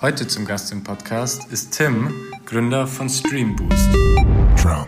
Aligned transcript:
Heute 0.00 0.28
zum 0.28 0.44
Gast 0.44 0.70
im 0.70 0.84
Podcast 0.84 1.46
ist 1.50 1.72
Tim, 1.72 2.14
Gründer 2.46 2.86
von 2.86 3.08
Streamboost. 3.08 3.88
Trump. 4.56 4.86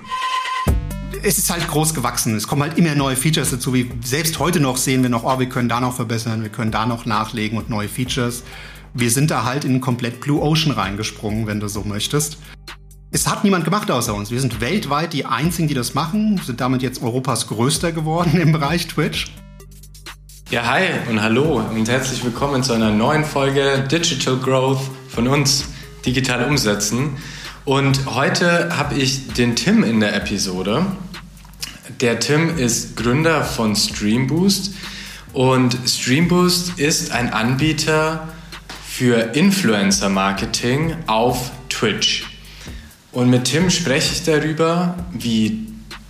Es 1.25 1.37
ist 1.37 1.51
halt 1.51 1.67
groß 1.67 1.95
gewachsen. 1.95 2.37
Es 2.37 2.46
kommen 2.46 2.62
halt 2.62 2.79
immer 2.79 2.95
neue 2.95 3.17
Features 3.17 3.51
dazu. 3.51 3.75
Wie 3.75 3.91
selbst 4.04 4.38
heute 4.38 4.61
noch 4.61 4.77
sehen 4.77 5.03
wir 5.03 5.11
noch, 5.11 5.25
oh, 5.25 5.41
wir 5.41 5.49
können 5.49 5.69
da 5.69 5.81
noch 5.81 5.96
verbessern, 5.96 6.43
wir 6.43 6.49
können 6.49 6.71
da 6.71 6.87
noch 6.87 7.07
nachlegen 7.07 7.59
und 7.59 7.69
neue 7.69 7.88
Features. 7.88 8.45
Wir 8.95 9.11
sind 9.11 9.33
da 9.33 9.42
halt 9.42 9.65
in 9.65 9.81
komplett 9.81 10.21
Blue 10.21 10.40
Ocean 10.40 10.71
reingesprungen, 10.71 11.49
wenn 11.49 11.58
du 11.58 11.67
so 11.67 11.83
möchtest. 11.83 12.38
Es 13.11 13.27
hat 13.27 13.42
niemand 13.42 13.65
gemacht 13.65 13.90
außer 13.90 14.15
uns. 14.15 14.31
Wir 14.31 14.40
sind 14.40 14.61
weltweit 14.61 15.13
die 15.13 15.27
einzigen, 15.27 15.67
die 15.67 15.74
das 15.74 15.92
machen, 15.92 16.41
sind 16.47 16.61
damit 16.61 16.83
jetzt 16.83 17.02
Europas 17.02 17.48
größter 17.48 17.91
geworden 17.91 18.41
im 18.41 18.52
Bereich 18.52 18.87
Twitch. 18.87 19.34
Ja, 20.51 20.66
hi 20.66 20.84
und 21.09 21.20
hallo 21.20 21.56
und 21.69 21.88
herzlich 21.88 22.24
willkommen 22.24 22.62
zu 22.62 22.74
einer 22.74 22.92
neuen 22.92 23.24
Folge 23.24 23.84
Digital 23.91 24.37
Growth 24.37 24.99
von 25.11 25.29
uns 25.29 25.65
digital 26.07 26.45
umsetzen. 26.45 27.16
Und 27.65 28.07
heute 28.15 28.77
habe 28.77 28.95
ich 28.95 29.29
den 29.34 29.57
Tim 29.57 29.84
in 29.84 30.01
der 30.01 30.15
Episode. 30.15 30.87
Der 32.01 32.21
Tim 32.21 32.57
ist 32.57 32.97
Gründer 32.97 33.45
von 33.45 33.77
Streamboost 33.77 34.73
und 35.33 35.77
Streamboost 35.87 36.79
ist 36.79 37.12
ein 37.12 37.33
Anbieter 37.33 38.29
für 38.89 39.34
Influencer 39.34 40.09
Marketing 40.09 40.97
auf 41.07 41.51
Twitch. 41.69 42.25
Und 43.12 43.29
mit 43.29 43.45
Tim 43.45 43.70
spreche 43.70 44.12
ich 44.12 44.25
darüber, 44.25 44.97
wie 45.12 45.67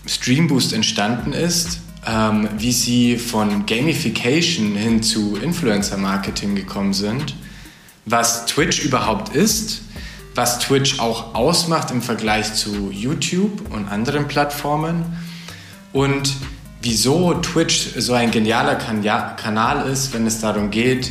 Streamboost 0.06 0.72
entstanden 0.72 1.32
ist, 1.32 1.80
ähm, 2.06 2.48
wie 2.58 2.72
sie 2.72 3.16
von 3.16 3.66
Gamification 3.66 4.74
hin 4.74 5.02
zu 5.02 5.36
Influencer-Marketing 5.36 6.54
gekommen 6.54 6.92
sind, 6.94 7.34
was 8.04 8.46
Twitch 8.46 8.84
überhaupt 8.84 9.34
ist, 9.34 9.82
was 10.34 10.58
Twitch 10.60 11.00
auch 11.00 11.34
ausmacht 11.34 11.90
im 11.90 12.02
Vergleich 12.02 12.54
zu 12.54 12.90
YouTube 12.90 13.72
und 13.72 13.88
anderen 13.88 14.28
Plattformen 14.28 15.04
und 15.92 16.34
wieso 16.82 17.34
Twitch 17.34 17.94
so 17.96 18.14
ein 18.14 18.30
genialer 18.30 18.76
kan 18.76 19.02
Kanal 19.36 19.88
ist, 19.88 20.14
wenn 20.14 20.26
es 20.26 20.40
darum 20.40 20.70
geht, 20.70 21.10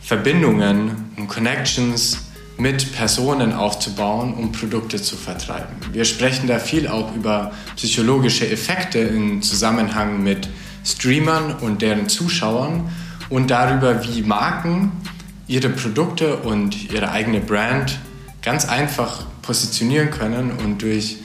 Verbindungen 0.00 1.12
und 1.16 1.28
Connections 1.28 2.18
mit 2.58 2.92
Personen 2.92 3.52
aufzubauen, 3.52 4.34
um 4.34 4.52
Produkte 4.52 5.00
zu 5.00 5.16
vertreiben. 5.16 5.74
Wir 5.92 6.04
sprechen 6.04 6.46
da 6.46 6.58
viel 6.58 6.86
auch 6.86 7.14
über 7.14 7.52
psychologische 7.76 8.48
Effekte 8.48 8.98
im 8.98 9.42
Zusammenhang 9.42 10.22
mit 10.22 10.48
Streamern 10.84 11.54
und 11.60 11.82
deren 11.82 12.08
Zuschauern 12.08 12.90
und 13.30 13.50
darüber, 13.50 14.04
wie 14.04 14.22
Marken 14.22 14.92
ihre 15.52 15.68
Produkte 15.68 16.36
und 16.36 16.90
ihre 16.90 17.10
eigene 17.10 17.40
Brand 17.40 17.98
ganz 18.40 18.66
einfach 18.66 19.26
positionieren 19.42 20.10
können 20.10 20.50
und 20.50 20.80
durch 20.80 21.18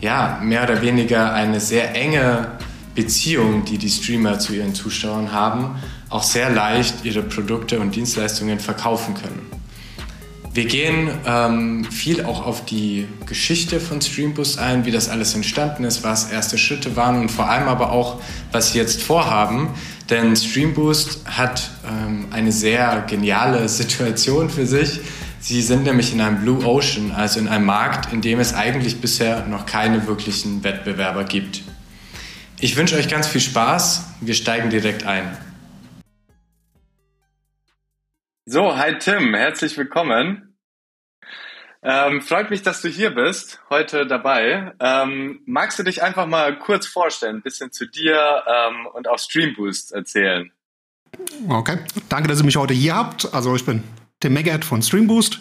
ja, 0.00 0.40
mehr 0.42 0.62
oder 0.62 0.80
weniger 0.80 1.34
eine 1.34 1.60
sehr 1.60 1.94
enge 1.94 2.52
Beziehung, 2.94 3.66
die 3.66 3.76
die 3.76 3.90
Streamer 3.90 4.38
zu 4.38 4.54
ihren 4.54 4.74
Zuschauern 4.74 5.32
haben, 5.32 5.76
auch 6.08 6.22
sehr 6.22 6.48
leicht 6.48 7.04
ihre 7.04 7.22
Produkte 7.22 7.78
und 7.78 7.94
Dienstleistungen 7.94 8.58
verkaufen 8.58 9.14
können. 9.14 9.54
Wir 10.54 10.64
gehen 10.64 11.10
ähm, 11.26 11.84
viel 11.84 12.24
auch 12.24 12.46
auf 12.46 12.64
die 12.64 13.06
Geschichte 13.26 13.80
von 13.80 14.00
Streamboost 14.00 14.58
ein, 14.60 14.86
wie 14.86 14.92
das 14.92 15.08
alles 15.08 15.34
entstanden 15.34 15.84
ist, 15.84 16.04
was 16.04 16.30
erste 16.30 16.56
Schritte 16.56 16.96
waren 16.96 17.20
und 17.20 17.30
vor 17.30 17.50
allem 17.50 17.68
aber 17.68 17.90
auch, 17.90 18.20
was 18.52 18.72
sie 18.72 18.78
jetzt 18.78 19.02
vorhaben. 19.02 19.70
Denn 20.10 20.36
Streamboost 20.36 21.26
hat 21.26 21.70
ähm, 21.86 22.26
eine 22.30 22.52
sehr 22.52 23.04
geniale 23.08 23.68
Situation 23.80 24.50
für 24.50 24.66
sich. 24.66 25.00
Sie 25.40 25.60
sind 25.60 25.84
nämlich 25.84 26.12
in 26.12 26.20
einem 26.20 26.40
Blue 26.40 26.64
Ocean, 26.64 27.12
also 27.12 27.38
in 27.38 27.48
einem 27.48 27.66
Markt, 27.66 28.12
in 28.12 28.22
dem 28.22 28.40
es 28.40 28.54
eigentlich 28.54 29.00
bisher 29.00 29.46
noch 29.46 29.66
keine 29.66 30.06
wirklichen 30.06 30.64
Wettbewerber 30.64 31.24
gibt. 31.24 31.62
Ich 32.60 32.76
wünsche 32.76 32.96
euch 32.96 33.08
ganz 33.08 33.26
viel 33.26 33.42
Spaß. 33.42 34.14
Wir 34.20 34.34
steigen 34.34 34.70
direkt 34.70 35.04
ein. 35.04 35.36
So, 38.46 38.76
hi 38.76 38.96
Tim, 38.98 39.34
herzlich 39.34 39.76
willkommen. 39.76 40.43
Ähm, 41.86 42.22
freut 42.22 42.48
mich, 42.48 42.62
dass 42.62 42.80
du 42.80 42.88
hier 42.88 43.10
bist, 43.10 43.60
heute 43.68 44.06
dabei. 44.06 44.72
Ähm, 44.80 45.40
magst 45.44 45.78
du 45.78 45.82
dich 45.82 46.02
einfach 46.02 46.26
mal 46.26 46.58
kurz 46.58 46.86
vorstellen, 46.86 47.36
ein 47.36 47.42
bisschen 47.42 47.72
zu 47.72 47.86
dir 47.86 48.42
ähm, 48.48 48.86
und 48.94 49.06
auch 49.06 49.18
Streamboost 49.18 49.92
erzählen? 49.92 50.50
Okay, 51.46 51.78
danke, 52.08 52.28
dass 52.28 52.38
ihr 52.38 52.46
mich 52.46 52.56
heute 52.56 52.72
hier 52.72 52.96
habt. 52.96 53.34
Also 53.34 53.54
ich 53.54 53.66
bin 53.66 53.82
Tim 54.20 54.32
Meggert 54.32 54.64
von 54.64 54.82
Streamboost. 54.82 55.40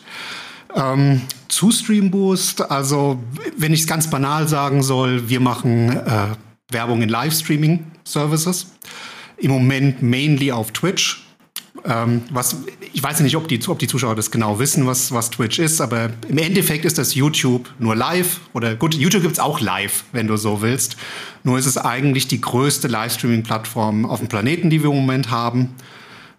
Ähm, 0.76 1.22
zu 1.48 1.72
Streamboost, 1.72 2.70
also 2.70 3.24
wenn 3.56 3.74
ich 3.74 3.81
es 3.81 3.88
ganz 3.88 4.10
banal 4.10 4.48
sagen 4.50 4.84
soll, 4.84 5.30
wir 5.30 5.40
machen 5.40 5.96
äh, 5.96 6.36
Werbung 6.70 7.02
in 7.02 7.10
Livestreaming-Services. 7.10 8.75
Im 9.38 9.52
Moment 9.52 10.02
mainly 10.02 10.52
auf 10.52 10.72
Twitch 10.72 11.23
ähm, 11.86 12.22
was, 12.32 12.58
ich 12.94 13.04
weiß 13.04 13.20
nicht, 13.22 13.36
ob 13.36 13.48
die, 13.48 13.60
ob 13.68 13.80
die 13.80 13.88
Zuschauer 13.88 14.16
das 14.16 14.32
genau 14.32 14.60
wissen, 14.60 14.88
was, 14.88 15.12
was 15.12 15.30
Twitch 15.30 15.60
ist, 15.60 15.82
aber 15.82 16.12
im 16.28 16.38
Endeffekt 16.38 16.86
ist 16.86 16.98
das 16.98 17.14
YouTube 17.16 17.70
nur 17.80 17.96
live. 17.96 18.40
Oder 18.54 18.76
gut, 18.76 18.96
YouTube 18.96 19.22
gibt 19.22 19.34
es 19.34 19.40
auch 19.40 19.60
live, 19.60 20.06
wenn 20.14 20.28
du 20.28 20.38
so 20.38 20.62
willst. 20.62 20.96
Nur 21.44 21.58
ist 21.58 21.66
es 21.66 21.78
eigentlich 21.78 22.28
die 22.28 22.40
größte 22.40 22.88
Livestreaming-Plattform 22.88 24.06
auf 24.06 24.20
dem 24.20 24.30
Planeten, 24.30 24.70
die 24.70 24.82
wir 24.82 24.90
im 24.90 24.96
Moment 24.96 25.30
haben. 25.30 25.76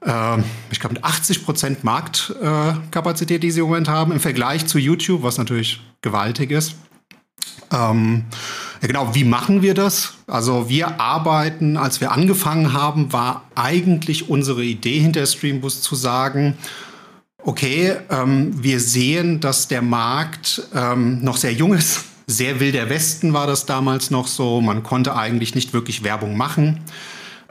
Ähm, 0.05 0.45
ich 0.71 0.81
glaube, 0.81 0.95
mit 0.95 1.05
80 1.05 1.45
Prozent 1.45 1.85
Marktkapazität, 1.85 3.43
die 3.43 3.51
sie 3.51 3.61
im 3.61 3.67
Moment 3.67 3.89
haben, 3.89 4.13
im 4.13 4.21
Vergleich 4.21 4.67
zu 4.67 4.79
YouTube, 4.79 5.23
was 5.23 5.37
natürlich 5.37 5.83
gewaltig 6.01 6.51
ist. 6.51 6.75
Ähm, 7.73 8.25
ja, 8.81 8.89
genau, 8.89 9.15
wie 9.15 9.25
machen 9.25 9.63
wir 9.63 9.75
das? 9.75 10.15
Also 10.27 10.69
wir 10.69 11.01
arbeiten, 11.01 11.77
als 11.77 12.01
wir 12.01 12.13
angefangen 12.13 12.73
haben, 12.73 13.13
war 13.13 13.45
eigentlich 13.55 14.29
unsere 14.29 14.63
Idee 14.63 15.01
hinter 15.01 15.25
Streambus 15.27 15.81
zu 15.83 15.95
sagen, 15.95 16.57
okay, 17.39 17.97
ähm, 18.11 18.63
wir 18.63 18.81
sehen, 18.81 19.41
dass 19.41 19.69
der 19.69 19.83
Markt 19.83 20.63
ähm, 20.75 21.23
noch 21.23 21.37
sehr 21.37 21.53
jung 21.53 21.75
ist. 21.75 22.05
Sehr 22.27 22.59
wilder 22.59 22.89
Westen 22.89 23.35
war 23.35 23.47
das 23.47 23.67
damals 23.67 24.11
noch 24.11 24.27
so. 24.27 24.61
Man 24.61 24.83
konnte 24.83 25.15
eigentlich 25.15 25.55
nicht 25.55 25.75
wirklich 25.75 26.05
Werbung 26.05 26.37
machen. 26.37 26.81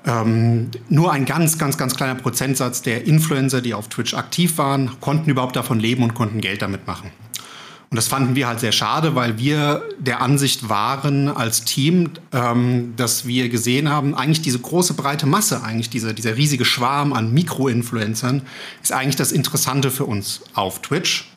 Ähm, 0.06 0.72
nur 0.90 1.12
ein 1.12 1.26
ganz, 1.26 1.58
ganz, 1.58 1.78
ganz 1.78 1.96
kleiner 1.96 2.16
Prozentsatz 2.16 2.82
der 2.82 3.06
Influencer, 3.06 3.62
die 3.62 3.74
auf 3.74 3.88
Twitch 3.88 4.14
aktiv 4.16 4.58
waren, 4.58 5.00
konnten 5.00 5.30
überhaupt 5.30 5.56
davon 5.56 5.80
leben 5.80 6.04
und 6.04 6.14
konnten 6.14 6.42
Geld 6.42 6.62
damit 6.62 6.88
machen. 6.88 7.12
Und 7.94 7.98
das 7.98 8.08
fanden 8.08 8.34
wir 8.34 8.48
halt 8.48 8.60
sehr 8.60 8.72
schade, 8.72 9.14
weil 9.14 9.38
wir 9.38 9.84
der 10.00 10.20
Ansicht 10.20 10.68
waren 10.68 11.28
als 11.28 11.64
Team, 11.64 12.10
ähm, 12.32 12.96
dass 12.96 13.28
wir 13.28 13.50
gesehen 13.50 13.88
haben, 13.88 14.16
eigentlich 14.16 14.42
diese 14.42 14.58
große 14.58 14.96
breite 14.96 15.28
Masse, 15.28 15.62
eigentlich 15.62 15.92
dieser, 15.92 16.14
dieser 16.14 16.36
riesige 16.36 16.66
Schwarm 16.66 17.14
an 17.14 17.32
Mikroinfluencern 17.32 18.42
ist 18.82 18.94
eigentlich 18.94 19.18
das 19.18 19.32
Interessante 19.32 19.92
für 19.92 20.06
uns 20.06 20.42
auf 20.56 20.82
Twitch. 20.82 21.30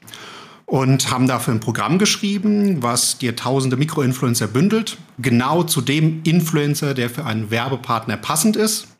Und 0.64 1.10
haben 1.10 1.28
dafür 1.28 1.52
ein 1.52 1.60
Programm 1.60 1.98
geschrieben, 1.98 2.82
was 2.82 3.18
dir 3.18 3.36
tausende 3.36 3.76
Mikroinfluencer 3.76 4.46
bündelt, 4.46 4.96
genau 5.18 5.62
zu 5.62 5.82
dem 5.82 6.22
Influencer, 6.24 6.94
der 6.94 7.10
für 7.10 7.26
einen 7.26 7.50
Werbepartner 7.50 8.16
passend 8.16 8.56
ist. 8.56 8.95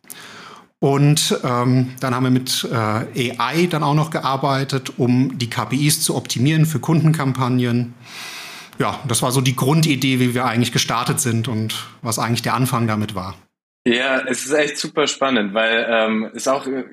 Und 0.78 1.38
ähm, 1.42 1.94
dann 2.00 2.14
haben 2.14 2.24
wir 2.24 2.30
mit 2.30 2.68
äh, 2.70 3.38
AI 3.38 3.66
dann 3.66 3.82
auch 3.82 3.94
noch 3.94 4.10
gearbeitet, 4.10 4.98
um 4.98 5.38
die 5.38 5.48
KPIs 5.48 6.02
zu 6.02 6.14
optimieren 6.14 6.66
für 6.66 6.80
Kundenkampagnen. 6.80 7.94
Ja, 8.78 9.00
das 9.08 9.22
war 9.22 9.32
so 9.32 9.40
die 9.40 9.56
Grundidee, 9.56 10.20
wie 10.20 10.34
wir 10.34 10.44
eigentlich 10.44 10.72
gestartet 10.72 11.18
sind 11.18 11.48
und 11.48 11.86
was 12.02 12.18
eigentlich 12.18 12.42
der 12.42 12.54
Anfang 12.54 12.86
damit 12.86 13.14
war. 13.14 13.36
Ja, 13.86 14.20
es 14.26 14.44
ist 14.44 14.52
echt 14.52 14.76
super 14.76 15.06
spannend, 15.06 15.54
weil 15.54 15.86
ähm, 15.88 16.30
ist 16.34 16.48
auch 16.48 16.66
äh, 16.66 16.84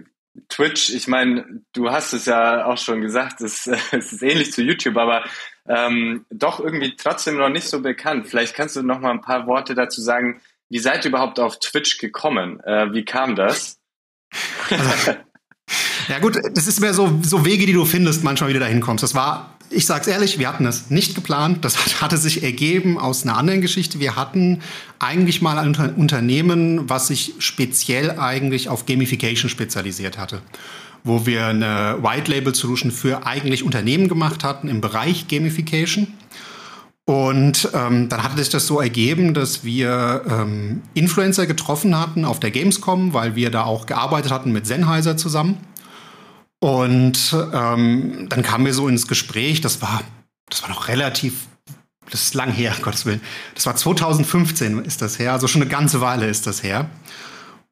Twitch, 0.48 0.92
ich 0.92 1.08
meine, 1.08 1.62
du 1.74 1.92
hast 1.92 2.14
es 2.14 2.26
ja 2.26 2.66
auch 2.66 2.78
schon 2.78 3.02
gesagt, 3.02 3.42
es, 3.42 3.68
es 3.92 4.14
ist 4.14 4.24
ähnlich 4.24 4.54
zu 4.54 4.62
YouTube, 4.62 4.98
aber 4.98 5.26
ähm, 5.68 6.26
doch 6.30 6.60
irgendwie 6.60 6.96
trotzdem 6.96 7.38
noch 7.38 7.50
nicht 7.50 7.68
so 7.68 7.82
bekannt. 7.82 8.28
Vielleicht 8.28 8.56
kannst 8.56 8.76
du 8.76 8.84
noch 8.84 9.00
mal 9.00 9.12
ein 9.12 9.22
paar 9.22 9.48
Worte 9.48 9.76
dazu 9.76 10.02
sagen, 10.02 10.42
wie 10.74 10.80
seid 10.80 11.06
ihr 11.06 11.10
überhaupt 11.10 11.40
auf 11.40 11.60
Twitch 11.60 12.00
gekommen? 12.00 12.60
Äh, 12.62 12.92
wie 12.94 13.06
kam 13.06 13.36
das? 13.36 13.78
Also, 14.72 15.12
ja 16.08 16.18
gut, 16.18 16.36
das 16.56 16.66
ist 16.66 16.80
mehr 16.80 16.96
so, 16.96 17.20
so 17.22 17.46
Wege, 17.46 17.68
die 17.68 17.74
du 17.74 17.86
findest, 17.86 18.24
manchmal 18.24 18.50
wieder 18.50 18.60
dahin 18.60 18.82
kommst. 18.82 19.04
Das 19.04 19.14
war, 19.14 19.60
ich 19.70 19.86
sag's 19.86 20.08
ehrlich, 20.08 20.40
wir 20.40 20.48
hatten 20.48 20.64
das 20.64 20.90
nicht 20.90 21.14
geplant. 21.14 21.64
Das 21.64 21.78
hat, 21.78 22.02
hatte 22.02 22.18
sich 22.18 22.42
ergeben 22.42 22.98
aus 22.98 23.22
einer 23.22 23.38
anderen 23.38 23.62
Geschichte. 23.62 24.00
Wir 24.00 24.16
hatten 24.16 24.64
eigentlich 24.98 25.44
mal 25.44 25.60
ein 25.60 25.94
Unternehmen, 25.94 26.90
was 26.90 27.08
sich 27.10 27.36
speziell 27.38 28.18
eigentlich 28.20 28.68
auf 28.68 28.88
Gamification 28.88 29.50
spezialisiert 29.50 30.18
hatte 30.18 30.42
wo 31.06 31.26
wir 31.26 31.48
eine 31.48 31.98
White 32.02 32.32
Label 32.32 32.56
Solution 32.56 32.90
für 32.90 33.26
eigentlich 33.26 33.64
Unternehmen 33.64 34.08
gemacht 34.08 34.46
hatten 34.46 34.70
im 34.70 34.80
Bereich 34.80 35.28
Gamification. 35.28 36.08
Und 37.06 37.70
ähm, 37.74 38.08
dann 38.08 38.24
hatte 38.24 38.38
sich 38.38 38.50
das 38.50 38.66
so 38.66 38.80
ergeben, 38.80 39.34
dass 39.34 39.66
wir 39.66 40.22
ähm, 40.30 40.84
Influencer 40.94 41.46
getroffen 41.46 42.00
hatten 42.00 42.24
auf 42.24 42.40
der 42.40 42.52
Gamescom, 42.52 43.14
weil 43.14 43.36
wir 43.36 43.52
da 43.52 43.64
auch 43.64 43.86
gearbeitet 43.86 44.32
hatten 44.32 44.54
mit 44.54 44.66
Sennheiser 44.66 45.18
zusammen. 45.18 45.58
Und 46.62 47.36
ähm, 47.54 48.28
dann 48.30 48.42
kamen 48.42 48.66
wir 48.66 48.74
so 48.74 48.88
ins 48.88 49.08
Gespräch, 49.10 49.60
das 49.60 49.82
war, 49.82 50.02
das 50.50 50.62
war 50.62 50.70
noch 50.70 50.88
relativ, 50.88 51.48
das 52.10 52.22
ist 52.22 52.36
lang 52.36 52.52
her, 52.52 52.74
Gottes 52.82 53.06
Willen. 53.06 53.22
Das 53.54 53.66
war 53.66 53.76
2015 53.76 54.86
ist 54.86 55.02
das 55.02 55.20
her, 55.20 55.34
also 55.34 55.50
schon 55.50 55.62
eine 55.62 55.70
ganze 55.70 56.00
Weile 56.00 56.28
ist 56.28 56.48
das 56.48 56.64
her. 56.64 56.90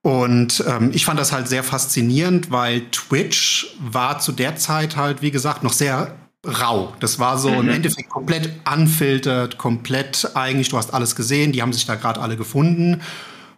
Und 0.01 0.62
ähm, 0.68 0.92
ich 0.94 1.06
fand 1.06 1.19
das 1.19 1.31
halt 1.31 1.48
sehr 1.48 1.63
faszinierend, 1.63 2.51
weil 2.51 2.81
Twitch 2.92 3.77
war 3.80 4.19
zu 4.19 4.34
der 4.34 4.57
Zeit 4.57 4.98
halt, 4.98 5.22
wie 5.22 5.31
gesagt, 5.31 5.63
noch 5.63 5.74
sehr 5.74 6.16
rau. 6.45 6.93
Das 6.99 7.19
war 7.19 7.38
so 7.38 7.49
mhm. 7.49 7.59
im 7.59 7.69
Endeffekt 7.69 8.09
komplett 8.09 8.49
unfiltert, 8.71 9.57
komplett 9.57 10.31
eigentlich, 10.33 10.69
du 10.69 10.77
hast 10.77 10.93
alles 10.93 11.15
gesehen, 11.15 11.51
die 11.51 11.61
haben 11.61 11.73
sich 11.73 11.85
da 11.85 11.95
gerade 11.95 12.19
alle 12.19 12.38
gefunden. 12.38 13.01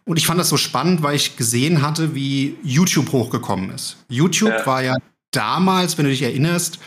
Und 0.06 0.18
ich 0.18 0.28
fand 0.28 0.40
das 0.40 0.50
so 0.50 0.58
spannend, 0.58 1.02
weil 1.02 1.16
ich 1.16 1.38
gesehen 1.38 1.82
hatte, 1.82 2.14
wie 2.14 2.58
YouTube 2.62 3.12
hochgekommen 3.12 3.70
ist. 3.70 3.98
YouTube 4.10 4.52
ja. 4.52 4.66
war 4.66 4.84
ja 4.84 4.98
damals, 5.32 5.98
wenn 5.98 6.06
du 6.06 6.12
dich 6.12 6.24
erinnerst, 6.24 6.80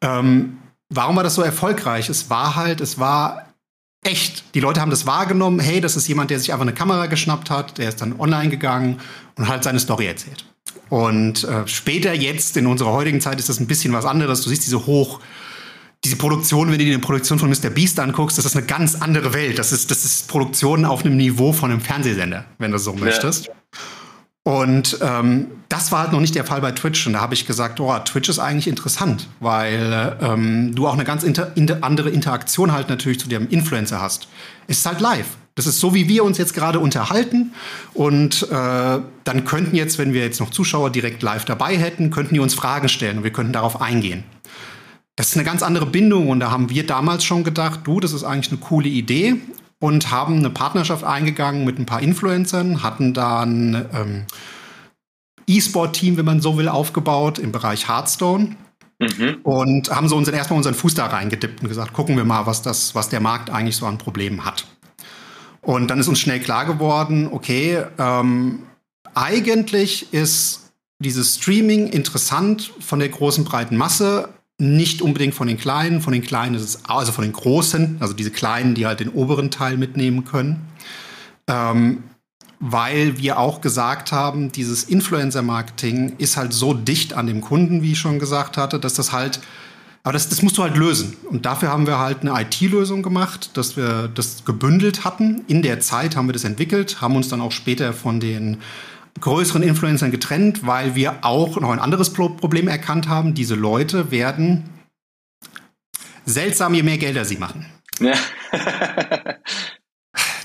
ähm, 0.00 0.58
warum 0.88 1.16
war 1.16 1.24
das 1.24 1.34
so 1.34 1.42
erfolgreich? 1.42 2.08
Es 2.08 2.30
war 2.30 2.56
halt, 2.56 2.80
es 2.80 2.98
war 2.98 3.52
echt. 4.02 4.54
Die 4.54 4.60
Leute 4.60 4.80
haben 4.80 4.90
das 4.90 5.06
wahrgenommen, 5.06 5.60
hey, 5.60 5.80
das 5.80 5.96
ist 5.96 6.08
jemand, 6.08 6.30
der 6.30 6.38
sich 6.38 6.52
einfach 6.52 6.62
eine 6.62 6.74
Kamera 6.74 7.06
geschnappt 7.06 7.50
hat, 7.50 7.76
der 7.76 7.90
ist 7.90 8.00
dann 8.00 8.18
online 8.18 8.48
gegangen 8.48 9.00
und 9.36 9.48
hat 9.48 9.64
seine 9.64 9.80
Story 9.80 10.06
erzählt. 10.06 10.46
Und 10.90 11.44
äh, 11.44 11.66
später 11.66 12.12
jetzt, 12.12 12.56
in 12.56 12.66
unserer 12.66 12.92
heutigen 12.92 13.20
Zeit, 13.20 13.38
ist 13.38 13.48
das 13.48 13.60
ein 13.60 13.66
bisschen 13.66 13.92
was 13.92 14.04
anderes. 14.04 14.42
Du 14.42 14.50
siehst 14.50 14.66
diese 14.66 14.86
hoch, 14.86 15.20
diese 16.04 16.16
Produktion, 16.16 16.70
wenn 16.70 16.78
du 16.78 16.84
dir 16.84 16.94
die 16.94 16.98
Produktion 16.98 17.38
von 17.38 17.48
Mr. 17.48 17.70
Beast 17.70 17.98
anguckst, 17.98 18.36
das 18.36 18.44
ist 18.44 18.56
eine 18.56 18.66
ganz 18.66 18.94
andere 18.96 19.32
Welt. 19.32 19.58
Das 19.58 19.72
ist, 19.72 19.90
das 19.90 20.04
ist 20.04 20.28
Produktion 20.28 20.84
auf 20.84 21.04
einem 21.04 21.16
Niveau 21.16 21.52
von 21.52 21.70
einem 21.70 21.80
Fernsehsender, 21.80 22.44
wenn 22.58 22.72
du 22.72 22.78
so 22.78 22.92
möchtest. 22.92 23.46
Ja. 23.46 23.52
Und 24.46 24.98
ähm, 25.00 25.46
das 25.70 25.90
war 25.90 26.00
halt 26.00 26.12
noch 26.12 26.20
nicht 26.20 26.34
der 26.34 26.44
Fall 26.44 26.60
bei 26.60 26.72
Twitch. 26.72 27.06
Und 27.06 27.14
da 27.14 27.22
habe 27.22 27.32
ich 27.32 27.46
gesagt, 27.46 27.80
oh, 27.80 27.98
Twitch 28.00 28.28
ist 28.28 28.38
eigentlich 28.38 28.68
interessant, 28.68 29.26
weil 29.40 30.18
ähm, 30.20 30.74
du 30.74 30.86
auch 30.86 30.92
eine 30.92 31.04
ganz 31.04 31.22
inter 31.22 31.56
inter 31.56 31.78
andere 31.80 32.10
Interaktion 32.10 32.72
halt 32.72 32.90
natürlich 32.90 33.18
zu 33.18 33.28
dem 33.28 33.48
Influencer 33.48 34.02
hast. 34.02 34.28
Es 34.68 34.78
ist 34.78 34.86
halt 34.86 35.00
live. 35.00 35.38
Das 35.54 35.66
ist 35.66 35.78
so, 35.78 35.94
wie 35.94 36.08
wir 36.08 36.24
uns 36.24 36.36
jetzt 36.36 36.52
gerade 36.52 36.80
unterhalten. 36.80 37.52
Und 37.92 38.42
äh, 38.50 38.98
dann 39.24 39.44
könnten 39.44 39.76
jetzt, 39.76 39.98
wenn 39.98 40.12
wir 40.12 40.22
jetzt 40.22 40.40
noch 40.40 40.50
Zuschauer 40.50 40.90
direkt 40.90 41.22
live 41.22 41.44
dabei 41.44 41.76
hätten, 41.76 42.10
könnten 42.10 42.34
die 42.34 42.40
uns 42.40 42.54
Fragen 42.54 42.88
stellen 42.88 43.18
und 43.18 43.24
wir 43.24 43.32
könnten 43.32 43.52
darauf 43.52 43.80
eingehen. 43.80 44.24
Das 45.16 45.28
ist 45.28 45.36
eine 45.36 45.44
ganz 45.44 45.62
andere 45.62 45.86
Bindung 45.86 46.28
und 46.28 46.40
da 46.40 46.50
haben 46.50 46.70
wir 46.70 46.84
damals 46.86 47.24
schon 47.24 47.44
gedacht, 47.44 47.80
du, 47.84 48.00
das 48.00 48.12
ist 48.12 48.24
eigentlich 48.24 48.50
eine 48.50 48.60
coole 48.60 48.88
Idee 48.88 49.36
und 49.78 50.10
haben 50.10 50.38
eine 50.38 50.50
Partnerschaft 50.50 51.04
eingegangen 51.04 51.64
mit 51.64 51.78
ein 51.78 51.86
paar 51.86 52.00
Influencern, 52.00 52.82
hatten 52.82 53.14
dann 53.14 53.86
ähm, 53.94 54.24
E-Sport-Team, 55.46 56.16
wenn 56.16 56.24
man 56.24 56.40
so 56.40 56.56
will, 56.56 56.68
aufgebaut 56.68 57.38
im 57.38 57.52
Bereich 57.52 57.88
Hearthstone. 57.88 58.56
Mhm. 58.98 59.38
Und 59.42 59.90
haben 59.90 60.08
so 60.08 60.16
unseren, 60.16 60.36
erstmal 60.36 60.56
unseren 60.56 60.74
Fuß 60.74 60.94
da 60.94 61.06
reingedippt 61.06 61.62
und 61.62 61.68
gesagt, 61.68 61.92
gucken 61.92 62.16
wir 62.16 62.24
mal, 62.24 62.46
was, 62.46 62.62
das, 62.62 62.94
was 62.94 63.08
der 63.08 63.20
Markt 63.20 63.50
eigentlich 63.50 63.76
so 63.76 63.86
an 63.86 63.98
Problemen 63.98 64.44
hat. 64.44 64.66
Und 65.64 65.88
dann 65.88 65.98
ist 65.98 66.08
uns 66.08 66.20
schnell 66.20 66.40
klar 66.40 66.66
geworden, 66.66 67.28
okay, 67.30 67.84
ähm, 67.98 68.60
eigentlich 69.14 70.12
ist 70.12 70.72
dieses 70.98 71.36
Streaming 71.36 71.88
interessant 71.88 72.72
von 72.80 72.98
der 72.98 73.08
großen 73.08 73.44
breiten 73.44 73.76
Masse, 73.76 74.28
nicht 74.58 75.02
unbedingt 75.02 75.34
von 75.34 75.48
den 75.48 75.58
Kleinen. 75.58 76.00
Von 76.00 76.12
den 76.12 76.22
Kleinen 76.22 76.54
ist 76.54 76.62
es, 76.62 76.84
also 76.84 77.12
von 77.12 77.24
den 77.24 77.32
Großen, 77.32 77.96
also 78.00 78.14
diese 78.14 78.30
Kleinen, 78.30 78.74
die 78.74 78.86
halt 78.86 79.00
den 79.00 79.08
oberen 79.08 79.50
Teil 79.50 79.76
mitnehmen 79.76 80.24
können. 80.24 80.68
Ähm, 81.48 82.04
weil 82.60 83.18
wir 83.18 83.38
auch 83.38 83.60
gesagt 83.60 84.12
haben, 84.12 84.52
dieses 84.52 84.84
Influencer-Marketing 84.84 86.14
ist 86.18 86.36
halt 86.36 86.52
so 86.52 86.72
dicht 86.72 87.12
an 87.14 87.26
dem 87.26 87.40
Kunden, 87.40 87.82
wie 87.82 87.92
ich 87.92 87.98
schon 87.98 88.18
gesagt 88.18 88.56
hatte, 88.56 88.78
dass 88.78 88.94
das 88.94 89.12
halt, 89.12 89.40
aber 90.04 90.12
das, 90.12 90.28
das 90.28 90.42
musst 90.42 90.58
du 90.58 90.62
halt 90.62 90.76
lösen. 90.76 91.16
Und 91.30 91.46
dafür 91.46 91.70
haben 91.70 91.86
wir 91.86 91.98
halt 91.98 92.20
eine 92.20 92.38
IT-Lösung 92.42 93.02
gemacht, 93.02 93.56
dass 93.56 93.76
wir 93.78 94.08
das 94.08 94.44
gebündelt 94.44 95.02
hatten. 95.04 95.44
In 95.48 95.62
der 95.62 95.80
Zeit 95.80 96.14
haben 96.14 96.28
wir 96.28 96.34
das 96.34 96.44
entwickelt, 96.44 97.00
haben 97.00 97.16
uns 97.16 97.28
dann 97.28 97.40
auch 97.40 97.52
später 97.52 97.94
von 97.94 98.20
den 98.20 98.58
größeren 99.20 99.62
Influencern 99.62 100.10
getrennt, 100.10 100.66
weil 100.66 100.94
wir 100.94 101.24
auch 101.24 101.58
noch 101.58 101.70
ein 101.70 101.78
anderes 101.78 102.12
Problem 102.12 102.68
erkannt 102.68 103.08
haben. 103.08 103.32
Diese 103.32 103.54
Leute 103.54 104.10
werden 104.10 104.64
seltsam, 106.26 106.74
je 106.74 106.82
mehr 106.82 106.98
Gelder 106.98 107.24
sie 107.24 107.38
machen. 107.38 107.64
Ja. 107.98 108.14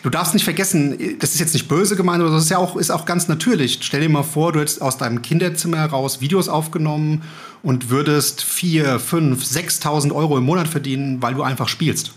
du 0.10 0.18
darfst 0.18 0.34
nicht 0.34 0.44
vergessen, 0.44 1.18
das 1.20 1.34
ist 1.34 1.40
jetzt 1.40 1.54
nicht 1.54 1.68
böse 1.68 1.96
gemeint, 1.96 2.22
aber 2.22 2.32
das 2.32 2.44
ist 2.44 2.50
ja 2.50 2.58
auch, 2.58 2.76
ist 2.76 2.90
auch 2.90 3.06
ganz 3.06 3.28
natürlich. 3.28 3.78
Stell 3.82 4.02
dir 4.02 4.10
mal 4.10 4.24
vor, 4.24 4.52
du 4.52 4.60
hättest 4.60 4.82
aus 4.82 4.98
deinem 4.98 5.22
Kinderzimmer 5.22 5.78
heraus 5.78 6.20
Videos 6.20 6.50
aufgenommen 6.50 7.24
und 7.62 7.92
würdest 7.92 8.44
4, 8.44 9.00
5, 9.00 9.44
6.000 9.44 10.14
Euro 10.14 10.38
im 10.40 10.46
Monat 10.46 10.68
verdienen, 10.68 11.22
weil 11.22 11.36
du 11.36 11.44
einfach 11.44 11.70
spielst. 11.70 12.14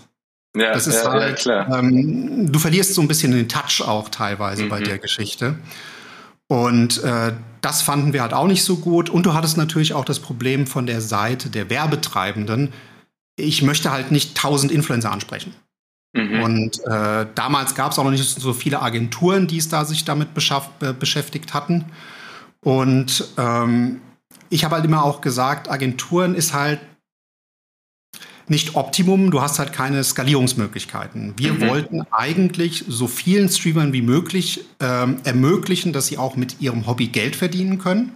Ja, 0.56 0.72
das 0.72 0.86
ist 0.86 1.04
ja, 1.04 1.10
halt, 1.10 1.44
ja, 1.44 1.64
klar. 1.64 1.78
Ähm, 1.78 2.50
du 2.50 2.58
verlierst 2.58 2.94
so 2.94 3.02
ein 3.02 3.08
bisschen 3.08 3.32
den 3.32 3.48
Touch 3.48 3.82
auch 3.86 4.08
teilweise 4.08 4.64
mhm. 4.64 4.68
bei 4.70 4.80
der 4.80 4.98
Geschichte. 4.98 5.56
Und 6.48 7.02
äh, 7.02 7.32
das 7.60 7.82
fanden 7.82 8.12
wir 8.14 8.22
halt 8.22 8.32
auch 8.32 8.46
nicht 8.46 8.64
so 8.64 8.76
gut. 8.76 9.10
Und 9.10 9.26
du 9.26 9.34
hattest 9.34 9.58
natürlich 9.58 9.92
auch 9.92 10.04
das 10.04 10.18
Problem 10.18 10.66
von 10.66 10.86
der 10.86 11.02
Seite 11.02 11.50
der 11.50 11.68
Werbetreibenden. 11.68 12.72
Ich 13.36 13.62
möchte 13.62 13.90
halt 13.90 14.12
nicht 14.12 14.36
tausend 14.36 14.72
Influencer 14.72 15.10
ansprechen. 15.10 15.54
Mhm. 16.12 16.42
Und 16.42 16.80
äh, 16.84 17.26
damals 17.34 17.74
gab 17.74 17.92
es 17.92 17.98
auch 17.98 18.04
noch 18.04 18.10
nicht 18.10 18.24
so 18.24 18.52
viele 18.52 18.82
Agenturen, 18.82 19.46
die 19.46 19.58
es 19.58 19.68
da 19.68 19.84
sich 19.84 20.04
damit 20.04 20.28
äh, 20.36 20.92
beschäftigt 20.92 21.54
hatten. 21.54 21.86
Und 22.60 23.28
ähm, 23.38 24.00
ich 24.50 24.64
habe 24.64 24.76
halt 24.76 24.84
immer 24.84 25.04
auch 25.04 25.20
gesagt, 25.20 25.70
Agenturen 25.70 26.34
ist 26.34 26.52
halt 26.52 26.80
nicht 28.48 28.74
Optimum, 28.74 29.30
du 29.30 29.40
hast 29.40 29.58
halt 29.58 29.72
keine 29.72 30.04
Skalierungsmöglichkeiten. 30.04 31.34
Wir 31.36 31.54
mhm. 31.54 31.60
wollten 31.68 32.02
eigentlich 32.10 32.84
so 32.86 33.06
vielen 33.06 33.48
Streamern 33.48 33.92
wie 33.92 34.02
möglich 34.02 34.64
ähm, 34.80 35.18
ermöglichen, 35.24 35.92
dass 35.92 36.08
sie 36.08 36.18
auch 36.18 36.36
mit 36.36 36.60
ihrem 36.60 36.86
Hobby 36.86 37.08
Geld 37.08 37.36
verdienen 37.36 37.78
können. 37.78 38.12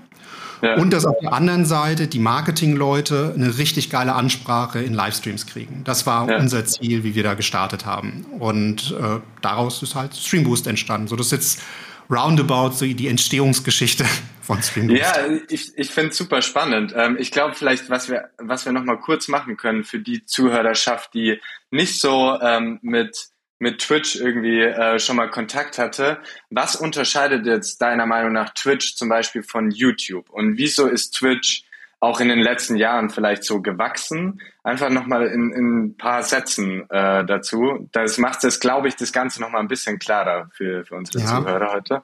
Ja. 0.63 0.77
Und 0.77 0.93
dass 0.93 1.05
auf 1.05 1.17
der 1.21 1.33
anderen 1.33 1.67
Seite 1.67 2.07
die 2.07 2.19
Marketingleute 2.19 3.33
eine 3.35 3.59
richtig 3.59 3.91
geile 3.91 4.15
Ansprache 4.15 4.81
in 4.81 4.95
Livestreams 4.95 5.47
kriegen. 5.47 5.83
Das 5.85 6.07
war 6.07 6.31
ja. 6.31 6.39
unser 6.39 6.65
Ziel, 6.65 7.05
wie 7.05 7.15
wir 7.15 7.23
da 7.23 7.35
gestartet 7.35 7.87
haben. 7.87 8.25
Und 8.39 8.95
äh, 8.99 9.21
daraus 9.43 9.83
ist 9.83 9.95
halt 9.95 10.15
Streamboost 10.15 10.67
entstanden. 10.67 11.09
So, 11.09 11.17
das 11.17 11.27
ist 11.27 11.33
jetzt 11.33 11.63
roundabout 12.11 12.73
so 12.73 12.87
die 12.87 13.09
Entstehungsgeschichte 13.09 14.05
von 14.41 14.63
Streamboost. 14.63 15.01
Ja, 15.01 15.13
ich, 15.49 15.73
ich 15.77 15.91
finde 15.91 16.11
es 16.11 16.17
super 16.17 16.43
spannend. 16.43 16.95
Ähm, 16.97 17.17
ich 17.19 17.31
glaube 17.31 17.55
vielleicht, 17.55 17.91
was 17.91 18.09
wir, 18.09 18.31
was 18.39 18.65
wir 18.65 18.73
noch 18.73 18.85
kurz 19.01 19.29
machen 19.29 19.57
können 19.57 19.85
für 19.85 19.99
die 19.99 20.25
Zuhörerschaft, 20.25 21.15
die 21.15 21.41
nicht 21.71 22.01
so 22.01 22.39
ähm, 22.41 22.79
mit 22.83 23.29
mit 23.59 23.81
Twitch 23.81 24.17
irgendwie 24.17 24.61
äh, 24.61 24.99
schon 24.99 25.17
mal 25.17 25.31
Kontakt 25.31 25.79
hatte. 25.79 26.19
Was 26.51 26.77
unterscheidet 26.77 27.47
jetzt 27.47 27.81
deiner 27.81 28.07
Meinung 28.07 28.33
nach 28.33 28.51
Twitch 28.51 28.97
zum 28.97 29.09
Beispiel 29.09 29.43
von 29.43 29.71
YouTube? 29.71 30.29
Und 30.31 30.59
wieso 30.59 30.87
ist 30.87 31.13
Twitch 31.13 31.65
auch 32.01 32.21
in 32.21 32.29
den 32.29 32.41
letzten 32.41 32.77
Jahren 32.77 33.09
vielleicht 33.09 33.45
so 33.45 33.63
gewachsen? 33.63 34.41
Einfach 34.63 34.91
nochmal 34.91 35.27
in, 35.29 35.53
in 35.53 35.79
ein 35.79 35.97
paar 35.97 36.23
Sätzen 36.23 36.89
äh, 36.91 37.25
dazu. 37.25 37.89
Das 37.93 38.19
macht 38.19 38.45
es, 38.45 38.61
glaube 38.61 38.89
ich, 38.89 38.97
das 38.97 39.13
Ganze 39.13 39.41
nochmal 39.41 39.63
ein 39.63 39.69
bisschen 39.69 39.99
klarer 39.99 40.51
für, 40.53 40.85
für 40.85 40.95
unsere 40.95 41.21
ja. 41.21 41.27
Zuhörer 41.27 41.73
heute. 41.73 42.03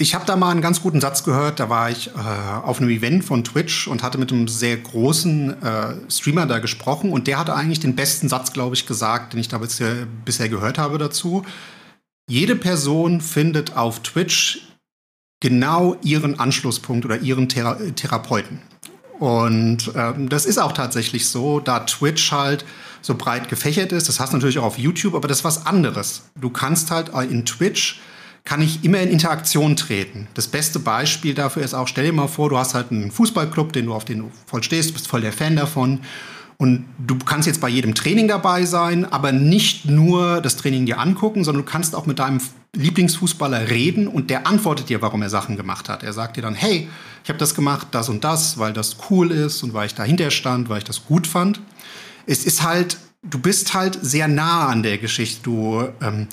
Ich 0.00 0.14
habe 0.14 0.24
da 0.24 0.34
mal 0.34 0.50
einen 0.50 0.62
ganz 0.62 0.80
guten 0.80 0.98
Satz 0.98 1.24
gehört. 1.24 1.60
Da 1.60 1.68
war 1.68 1.90
ich 1.90 2.08
äh, 2.08 2.12
auf 2.62 2.80
einem 2.80 2.88
Event 2.88 3.22
von 3.22 3.44
Twitch 3.44 3.86
und 3.86 4.02
hatte 4.02 4.16
mit 4.16 4.32
einem 4.32 4.48
sehr 4.48 4.78
großen 4.78 5.62
äh, 5.62 5.94
Streamer 6.10 6.46
da 6.46 6.58
gesprochen. 6.58 7.12
Und 7.12 7.26
der 7.26 7.38
hatte 7.38 7.54
eigentlich 7.54 7.80
den 7.80 7.96
besten 7.96 8.26
Satz, 8.30 8.54
glaube 8.54 8.74
ich, 8.74 8.86
gesagt, 8.86 9.34
den 9.34 9.40
ich 9.40 9.48
da 9.48 9.58
bisher, 9.58 10.06
bisher 10.24 10.48
gehört 10.48 10.78
habe 10.78 10.96
dazu. 10.96 11.44
Jede 12.30 12.56
Person 12.56 13.20
findet 13.20 13.76
auf 13.76 14.00
Twitch 14.00 14.70
genau 15.38 15.98
ihren 16.02 16.40
Anschlusspunkt 16.40 17.04
oder 17.04 17.18
ihren 17.18 17.50
Thera 17.50 17.74
Therapeuten. 17.94 18.62
Und 19.18 19.92
ähm, 19.94 20.30
das 20.30 20.46
ist 20.46 20.56
auch 20.56 20.72
tatsächlich 20.72 21.28
so, 21.28 21.60
da 21.60 21.80
Twitch 21.80 22.32
halt 22.32 22.64
so 23.02 23.16
breit 23.16 23.50
gefächert 23.50 23.92
ist. 23.92 24.08
Das 24.08 24.18
hast 24.18 24.32
du 24.32 24.38
natürlich 24.38 24.60
auch 24.60 24.64
auf 24.64 24.78
YouTube, 24.78 25.14
aber 25.14 25.28
das 25.28 25.40
ist 25.40 25.44
was 25.44 25.66
anderes. 25.66 26.22
Du 26.40 26.48
kannst 26.48 26.90
halt 26.90 27.10
in 27.30 27.44
Twitch 27.44 28.00
kann 28.44 28.62
ich 28.62 28.84
immer 28.84 29.00
in 29.00 29.10
Interaktion 29.10 29.76
treten. 29.76 30.26
Das 30.34 30.48
beste 30.48 30.78
Beispiel 30.78 31.34
dafür 31.34 31.62
ist 31.62 31.74
auch, 31.74 31.88
stell 31.88 32.06
dir 32.06 32.12
mal 32.12 32.28
vor, 32.28 32.48
du 32.48 32.58
hast 32.58 32.74
halt 32.74 32.90
einen 32.90 33.10
Fußballclub, 33.10 33.72
den 33.72 33.86
du 33.86 33.94
auf 33.94 34.04
den 34.04 34.18
du 34.20 34.30
voll 34.46 34.62
stehst, 34.62 34.92
bist 34.92 35.08
voll 35.08 35.20
der 35.20 35.32
Fan 35.32 35.56
davon. 35.56 36.00
Und 36.56 36.84
du 36.98 37.16
kannst 37.16 37.46
jetzt 37.46 37.60
bei 37.60 37.70
jedem 37.70 37.94
Training 37.94 38.28
dabei 38.28 38.66
sein, 38.66 39.10
aber 39.10 39.32
nicht 39.32 39.86
nur 39.86 40.42
das 40.42 40.56
Training 40.56 40.84
dir 40.84 40.98
angucken, 41.00 41.42
sondern 41.42 41.64
du 41.64 41.70
kannst 41.70 41.94
auch 41.94 42.04
mit 42.04 42.18
deinem 42.18 42.38
Lieblingsfußballer 42.76 43.70
reden 43.70 44.06
und 44.06 44.28
der 44.28 44.46
antwortet 44.46 44.90
dir, 44.90 45.00
warum 45.00 45.22
er 45.22 45.30
Sachen 45.30 45.56
gemacht 45.56 45.88
hat. 45.88 46.02
Er 46.02 46.12
sagt 46.12 46.36
dir 46.36 46.42
dann, 46.42 46.54
hey, 46.54 46.88
ich 47.24 47.30
habe 47.30 47.38
das 47.38 47.54
gemacht, 47.54 47.88
das 47.92 48.08
und 48.10 48.24
das, 48.24 48.58
weil 48.58 48.72
das 48.72 48.96
cool 49.08 49.30
ist 49.30 49.62
und 49.62 49.72
weil 49.72 49.86
ich 49.86 49.94
dahinter 49.94 50.30
stand, 50.30 50.68
weil 50.68 50.78
ich 50.78 50.84
das 50.84 51.06
gut 51.06 51.26
fand. 51.26 51.60
Es 52.26 52.44
ist 52.44 52.62
halt, 52.62 52.98
du 53.22 53.38
bist 53.38 53.72
halt 53.72 53.98
sehr 54.02 54.28
nah 54.28 54.68
an 54.68 54.82
der 54.82 54.98
Geschichte. 54.98 55.42
Du, 55.42 55.88
ähm, 56.02 56.28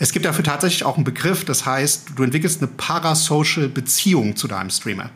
es 0.00 0.12
gibt 0.12 0.24
dafür 0.24 0.42
tatsächlich 0.42 0.84
auch 0.84 0.96
einen 0.96 1.04
Begriff, 1.04 1.44
das 1.44 1.66
heißt, 1.66 2.12
du 2.16 2.22
entwickelst 2.22 2.62
eine 2.62 2.70
parasocial 2.74 3.68
Beziehung 3.68 4.34
zu 4.34 4.48
deinem 4.48 4.70
Streamer. 4.70 5.10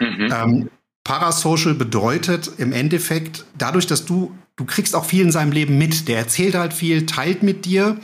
Mhm. 0.00 0.28
Ähm, 0.32 0.70
Parasocial 1.04 1.74
bedeutet 1.74 2.50
im 2.58 2.72
Endeffekt, 2.72 3.44
dadurch, 3.56 3.86
dass 3.86 4.04
du, 4.04 4.36
du 4.56 4.64
kriegst 4.64 4.96
auch 4.96 5.04
viel 5.04 5.22
in 5.22 5.30
seinem 5.30 5.52
Leben 5.52 5.78
mit. 5.78 6.08
Der 6.08 6.18
erzählt 6.18 6.56
halt 6.56 6.74
viel, 6.74 7.06
teilt 7.06 7.44
mit 7.44 7.64
dir, 7.64 7.98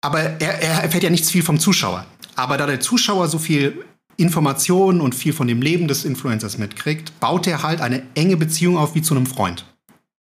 aber 0.00 0.40
er, 0.40 0.62
er 0.62 0.82
erfährt 0.84 1.02
ja 1.02 1.10
nichts 1.10 1.30
viel 1.30 1.42
vom 1.42 1.60
Zuschauer. 1.60 2.06
Aber 2.34 2.56
da 2.56 2.66
der 2.66 2.80
Zuschauer 2.80 3.28
so 3.28 3.38
viel 3.38 3.84
Informationen 4.16 5.02
und 5.02 5.14
viel 5.14 5.34
von 5.34 5.46
dem 5.46 5.60
Leben 5.60 5.88
des 5.88 6.06
Influencers 6.06 6.56
mitkriegt, 6.56 7.20
baut 7.20 7.46
er 7.46 7.62
halt 7.62 7.82
eine 7.82 8.02
enge 8.14 8.38
Beziehung 8.38 8.78
auf 8.78 8.94
wie 8.94 9.02
zu 9.02 9.14
einem 9.14 9.26
Freund. 9.26 9.66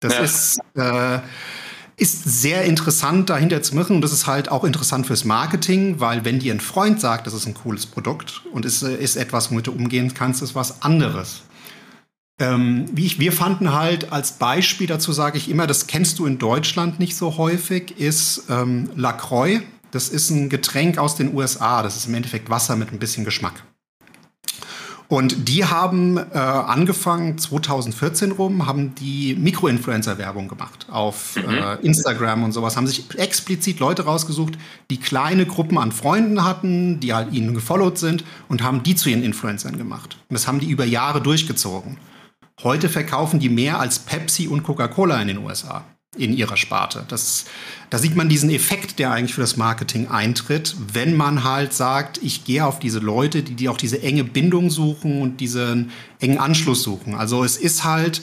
Das 0.02 0.14
ja. 0.14 0.20
ist, 0.20 0.60
äh, 0.76 1.20
ist 1.98 2.24
sehr 2.26 2.64
interessant 2.64 3.30
dahinter 3.30 3.64
zu 3.64 3.76
machen 3.76 3.96
und 3.96 4.02
das 4.02 4.14
ist 4.14 4.28
halt 4.28 4.50
auch 4.50 4.64
interessant 4.64 5.08
fürs 5.08 5.26
Marketing, 5.26 6.00
weil 6.00 6.24
wenn 6.24 6.38
dir 6.38 6.54
ein 6.54 6.60
Freund 6.60 7.02
sagt, 7.02 7.26
das 7.26 7.34
ist 7.34 7.48
ein 7.48 7.56
cooles 7.56 7.88
Produkt 7.88 8.44
und 8.54 8.66
ist, 8.66 8.84
ist 8.84 9.16
etwas, 9.16 9.50
womit 9.50 9.66
du 9.66 9.72
umgehen 9.72 10.14
kannst, 10.14 10.44
ist 10.44 10.54
was 10.54 10.84
anderes. 10.84 11.42
Ähm, 12.40 12.86
wie 12.94 13.08
ich, 13.08 13.20
wir 13.20 13.32
fanden 13.32 13.74
halt 13.74 14.12
als 14.12 14.34
Beispiel 14.34 14.86
dazu 14.86 15.12
sage 15.12 15.40
ich 15.40 15.50
immer, 15.50 15.66
das 15.66 15.88
kennst 15.88 16.20
du 16.20 16.28
in 16.28 16.38
Deutschland 16.38 17.00
nicht 17.00 17.16
so 17.16 17.38
häufig, 17.38 18.00
ist 18.00 18.44
ähm, 18.50 18.92
Lacroix. 18.96 19.62
Das 19.90 20.10
ist 20.10 20.30
ein 20.30 20.50
Getränk 20.50 21.00
aus 21.00 21.16
den 21.16 21.34
USA. 21.34 21.82
Das 21.82 21.96
ist 21.96 22.06
im 22.06 22.14
Endeffekt 22.14 22.52
Wasser 22.52 22.76
mit 22.76 22.92
ein 22.92 23.00
bisschen 23.00 23.26
Geschmack. 23.26 23.64
Und 25.10 25.48
die 25.48 25.64
haben 25.64 26.18
äh, 26.18 26.38
angefangen, 26.38 27.38
2014 27.38 28.32
rum, 28.32 28.68
haben 28.68 28.94
die 28.96 29.36
Mikroinfluencer-Werbung 29.36 30.50
gemacht 30.50 30.86
auf 30.92 31.38
mhm. 31.38 31.54
äh, 31.54 31.76
Instagram 31.76 32.44
und 32.44 32.52
sowas, 32.52 32.76
haben 32.76 32.88
sich 32.88 33.06
explizit 33.18 33.80
Leute 33.80 34.04
rausgesucht, 34.04 34.56
die 34.90 34.98
kleine 34.98 35.46
Gruppen 35.46 35.78
an 35.78 35.94
Freunden 35.94 36.44
hatten, 36.44 37.00
die 37.00 37.14
halt 37.14 37.34
ihnen 37.34 37.54
gefollowt 37.54 37.98
sind 37.98 38.26
und 38.50 38.64
haben 38.64 38.84
die 38.84 38.96
zu 38.96 39.10
ihren 39.10 39.24
Influencern 39.24 39.78
gemacht. 39.78 40.18
Und 40.30 40.34
das 40.34 40.46
haben 40.46 40.60
die 40.60 40.70
über 40.70 40.84
Jahre 40.84 41.22
durchgezogen. 41.22 41.98
Heute 42.64 42.90
verkaufen 42.90 43.40
die 43.40 43.50
mehr 43.50 43.80
als 43.80 44.00
Pepsi 44.00 44.48
und 44.48 44.64
Coca-Cola 44.64 45.22
in 45.22 45.30
den 45.30 45.38
USA 45.38 45.86
in 46.18 46.36
ihrer 46.36 46.58
Sparte. 46.58 47.06
Das, 47.08 47.46
da 47.90 47.98
sieht 47.98 48.16
man 48.16 48.30
diesen 48.30 48.50
Effekt, 48.50 49.00
der 49.00 49.12
eigentlich 49.12 49.34
für 49.34 49.42
das 49.42 49.58
Marketing 49.58 50.08
eintritt, 50.08 50.76
wenn 50.94 51.16
man 51.16 51.44
halt 51.44 51.74
sagt, 51.74 52.20
ich 52.22 52.44
gehe 52.44 52.66
auf 52.66 52.80
diese 52.80 53.00
Leute, 53.00 53.44
die, 53.44 53.56
die 53.56 53.70
auch 53.70 53.78
diese 53.78 54.02
enge 54.02 54.24
Bindung 54.24 54.70
suchen 54.70 55.22
und 55.22 55.40
diesen 55.40 55.92
engen 56.20 56.38
Anschluss 56.38 56.84
suchen. 56.84 57.16
Also 57.16 57.44
es 57.44 57.58
ist 57.58 57.84
halt, 57.84 58.22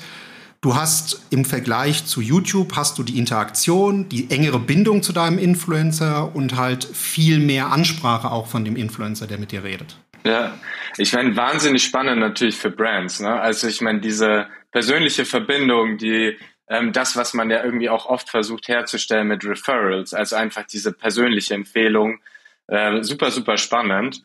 du 0.60 0.74
hast 0.74 1.22
im 1.30 1.44
Vergleich 1.44 2.04
zu 2.06 2.20
YouTube 2.20 2.76
hast 2.76 2.98
du 2.98 3.02
die 3.02 3.18
Interaktion, 3.18 4.08
die 4.08 4.30
engere 4.30 4.58
Bindung 4.58 5.02
zu 5.02 5.12
deinem 5.12 5.38
Influencer 5.38 6.34
und 6.34 6.56
halt 6.56 6.84
viel 6.84 7.38
mehr 7.38 7.72
Ansprache 7.72 8.30
auch 8.30 8.46
von 8.46 8.64
dem 8.64 8.76
Influencer, 8.76 9.26
der 9.26 9.38
mit 9.38 9.52
dir 9.52 9.64
redet. 9.64 9.96
Ja, 10.24 10.54
ich 10.96 11.12
meine, 11.12 11.36
wahnsinnig 11.36 11.84
spannend 11.84 12.20
natürlich 12.20 12.56
für 12.56 12.70
Brands. 12.70 13.20
Ne? 13.20 13.28
Also 13.28 13.68
ich 13.68 13.80
meine, 13.82 14.00
diese 14.00 14.46
persönliche 14.72 15.24
Verbindung, 15.24 15.98
die 15.98 16.36
ähm, 16.68 16.92
das, 16.92 17.16
was 17.16 17.34
man 17.34 17.50
ja 17.50 17.62
irgendwie 17.62 17.90
auch 17.90 18.06
oft 18.06 18.30
versucht 18.30 18.68
herzustellen 18.68 19.28
mit 19.28 19.44
Referrals, 19.44 20.14
also 20.14 20.36
einfach 20.36 20.64
diese 20.64 20.92
persönliche 20.92 21.54
Empfehlung, 21.54 22.20
äh, 22.68 23.02
super, 23.02 23.30
super 23.30 23.58
spannend. 23.58 24.22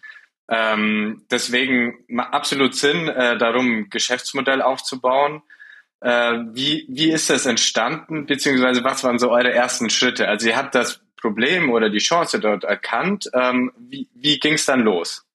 Ähm, 0.48 1.26
deswegen 1.30 2.00
absolut 2.18 2.76
Sinn, 2.76 3.08
äh, 3.08 3.38
darum 3.38 3.90
Geschäftsmodell 3.90 4.62
aufzubauen. 4.62 5.44
Äh, 6.02 6.40
wie, 6.54 6.86
wie 6.90 7.12
ist 7.12 7.30
das 7.30 7.46
entstanden, 7.46 8.26
beziehungsweise 8.26 8.84
was 8.84 9.04
waren 9.04 9.20
so 9.20 9.30
eure 9.30 9.52
ersten 9.52 9.90
Schritte? 9.90 10.28
Also 10.28 10.48
ihr 10.48 10.56
habt 10.56 10.74
das 10.74 11.02
Problem 11.18 11.70
oder 11.70 11.90
die 11.90 12.00
Chance 12.00 12.40
dort 12.40 12.64
erkannt. 12.64 13.30
Ähm, 13.34 13.72
wie 13.78 14.08
wie 14.16 14.40
ging 14.40 14.54
es 14.54 14.66
dann 14.66 14.80
los? 14.80 15.26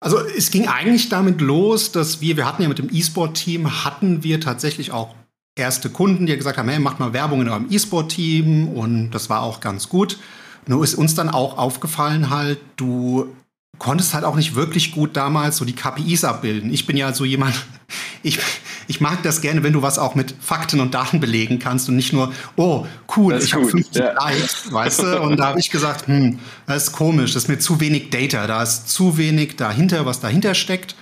Also 0.00 0.18
es 0.18 0.50
ging 0.50 0.68
eigentlich 0.68 1.08
damit 1.08 1.40
los, 1.40 1.92
dass 1.92 2.20
wir, 2.20 2.36
wir 2.36 2.46
hatten 2.46 2.62
ja 2.62 2.68
mit 2.68 2.78
dem 2.78 2.90
E-Sport-Team, 2.92 3.84
hatten 3.84 4.22
wir 4.22 4.40
tatsächlich 4.40 4.92
auch 4.92 5.14
erste 5.56 5.90
Kunden, 5.90 6.26
die 6.26 6.36
gesagt 6.36 6.58
haben, 6.58 6.68
hey, 6.68 6.78
macht 6.78 7.00
mal 7.00 7.12
Werbung 7.12 7.40
in 7.40 7.48
eurem 7.48 7.66
E-Sport-Team 7.70 8.68
und 8.68 9.10
das 9.10 9.28
war 9.30 9.42
auch 9.42 9.60
ganz 9.60 9.88
gut. 9.88 10.18
Nur 10.66 10.84
ist 10.84 10.94
uns 10.94 11.14
dann 11.14 11.30
auch 11.30 11.58
aufgefallen 11.58 12.30
halt, 12.30 12.58
du 12.76 13.34
konntest 13.78 14.14
halt 14.14 14.24
auch 14.24 14.36
nicht 14.36 14.54
wirklich 14.54 14.92
gut 14.92 15.16
damals 15.16 15.56
so 15.56 15.64
die 15.64 15.74
KPIs 15.74 16.24
abbilden. 16.24 16.72
Ich 16.72 16.86
bin 16.86 16.96
ja 16.96 17.12
so 17.12 17.24
jemand, 17.24 17.54
ich, 18.22 18.38
ich 18.86 19.00
mag 19.00 19.22
das 19.22 19.40
gerne, 19.40 19.62
wenn 19.62 19.72
du 19.72 19.82
was 19.82 19.98
auch 19.98 20.14
mit 20.14 20.34
Fakten 20.40 20.80
und 20.80 20.94
Daten 20.94 21.20
belegen 21.20 21.58
kannst 21.58 21.88
und 21.88 21.96
nicht 21.96 22.12
nur, 22.12 22.32
oh, 22.56 22.86
cool, 23.16 23.38
ich 23.42 23.54
habe 23.54 23.66
50 23.66 23.96
ja. 23.96 24.12
Likes, 24.12 24.72
weißt 24.72 25.02
du? 25.02 25.20
Und 25.22 25.38
da 25.38 25.48
habe 25.48 25.60
ich 25.60 25.70
gesagt, 25.70 26.06
hm, 26.06 26.38
das 26.66 26.88
ist 26.88 26.92
komisch, 26.92 27.32
das 27.32 27.44
ist 27.44 27.48
mir 27.48 27.58
zu 27.58 27.80
wenig 27.80 28.10
Data, 28.10 28.46
da 28.46 28.62
ist 28.62 28.88
zu 28.88 29.16
wenig 29.16 29.56
dahinter, 29.56 30.04
was 30.04 30.20
dahinter 30.20 30.54
steckt. 30.54 30.96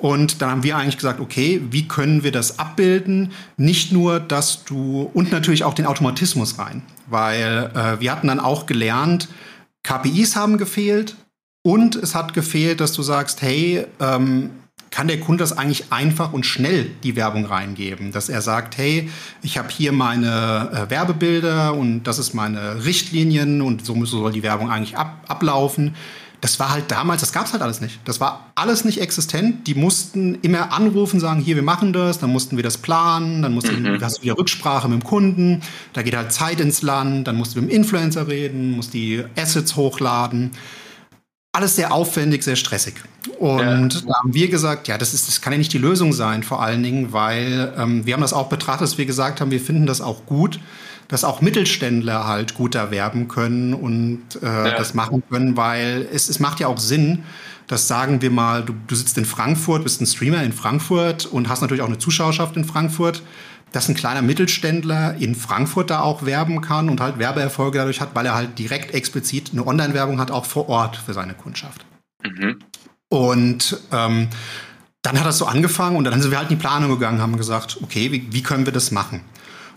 Und 0.00 0.40
dann 0.40 0.50
haben 0.50 0.62
wir 0.62 0.76
eigentlich 0.76 0.96
gesagt, 0.96 1.20
okay, 1.20 1.60
wie 1.70 1.86
können 1.86 2.24
wir 2.24 2.32
das 2.32 2.58
abbilden? 2.58 3.32
Nicht 3.56 3.92
nur, 3.92 4.18
dass 4.18 4.64
du 4.64 5.10
und 5.12 5.30
natürlich 5.30 5.62
auch 5.64 5.74
den 5.74 5.86
Automatismus 5.86 6.58
rein, 6.58 6.82
weil 7.06 7.70
äh, 7.74 8.00
wir 8.00 8.10
hatten 8.10 8.28
dann 8.28 8.40
auch 8.40 8.66
gelernt, 8.66 9.28
KPIs 9.82 10.36
haben 10.36 10.56
gefehlt 10.56 11.16
und 11.62 11.96
es 11.96 12.14
hat 12.14 12.32
gefehlt, 12.32 12.80
dass 12.80 12.92
du 12.92 13.02
sagst, 13.02 13.42
hey, 13.42 13.86
ähm, 14.00 14.50
kann 14.90 15.06
der 15.06 15.20
Kunde 15.20 15.42
das 15.42 15.56
eigentlich 15.56 15.92
einfach 15.92 16.32
und 16.32 16.44
schnell 16.44 16.90
die 17.04 17.14
Werbung 17.14 17.44
reingeben, 17.44 18.10
dass 18.10 18.28
er 18.28 18.42
sagt, 18.42 18.76
hey, 18.76 19.08
ich 19.42 19.56
habe 19.56 19.68
hier 19.68 19.92
meine 19.92 20.70
äh, 20.72 20.90
Werbebilder 20.90 21.74
und 21.74 22.04
das 22.04 22.18
ist 22.18 22.34
meine 22.34 22.84
Richtlinien 22.84 23.62
und 23.62 23.84
so 23.84 24.04
soll 24.04 24.32
die 24.32 24.42
Werbung 24.42 24.70
eigentlich 24.70 24.96
ab, 24.96 25.24
ablaufen 25.28 25.94
das 26.40 26.58
war 26.58 26.70
halt 26.70 26.90
damals, 26.90 27.20
das 27.20 27.32
gab 27.32 27.46
es 27.46 27.52
halt 27.52 27.62
alles 27.62 27.80
nicht. 27.80 28.00
Das 28.04 28.20
war 28.20 28.50
alles 28.54 28.84
nicht 28.84 29.00
existent. 29.00 29.66
Die 29.66 29.74
mussten 29.74 30.36
immer 30.36 30.72
anrufen, 30.72 31.20
sagen, 31.20 31.40
hier, 31.40 31.56
wir 31.56 31.62
machen 31.62 31.92
das, 31.92 32.18
dann 32.18 32.30
mussten 32.30 32.56
wir 32.56 32.64
das 32.64 32.78
planen, 32.78 33.42
dann 33.42 33.52
mussten, 33.52 33.82
mhm. 33.82 34.00
hast 34.00 34.18
du 34.18 34.22
wieder 34.22 34.38
Rücksprache 34.38 34.88
mit 34.88 35.02
dem 35.02 35.04
Kunden, 35.04 35.62
da 35.92 36.02
geht 36.02 36.16
halt 36.16 36.32
Zeit 36.32 36.60
ins 36.60 36.82
Land, 36.82 37.26
dann 37.28 37.36
musst 37.36 37.54
du 37.54 37.60
mit 37.60 37.70
dem 37.70 37.76
Influencer 37.76 38.26
reden, 38.28 38.72
musst 38.72 38.94
die 38.94 39.22
Assets 39.36 39.76
hochladen. 39.76 40.52
Alles 41.52 41.76
sehr 41.76 41.92
aufwendig, 41.92 42.42
sehr 42.42 42.56
stressig. 42.56 42.94
Und 43.38 43.94
ja. 43.94 44.00
da 44.06 44.14
haben 44.20 44.32
wir 44.32 44.48
gesagt, 44.48 44.88
ja, 44.88 44.96
das, 44.96 45.12
ist, 45.12 45.28
das 45.28 45.40
kann 45.40 45.52
ja 45.52 45.58
nicht 45.58 45.72
die 45.72 45.78
Lösung 45.78 46.12
sein, 46.12 46.42
vor 46.42 46.62
allen 46.62 46.82
Dingen, 46.82 47.12
weil 47.12 47.74
ähm, 47.76 48.06
wir 48.06 48.14
haben 48.14 48.20
das 48.20 48.32
auch 48.32 48.48
betrachtet, 48.48 48.82
dass 48.82 48.98
wir 48.98 49.06
gesagt 49.06 49.40
haben, 49.40 49.50
wir 49.50 49.60
finden 49.60 49.84
das 49.84 50.00
auch 50.00 50.24
gut, 50.26 50.60
dass 51.10 51.24
auch 51.24 51.40
Mittelständler 51.40 52.28
halt 52.28 52.54
gut 52.54 52.76
erwerben 52.76 53.26
können 53.26 53.74
und 53.74 54.22
äh, 54.40 54.46
ja. 54.46 54.76
das 54.76 54.94
machen 54.94 55.24
können, 55.28 55.56
weil 55.56 56.08
es, 56.12 56.28
es 56.28 56.38
macht 56.38 56.60
ja 56.60 56.68
auch 56.68 56.78
Sinn, 56.78 57.24
dass 57.66 57.88
sagen 57.88 58.22
wir 58.22 58.30
mal, 58.30 58.64
du, 58.64 58.74
du 58.86 58.94
sitzt 58.94 59.18
in 59.18 59.24
Frankfurt, 59.24 59.82
bist 59.82 60.00
ein 60.00 60.06
Streamer 60.06 60.44
in 60.44 60.52
Frankfurt 60.52 61.26
und 61.26 61.48
hast 61.48 61.62
natürlich 61.62 61.82
auch 61.82 61.88
eine 61.88 61.98
Zuschauerschaft 61.98 62.56
in 62.56 62.64
Frankfurt, 62.64 63.22
dass 63.72 63.88
ein 63.88 63.96
kleiner 63.96 64.22
Mittelständler 64.22 65.16
in 65.16 65.34
Frankfurt 65.34 65.90
da 65.90 66.00
auch 66.00 66.24
werben 66.24 66.60
kann 66.60 66.88
und 66.88 67.00
halt 67.00 67.18
Werbeerfolge 67.18 67.78
dadurch 67.78 68.00
hat, 68.00 68.14
weil 68.14 68.26
er 68.26 68.34
halt 68.36 68.56
direkt 68.60 68.94
explizit 68.94 69.50
eine 69.52 69.66
Online-Werbung 69.66 70.20
hat, 70.20 70.30
auch 70.30 70.44
vor 70.44 70.68
Ort 70.68 70.96
für 70.96 71.12
seine 71.12 71.34
Kundschaft. 71.34 71.84
Mhm. 72.22 72.60
Und 73.08 73.80
ähm, 73.90 74.28
dann 75.02 75.18
hat 75.18 75.26
das 75.26 75.38
so 75.38 75.46
angefangen 75.46 75.96
und 75.96 76.04
dann 76.04 76.22
sind 76.22 76.30
wir 76.30 76.38
halt 76.38 76.50
in 76.50 76.56
die 76.56 76.60
Planung 76.60 76.90
gegangen, 76.90 77.20
haben 77.20 77.36
gesagt, 77.36 77.78
okay, 77.82 78.12
wie, 78.12 78.28
wie 78.30 78.42
können 78.44 78.64
wir 78.64 78.72
das 78.72 78.92
machen? 78.92 79.22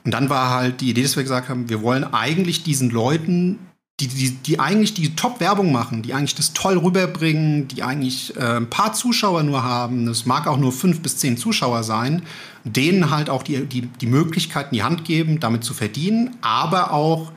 Und 0.06 0.12
dann 0.14 0.30
war 0.30 0.50
halt 0.50 0.82
die 0.82 0.90
Idee, 0.90 1.04
dass 1.04 1.16
wir 1.16 1.24
gesagt 1.24 1.50
haben, 1.50 1.70
wir 1.70 1.82
wollen 1.82 2.04
eigentlich 2.04 2.64
diesen 2.64 2.90
Leuten, 2.90 3.60
die, 4.00 4.08
die, 4.08 4.32
die 4.32 4.60
eigentlich 4.60 4.94
die 4.94 5.16
Top-Werbung 5.16 5.72
machen, 5.72 6.02
die 6.02 6.14
eigentlich 6.14 6.36
das 6.36 6.54
toll 6.54 6.78
rüberbringen, 6.78 7.68
die 7.68 7.84
eigentlich 7.84 8.36
äh, 8.36 8.58
ein 8.58 8.70
paar 8.70 8.94
Zuschauer 8.94 9.44
nur 9.44 9.64
haben, 9.64 10.08
es 10.08 10.26
mag 10.26 10.48
auch 10.48 10.58
nur 10.58 10.72
fünf 10.72 11.02
bis 11.02 11.18
zehn 11.18 11.38
Zuschauer 11.38 11.84
sein, 11.84 12.24
denen 12.64 13.12
halt 13.12 13.30
auch 13.30 13.44
die, 13.44 13.66
die, 13.66 13.82
die 13.82 14.08
Möglichkeit 14.08 14.68
in 14.72 14.78
die 14.78 14.84
Hand 14.84 15.06
geben, 15.06 15.40
damit 15.40 15.64
zu 15.64 15.74
verdienen, 15.74 16.36
aber 16.42 16.92
auch 16.92 17.32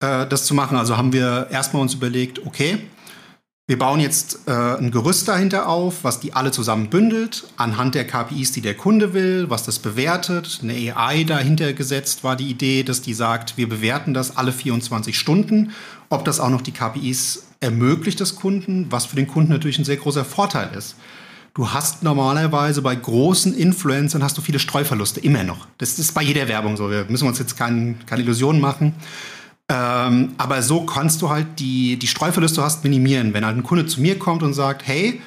äh, 0.00 0.26
das 0.26 0.44
zu 0.44 0.54
machen. 0.54 0.76
Also 0.76 0.96
haben 0.96 1.12
wir 1.12 1.48
erstmal 1.50 1.82
uns 1.82 1.94
überlegt, 1.94 2.46
okay, 2.46 2.78
wir 3.68 3.78
bauen 3.78 4.00
jetzt 4.00 4.38
äh, 4.46 4.50
ein 4.50 4.90
Gerüst 4.90 5.28
dahinter 5.28 5.68
auf, 5.68 6.02
was 6.02 6.20
die 6.20 6.32
alle 6.32 6.52
zusammen 6.52 6.88
bündelt, 6.88 7.44
anhand 7.58 7.94
der 7.94 8.06
KPIs, 8.06 8.50
die 8.52 8.62
der 8.62 8.72
Kunde 8.72 9.12
will, 9.12 9.50
was 9.50 9.62
das 9.62 9.78
bewertet. 9.78 10.60
Eine 10.62 10.96
AI 10.96 11.24
dahinter 11.24 11.74
gesetzt 11.74 12.24
war 12.24 12.34
die 12.34 12.48
Idee, 12.48 12.82
dass 12.82 13.02
die 13.02 13.12
sagt, 13.12 13.58
wir 13.58 13.68
bewerten 13.68 14.14
das 14.14 14.38
alle 14.38 14.52
24 14.52 15.18
Stunden. 15.18 15.72
Ob 16.08 16.24
das 16.24 16.40
auch 16.40 16.48
noch 16.48 16.62
die 16.62 16.72
KPIs 16.72 17.48
ermöglicht 17.60 18.20
des 18.20 18.36
Kunden, 18.36 18.86
was 18.88 19.04
für 19.04 19.16
den 19.16 19.26
Kunden 19.26 19.52
natürlich 19.52 19.78
ein 19.78 19.84
sehr 19.84 19.98
großer 19.98 20.24
Vorteil 20.24 20.70
ist. 20.74 20.96
Du 21.52 21.70
hast 21.70 22.02
normalerweise 22.02 22.80
bei 22.80 22.94
großen 22.94 23.54
Influencern 23.54 24.22
hast 24.22 24.38
du 24.38 24.40
viele 24.40 24.60
Streuverluste, 24.60 25.20
immer 25.20 25.44
noch. 25.44 25.66
Das 25.76 25.98
ist 25.98 26.14
bei 26.14 26.22
jeder 26.22 26.48
Werbung 26.48 26.78
so. 26.78 26.90
Wir 26.90 27.04
müssen 27.10 27.28
uns 27.28 27.38
jetzt 27.38 27.58
kein, 27.58 27.98
keine 28.06 28.22
Illusionen 28.22 28.62
machen. 28.62 28.94
Ähm, 29.70 30.34
aber 30.38 30.62
so 30.62 30.86
kannst 30.86 31.20
du 31.22 31.28
halt 31.28 31.58
die, 31.58 31.98
die 31.98 32.06
Streuverluste 32.06 32.62
hast 32.62 32.84
minimieren. 32.84 33.34
Wenn 33.34 33.44
halt 33.44 33.56
ein 33.56 33.62
Kunde 33.62 33.86
zu 33.86 34.00
mir 34.00 34.18
kommt 34.18 34.42
und 34.42 34.54
sagt, 34.54 34.86
hey, 34.86 35.20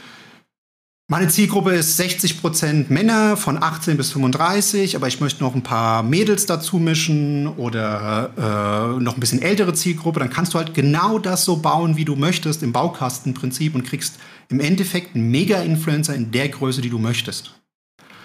Meine 1.12 1.28
Zielgruppe 1.28 1.72
ist 1.74 2.00
60% 2.00 2.86
Männer 2.88 3.36
von 3.36 3.62
18 3.62 3.98
bis 3.98 4.12
35, 4.14 4.96
aber 4.96 5.10
ich 5.10 5.20
möchte 5.20 5.44
noch 5.44 5.54
ein 5.54 5.62
paar 5.62 6.04
Mädels 6.04 6.46
dazu 6.46 6.78
mischen 6.78 7.48
oder 7.48 8.96
äh, 8.98 9.04
noch 9.04 9.16
ein 9.16 9.20
bisschen 9.20 9.42
ältere 9.42 9.74
Zielgruppe. 9.74 10.22
Dann 10.22 10.30
kannst 10.30 10.54
du 10.54 10.58
halt 10.58 10.74
genau 10.74 11.20
das 11.20 11.44
so 11.44 11.58
bauen, 11.58 11.98
wie 11.98 12.06
du 12.06 12.16
möchtest, 12.16 12.64
im 12.64 12.72
Baukastenprinzip 12.72 13.76
und 13.76 13.84
kriegst 13.84 14.20
im 14.48 14.62
Endeffekt 14.62 15.14
einen 15.14 15.30
Mega-Influencer 15.32 16.16
in 16.16 16.32
der 16.32 16.48
Größe, 16.48 16.80
die 16.82 16.90
du 16.90 16.98
möchtest. 16.98 17.61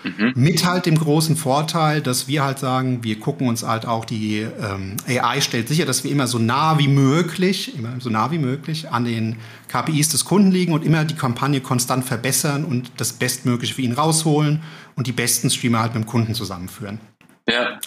Mhm. 0.07 0.33
Mit 0.37 0.65
halt 0.65 0.87
dem 0.87 0.97
großen 0.97 1.37
Vorteil, 1.37 2.01
dass 2.01 2.29
wir 2.29 2.45
halt 2.45 2.61
sagen, 2.61 3.03
wir 3.03 3.19
gucken 3.19 3.49
uns 3.49 3.65
halt 3.65 3.87
auch 3.87 4.05
die 4.05 4.39
ähm, 4.41 4.97
AI 5.09 5.41
stellt 5.41 5.69
sicher, 5.69 5.85
dass 5.85 6.05
wir 6.05 6.13
immer 6.13 6.29
so 6.29 6.39
nah 6.39 6.79
wie 6.79 6.87
möglich, 6.87 7.77
immer 7.77 8.01
so 8.01 8.09
nah 8.09 8.31
wie 8.31 8.39
möglich 8.39 8.89
an 8.91 9.05
den 9.05 9.37
KPIs 9.69 10.11
des 10.11 10.25
Kunden 10.25 10.53
liegen 10.53 10.73
und 10.73 10.85
immer 10.85 11.05
die 11.05 11.15
Kampagne 11.15 11.61
konstant 11.61 12.05
verbessern 12.05 12.65
und 12.65 12.93
das 12.99 13.15
Bestmögliche 13.15 13.75
für 13.75 13.83
ihn 13.83 13.93
rausholen 13.93 14.63
und 14.95 15.09
die 15.09 15.13
besten 15.13 15.51
Streamer 15.51 15.81
halt 15.81 15.95
mit 15.95 16.05
dem 16.05 16.07
Kunden 16.07 16.35
zusammenführen. 16.35 17.01
Ja. 17.49 17.79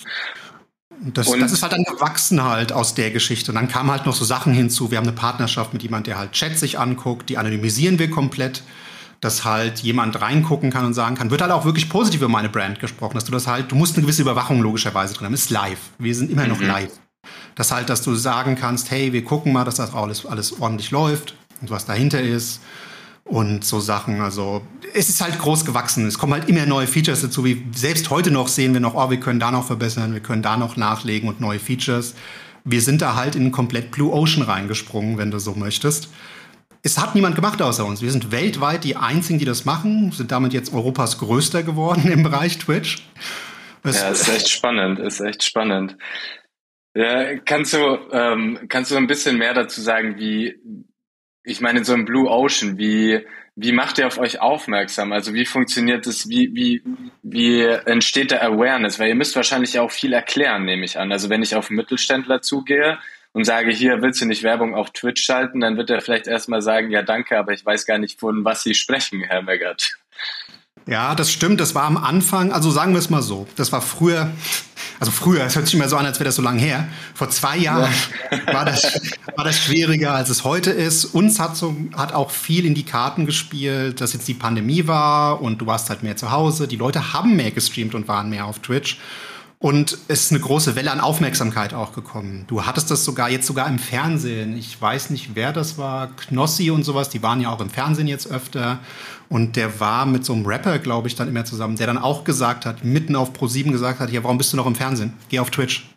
Das, 1.02 1.32
das, 1.32 1.54
ist 1.54 1.64
halt 1.64 1.72
dann 1.72 1.86
gewachsen 1.86 2.44
halt 2.44 2.74
aus 2.74 2.94
der 2.94 3.12
Geschichte. 3.12 3.52
Und 3.52 3.56
dann 3.56 3.70
kamen 3.70 3.90
halt 3.90 4.06
noch 4.06 4.16
so 4.16 4.26
Sachen 4.26 4.52
hinzu. 4.52 4.92
Wir 4.92 4.98
haben 4.98 5.08
eine 5.08 5.16
Partnerschaft 5.16 5.72
mit 5.72 5.82
jemand, 5.82 6.08
der 6.08 6.18
halt 6.18 6.34
Chat 6.34 6.60
sich 6.60 6.78
anguckt, 6.78 7.30
die 7.30 7.38
anonymisieren 7.38 8.00
wir 8.00 8.10
komplett 8.10 8.64
dass 9.22 9.44
halt 9.44 9.80
jemand 9.80 10.22
reingucken 10.22 10.72
kann 10.72 10.86
und 10.86 10.94
sagen 10.94 11.16
kann, 11.16 11.30
wird 11.30 11.42
halt 11.42 11.52
auch 11.52 11.66
wirklich 11.66 11.90
positiv 11.90 12.22
über 12.22 12.30
meine 12.30 12.50
Brand 12.50 12.80
gesprochen, 12.80 13.16
dass 13.16 13.26
du 13.26 13.32
das 13.32 13.48
halt, 13.48 13.72
du 13.72 13.76
musst 13.76 13.96
eine 13.96 14.04
gewisse 14.04 14.22
Überwachung 14.22 14.62
logischerweise 14.62 15.14
drin 15.14 15.26
haben, 15.26 15.34
ist 15.34 15.50
live. 15.50 15.80
Wir 15.98 16.16
sind 16.16 16.32
immer 16.32 16.48
noch 16.48 16.60
mhm. 16.60 16.68
live. 16.68 16.92
Das 17.56 17.72
halt, 17.72 17.90
dass 17.90 18.02
du 18.02 18.16
sagen 18.16 18.56
kannst, 18.56 18.92
hey, 18.92 19.12
wir 19.12 19.24
gucken 19.24 19.52
mal, 19.52 19.66
dass 19.66 19.76
das 19.76 19.94
alles, 19.94 20.26
alles 20.26 20.60
ordentlich 20.62 20.92
läuft 20.92 21.36
und 21.62 21.70
was 21.70 21.86
dahinter 21.86 22.22
ist 22.22 22.62
und 23.26 23.66
so 23.66 23.82
Sachen. 23.82 24.22
Also 24.22 24.62
es 24.94 25.10
ist 25.10 25.20
halt 25.20 25.38
groß 25.38 25.66
gewachsen. 25.66 26.08
Es 26.08 26.18
kommen 26.18 26.34
halt 26.34 26.48
immer 26.48 26.66
neue 26.66 26.88
Features 26.88 27.22
dazu. 27.22 27.44
Wie 27.44 27.66
selbst 27.76 28.10
heute 28.10 28.32
noch 28.32 28.48
sehen 28.48 28.74
wir 28.74 28.80
noch, 28.80 28.96
oh, 28.96 29.10
wir 29.10 29.20
können 29.20 29.42
da 29.42 29.52
noch 29.52 29.66
verbessern, 29.66 30.14
wir 30.14 30.22
können 30.22 30.42
da 30.42 30.56
noch 30.56 30.78
nachlegen 30.78 31.28
und 31.28 31.42
neue 31.42 31.60
Features. 31.60 32.16
Wir 32.64 32.82
sind 32.82 33.02
da 33.02 33.16
halt 33.16 33.36
in 33.36 33.52
komplett 33.52 33.92
Blue 33.92 34.14
Ocean 34.14 34.44
reingesprungen, 34.44 35.18
wenn 35.18 35.32
du 35.32 35.40
so 35.40 35.54
möchtest 35.56 36.10
es 36.84 36.98
hat 36.98 37.16
niemand 37.16 37.36
gemacht 37.36 37.62
außer 37.62 37.86
uns. 37.86 38.02
Wir 38.02 38.12
sind 38.12 38.32
weltweit 38.32 38.84
die 38.84 38.96
Einzigen, 38.96 39.40
die 39.40 39.46
das 39.46 39.66
machen, 39.66 40.12
sind 40.12 40.32
damit 40.32 40.54
jetzt 40.54 40.74
Europas 40.74 41.18
größter 41.18 41.64
geworden 41.64 42.12
im 42.12 42.24
Bereich 42.24 42.58
Twitch. 42.58 43.04
Das 43.84 44.02
ja, 44.02 44.10
ist 44.10 44.28
echt 44.28 44.50
spannend, 44.50 45.00
ist 45.00 45.20
echt 45.22 45.44
spannend. 45.44 45.98
Ja, 46.96 47.38
kannst 47.40 47.74
du, 47.74 47.98
ähm, 48.12 48.60
kannst 48.68 48.92
du 48.92 48.98
ein 48.98 49.08
bisschen 49.08 49.38
mehr 49.38 49.54
dazu 49.54 49.80
sagen, 49.82 50.18
wie, 50.18 50.56
ich 51.44 51.62
meine, 51.62 51.86
so 51.86 51.94
ein 51.94 52.06
Blue 52.06 52.30
Ocean, 52.30 52.78
wie, 52.78 53.26
wie 53.56 53.72
macht 53.72 53.98
ihr 53.98 54.08
auf 54.08 54.18
euch 54.18 54.42
aufmerksam? 54.42 55.12
Also 55.12 55.34
wie 55.34 55.46
funktioniert 55.46 56.08
es, 56.08 56.30
wie, 56.30 56.54
wie, 56.54 56.84
wie 57.22 57.62
entsteht 57.62 58.32
der 58.32 58.44
Awareness? 58.44 59.00
Weil 59.00 59.10
ihr 59.10 59.16
müsst 59.16 59.36
wahrscheinlich 59.36 59.80
auch 59.80 59.92
viel 59.92 60.14
erklären, 60.14 60.66
nehme 60.66 60.86
ich 60.86 60.98
an. 60.98 61.12
Also 61.12 61.30
wenn 61.30 61.44
ich 61.44 61.56
auf 61.56 61.70
Mittelständler 61.70 62.42
zugehe, 62.42 62.98
und 63.34 63.46
sage, 63.46 63.72
hier 63.72 64.02
willst 64.02 64.22
du 64.22 64.26
nicht 64.26 64.44
Werbung 64.44 64.76
auf 64.76 64.92
Twitch 64.92 65.24
schalten, 65.24 65.60
dann 65.60 65.78
wird 65.78 65.90
er 65.90 66.02
vielleicht 66.02 66.28
erstmal 66.28 66.62
sagen, 66.62 66.90
ja 66.90 67.02
danke, 67.02 67.38
aber 67.38 67.54
ich 67.54 67.66
weiß 67.66 67.86
gar 67.86 67.98
nicht, 67.98 68.20
von 68.20 68.44
was 68.44 68.64
Sie 68.64 68.74
sprechen, 68.74 69.22
Herr 69.22 69.42
Meggert. 69.42 69.90
Ja, 70.88 71.14
das 71.14 71.32
stimmt. 71.32 71.60
Das 71.60 71.76
war 71.76 71.84
am 71.84 71.98
Anfang, 71.98 72.52
also 72.52 72.72
sagen 72.72 72.94
wir 72.94 73.00
es 73.00 73.12
mal 73.12 73.22
so, 73.22 73.48
das 73.56 73.72
war 73.72 73.82
früher, 73.82 74.32
also 75.00 75.12
früher, 75.12 75.44
es 75.44 75.56
hört 75.56 75.68
sich 75.68 75.76
immer 75.76 75.88
so 75.88 75.98
an, 75.98 76.06
als 76.06 76.20
wäre 76.20 76.26
das 76.26 76.36
so 76.36 76.42
lange 76.42 76.60
her. 76.60 76.88
Vor 77.14 77.30
zwei 77.30 77.58
Jahren 77.58 77.94
ja. 78.32 78.54
war, 78.54 78.66
das, 78.66 79.00
war 79.36 79.46
das 79.46 79.60
schwieriger, 79.60 80.14
als 80.14 80.30
es 80.30 80.44
heute 80.44 80.72
ist. 80.72 81.06
Uns 81.06 81.40
hat, 81.40 81.56
so, 81.56 81.76
hat 81.96 82.14
auch 82.14 82.32
viel 82.32 82.66
in 82.66 82.74
die 82.74 82.86
Karten 82.86 83.28
gespielt, 83.28 84.02
dass 84.02 84.14
jetzt 84.14 84.28
die 84.28 84.34
Pandemie 84.34 84.88
war 84.88 85.42
und 85.42 85.60
du 85.60 85.68
warst 85.68 85.90
halt 85.90 86.02
mehr 86.02 86.18
zu 86.18 86.32
Hause. 86.32 86.68
Die 86.68 86.76
Leute 86.76 87.14
haben 87.14 87.36
mehr 87.36 87.52
gestreamt 87.52 87.94
und 87.94 88.08
waren 88.08 88.30
mehr 88.30 88.46
auf 88.46 88.60
Twitch. 88.60 88.98
Und 89.62 89.98
es 90.08 90.24
ist 90.24 90.32
eine 90.32 90.40
große 90.40 90.78
Welle 90.78 90.90
an 90.90 91.02
Aufmerksamkeit 91.02 91.74
auch 91.74 91.92
gekommen. 91.92 92.46
Du 92.48 92.66
hattest 92.66 92.90
das 92.92 93.04
sogar 93.04 93.30
jetzt 93.30 93.46
sogar 93.46 93.68
im 93.68 93.78
Fernsehen. 93.78 94.58
Ich 94.58 94.82
weiß 94.82 95.10
nicht, 95.10 95.32
wer 95.36 95.52
das 95.52 95.78
war. 95.78 96.16
Knossi 96.16 96.72
und 96.72 96.84
sowas, 96.84 97.10
die 97.10 97.22
waren 97.22 97.42
ja 97.42 97.50
auch 97.50 97.60
im 97.60 97.70
Fernsehen 97.70 98.08
jetzt 98.08 98.32
öfter. 98.32 98.80
Und 99.28 99.58
der 99.58 99.82
war 99.82 100.06
mit 100.06 100.24
so 100.24 100.32
einem 100.32 100.46
Rapper, 100.46 100.80
glaube 100.80 101.10
ich, 101.10 101.16
dann 101.16 101.28
immer 101.28 101.44
zusammen, 101.44 101.76
der 101.76 101.88
dann 101.88 101.98
auch 101.98 102.24
gesagt 102.24 102.66
hat, 102.66 102.86
mitten 102.86 103.18
auf 103.18 103.34
Pro7 103.34 103.72
gesagt 103.72 104.00
hat, 104.00 104.10
ja, 104.12 104.24
warum 104.24 104.38
bist 104.38 104.54
du 104.54 104.58
noch 104.58 104.66
im 104.66 104.76
Fernsehen? 104.76 105.14
Geh 105.28 105.40
auf 105.40 105.52
Twitch. 105.52 105.90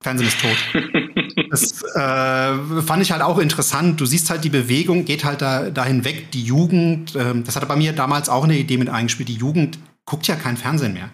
Fernsehen 0.00 0.26
ist 0.26 0.40
tot. 0.40 0.56
das 1.50 1.82
äh, 1.94 2.82
fand 2.82 3.02
ich 3.02 3.12
halt 3.12 3.22
auch 3.22 3.38
interessant. 3.38 4.00
Du 4.00 4.04
siehst 4.04 4.30
halt, 4.30 4.42
die 4.42 4.50
Bewegung 4.50 5.04
geht 5.04 5.24
halt 5.24 5.42
da, 5.42 5.70
dahin 5.70 6.04
weg. 6.04 6.32
Die 6.32 6.42
Jugend, 6.42 7.14
äh, 7.14 7.40
das 7.44 7.54
hatte 7.54 7.66
bei 7.66 7.76
mir 7.76 7.92
damals 7.92 8.28
auch 8.28 8.42
eine 8.42 8.58
Idee 8.58 8.78
mit 8.78 8.88
eingespielt. 8.88 9.28
Die 9.28 9.36
Jugend 9.36 9.78
guckt 10.06 10.26
ja 10.26 10.34
kein 10.34 10.56
Fernsehen 10.56 10.92
mehr 10.92 11.08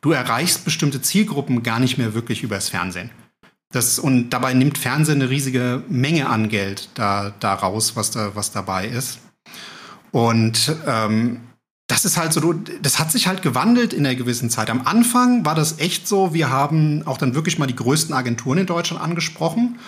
du 0.00 0.12
erreichst 0.12 0.64
bestimmte 0.64 1.02
Zielgruppen 1.02 1.62
gar 1.62 1.80
nicht 1.80 1.98
mehr 1.98 2.14
wirklich 2.14 2.42
übers 2.42 2.68
Fernsehen. 2.68 3.10
Das, 3.70 3.98
und 3.98 4.30
dabei 4.30 4.54
nimmt 4.54 4.78
Fernsehen 4.78 5.20
eine 5.20 5.30
riesige 5.30 5.82
Menge 5.88 6.28
an 6.28 6.48
Geld 6.48 6.88
da, 6.94 7.34
da 7.38 7.54
raus, 7.54 7.96
was, 7.96 8.10
da, 8.10 8.34
was 8.34 8.50
dabei 8.50 8.86
ist. 8.86 9.18
Und 10.10 10.74
ähm, 10.86 11.40
das 11.86 12.04
ist 12.04 12.16
halt 12.16 12.32
so, 12.32 12.52
das 12.52 12.98
hat 12.98 13.10
sich 13.10 13.26
halt 13.26 13.42
gewandelt 13.42 13.92
in 13.92 14.06
einer 14.06 14.14
gewissen 14.14 14.50
Zeit. 14.50 14.70
Am 14.70 14.86
Anfang 14.86 15.44
war 15.44 15.54
das 15.54 15.78
echt 15.78 16.08
so, 16.08 16.32
wir 16.32 16.50
haben 16.50 17.06
auch 17.06 17.18
dann 17.18 17.34
wirklich 17.34 17.58
mal 17.58 17.66
die 17.66 17.76
größten 17.76 18.14
Agenturen 18.14 18.58
in 18.58 18.66
Deutschland 18.66 19.02
angesprochen. 19.02 19.78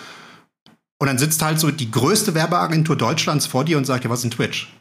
Und 0.99 1.07
dann 1.07 1.17
sitzt 1.17 1.41
halt 1.41 1.59
so 1.59 1.71
die 1.71 1.89
größte 1.89 2.35
Werbeagentur 2.35 2.95
Deutschlands 2.95 3.47
vor 3.47 3.65
dir 3.65 3.77
und 3.77 3.85
sagt, 3.85 4.03
ja, 4.03 4.09
was 4.09 4.19
ist 4.19 4.25
ein 4.25 4.31
Twitch? 4.31 4.71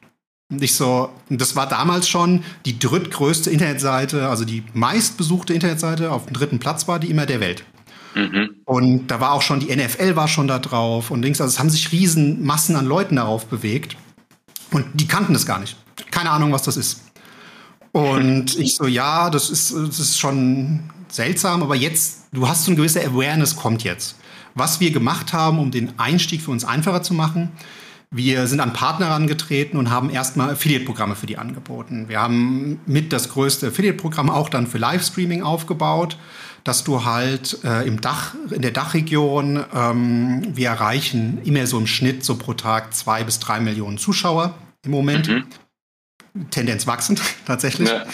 Nicht 0.50 0.74
so, 0.74 1.10
das 1.28 1.56
war 1.56 1.68
damals 1.68 2.08
schon 2.08 2.42
die 2.66 2.78
drittgrößte 2.78 3.50
Internetseite, 3.50 4.28
also 4.28 4.44
die 4.44 4.64
meistbesuchte 4.74 5.54
Internetseite, 5.54 6.10
auf 6.10 6.26
dem 6.26 6.34
dritten 6.34 6.58
Platz 6.58 6.88
war 6.88 6.98
die 6.98 7.08
immer 7.08 7.24
der 7.24 7.40
Welt. 7.40 7.64
Mhm. 8.14 8.56
Und 8.64 9.06
da 9.06 9.20
war 9.20 9.32
auch 9.32 9.42
schon, 9.42 9.60
die 9.60 9.74
NFL 9.74 10.16
war 10.16 10.28
schon 10.28 10.48
da 10.48 10.58
drauf 10.58 11.10
und 11.10 11.22
links, 11.22 11.40
also 11.40 11.52
es 11.52 11.58
haben 11.58 11.70
sich 11.70 11.92
riesen 11.92 12.44
Massen 12.44 12.74
an 12.76 12.86
Leuten 12.86 13.16
darauf 13.16 13.46
bewegt. 13.46 13.96
Und 14.72 14.86
die 14.94 15.06
kannten 15.06 15.32
das 15.32 15.46
gar 15.46 15.58
nicht. 15.58 15.76
Keine 16.10 16.30
Ahnung, 16.30 16.52
was 16.52 16.62
das 16.62 16.76
ist. 16.76 17.02
Und 17.92 18.56
ich 18.58 18.74
so, 18.74 18.86
ja, 18.86 19.30
das 19.30 19.50
ist, 19.50 19.72
das 19.72 19.98
ist 19.98 20.18
schon 20.18 20.80
seltsam, 21.08 21.62
aber 21.62 21.76
jetzt, 21.76 22.28
du 22.32 22.48
hast 22.48 22.64
so 22.64 22.70
eine 22.70 22.76
gewisse 22.76 23.04
Awareness 23.04 23.56
kommt 23.56 23.84
jetzt. 23.84 24.16
Was 24.54 24.80
wir 24.80 24.90
gemacht 24.90 25.32
haben, 25.32 25.58
um 25.58 25.70
den 25.70 25.98
Einstieg 25.98 26.42
für 26.42 26.50
uns 26.50 26.64
einfacher 26.64 27.02
zu 27.02 27.14
machen, 27.14 27.50
wir 28.12 28.48
sind 28.48 28.60
an 28.60 28.72
Partner 28.72 29.06
herangetreten 29.06 29.78
und 29.78 29.90
haben 29.90 30.10
erstmal 30.10 30.50
Affiliate-Programme 30.50 31.14
für 31.14 31.26
die 31.26 31.38
angeboten. 31.38 32.08
Wir 32.08 32.20
haben 32.20 32.80
mit 32.86 33.12
das 33.12 33.28
größte 33.28 33.68
Affiliate-Programm 33.68 34.30
auch 34.30 34.48
dann 34.48 34.66
für 34.66 34.78
Livestreaming 34.78 35.42
aufgebaut, 35.42 36.16
dass 36.64 36.82
du 36.82 37.04
halt 37.04 37.62
äh, 37.64 37.86
im 37.86 38.00
Dach, 38.00 38.34
in 38.50 38.62
der 38.62 38.72
Dachregion, 38.72 39.64
ähm, 39.72 40.42
wir 40.56 40.68
erreichen 40.68 41.38
immer 41.44 41.66
so 41.66 41.78
im 41.78 41.86
Schnitt 41.86 42.24
so 42.24 42.36
pro 42.36 42.54
Tag 42.54 42.92
zwei 42.94 43.22
bis 43.22 43.38
drei 43.38 43.60
Millionen 43.60 43.96
Zuschauer 43.96 44.54
im 44.84 44.90
Moment. 44.90 45.28
Mhm. 45.28 45.46
Tendenz 46.50 46.88
wachsend 46.88 47.22
tatsächlich. 47.46 47.88
Ja. 47.88 48.06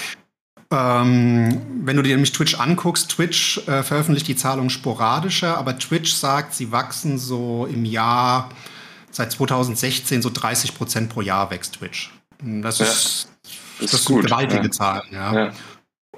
Ähm, 0.70 1.62
wenn 1.84 1.96
du 1.96 2.02
dir 2.02 2.16
nämlich 2.16 2.32
Twitch 2.32 2.58
anguckst, 2.58 3.10
Twitch 3.10 3.66
äh, 3.66 3.82
veröffentlicht 3.82 4.28
die 4.28 4.36
Zahlung 4.36 4.68
sporadischer, 4.68 5.56
aber 5.56 5.78
Twitch 5.78 6.12
sagt, 6.12 6.54
sie 6.54 6.70
wachsen 6.70 7.18
so 7.18 7.66
im 7.72 7.84
Jahr 7.84 8.50
seit 9.16 9.32
2016 9.32 10.22
so 10.22 10.30
30 10.30 10.74
Prozent 10.74 11.08
pro 11.08 11.22
Jahr 11.22 11.50
wächst 11.50 11.74
Twitch. 11.74 12.12
Das 12.42 12.78
ja, 12.78 12.84
ist, 12.84 13.28
das, 13.80 13.90
das 13.90 14.04
sind 14.04 14.22
gewaltige 14.22 14.64
ja. 14.64 14.70
Zahlen. 14.70 15.02
Ja. 15.10 15.34
ja. 15.34 15.52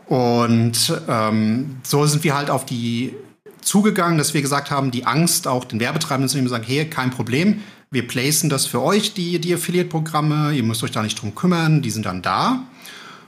Und 0.07 1.01
ähm, 1.09 1.77
so 1.85 2.05
sind 2.07 2.25
wir 2.25 2.35
halt 2.35 2.51
auf 2.51 2.67
die 2.67 3.15
zugegangen, 3.61 4.19
dass 4.19 4.35
wir 4.35 4.43
gesagt 4.43 4.71
haben, 4.71 4.91
die 4.91 5.07
Angst 5.07 5.47
auch 5.47 5.65
den 5.65 5.79
Werbetreibenden 5.79 6.29
zu 6.29 6.37
nehmen, 6.37 6.49
sagen, 6.49 6.65
hey, 6.67 6.89
kein 6.89 7.11
Problem, 7.11 7.63
wir 7.91 8.07
placen 8.07 8.51
das 8.51 8.67
für 8.67 8.83
euch, 8.83 9.15
die, 9.15 9.39
die 9.39 9.55
Affiliate-Programme, 9.55 10.53
ihr 10.55 10.63
müsst 10.63 10.83
euch 10.83 10.91
da 10.91 11.03
nicht 11.03 11.21
drum 11.21 11.35
kümmern, 11.35 11.83
die 11.83 11.91
sind 11.91 12.07
dann 12.07 12.23
da. 12.23 12.65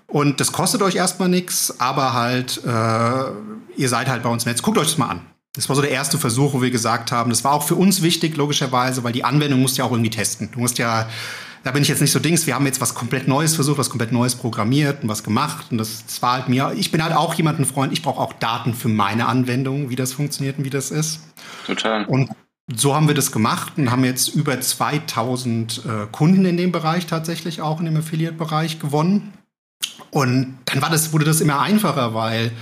Und 0.06 0.40
das 0.40 0.52
kostet 0.52 0.82
euch 0.82 0.96
erstmal 0.96 1.28
nichts, 1.28 1.78
aber 1.78 2.12
halt, 2.14 2.62
äh, 2.64 3.80
ihr 3.80 3.88
seid 3.88 4.08
halt 4.08 4.22
bei 4.22 4.28
uns 4.28 4.44
im 4.44 4.50
Netz. 4.50 4.62
Guckt 4.62 4.78
euch 4.78 4.88
das 4.88 4.98
mal 4.98 5.08
an. 5.08 5.20
Das 5.54 5.68
war 5.68 5.74
so 5.74 5.82
der 5.82 5.90
erste 5.90 6.16
Versuch, 6.16 6.54
wo 6.54 6.62
wir 6.62 6.70
gesagt 6.70 7.10
haben, 7.10 7.30
das 7.30 7.42
war 7.42 7.52
auch 7.52 7.64
für 7.64 7.74
uns 7.74 8.02
wichtig, 8.02 8.36
logischerweise, 8.36 9.02
weil 9.02 9.12
die 9.12 9.24
Anwendung 9.24 9.60
musst 9.60 9.76
du 9.76 9.82
ja 9.82 9.88
auch 9.88 9.90
irgendwie 9.90 10.10
testen. 10.10 10.48
Du 10.52 10.60
musst 10.60 10.78
ja, 10.78 11.08
da 11.64 11.72
bin 11.72 11.82
ich 11.82 11.88
jetzt 11.88 12.00
nicht 12.00 12.12
so 12.12 12.20
Dings, 12.20 12.46
wir 12.46 12.54
haben 12.54 12.66
jetzt 12.66 12.80
was 12.80 12.94
komplett 12.94 13.26
Neues 13.26 13.56
versucht, 13.56 13.78
was 13.78 13.90
komplett 13.90 14.12
Neues 14.12 14.36
programmiert 14.36 15.02
und 15.02 15.08
was 15.08 15.24
gemacht. 15.24 15.66
Und 15.72 15.78
das, 15.78 16.06
das 16.06 16.22
war 16.22 16.34
halt 16.34 16.48
mir, 16.48 16.72
ich 16.76 16.92
bin 16.92 17.02
halt 17.02 17.14
auch 17.14 17.34
jemand, 17.34 17.58
ein 17.58 17.64
Freund, 17.64 17.92
ich 17.92 18.02
brauche 18.02 18.20
auch 18.20 18.32
Daten 18.34 18.74
für 18.74 18.88
meine 18.88 19.26
Anwendung, 19.26 19.90
wie 19.90 19.96
das 19.96 20.12
funktioniert 20.12 20.58
und 20.58 20.64
wie 20.64 20.70
das 20.70 20.92
ist. 20.92 21.20
Total. 21.66 22.04
Und 22.04 22.30
so 22.72 22.94
haben 22.94 23.08
wir 23.08 23.16
das 23.16 23.32
gemacht 23.32 23.72
und 23.76 23.90
haben 23.90 24.04
jetzt 24.04 24.28
über 24.28 24.60
2000 24.60 25.82
äh, 25.84 26.06
Kunden 26.12 26.44
in 26.44 26.56
dem 26.56 26.70
Bereich 26.70 27.06
tatsächlich 27.06 27.60
auch 27.60 27.80
in 27.80 27.86
dem 27.86 27.96
Affiliate-Bereich 27.96 28.78
gewonnen. 28.78 29.32
Und 30.10 30.58
dann 30.66 30.80
war 30.80 30.90
das, 30.90 31.12
wurde 31.12 31.24
das 31.24 31.40
immer 31.40 31.60
einfacher, 31.60 32.14
weil 32.14 32.52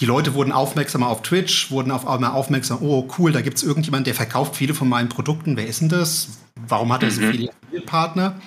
die 0.00 0.06
Leute 0.06 0.34
wurden 0.34 0.52
aufmerksamer 0.52 1.08
auf 1.08 1.22
Twitch, 1.22 1.70
wurden 1.70 1.90
auf 1.90 2.06
einmal 2.06 2.30
aufmerksam, 2.30 2.78
oh 2.82 3.08
cool, 3.18 3.32
da 3.32 3.40
gibt 3.40 3.56
es 3.56 3.62
irgendjemand, 3.64 4.06
der 4.06 4.14
verkauft 4.14 4.54
viele 4.54 4.74
von 4.74 4.88
meinen 4.88 5.08
Produkten. 5.08 5.56
Wer 5.56 5.66
ist 5.66 5.80
denn 5.80 5.88
das? 5.88 6.38
Warum 6.68 6.92
hat 6.92 7.02
er 7.02 7.10
so 7.10 7.20
mhm. 7.20 7.32
viele 7.32 7.50
Partner? 7.84 8.40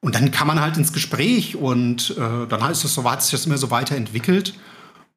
Und 0.00 0.16
dann 0.16 0.32
kann 0.32 0.48
man 0.48 0.60
halt 0.60 0.76
ins 0.76 0.92
Gespräch 0.92 1.54
und 1.54 2.16
äh, 2.18 2.46
dann 2.48 2.70
ist 2.70 2.82
es 2.82 2.94
so, 2.94 3.08
hat 3.08 3.22
sich 3.22 3.30
das 3.30 3.46
immer 3.46 3.58
so 3.58 3.70
weiterentwickelt. 3.70 4.54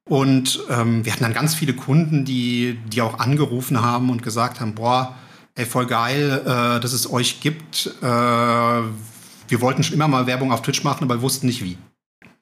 Und 0.07 0.59
ähm, 0.69 1.03
wir 1.03 1.11
hatten 1.11 1.23
dann 1.23 1.33
ganz 1.33 1.55
viele 1.55 1.73
Kunden, 1.73 2.25
die, 2.25 2.77
die 2.87 3.01
auch 3.01 3.17
angerufen 3.17 3.81
haben 3.81 4.11
und 4.11 4.21
gesagt 4.21 4.59
haben, 4.59 4.75
boah, 4.75 5.15
ey, 5.55 5.65
voll 5.65 5.87
geil, 5.87 6.41
äh, 6.43 6.79
dass 6.79 6.93
es 6.93 7.11
euch 7.11 7.41
gibt. 7.41 7.87
Äh, 8.03 8.05
wir 8.05 9.61
wollten 9.61 9.81
schon 9.83 9.95
immer 9.95 10.07
mal 10.07 10.27
Werbung 10.27 10.51
auf 10.51 10.61
Twitch 10.61 10.83
machen, 10.83 11.03
aber 11.03 11.19
wussten 11.23 11.47
nicht 11.47 11.63
wie. 11.63 11.79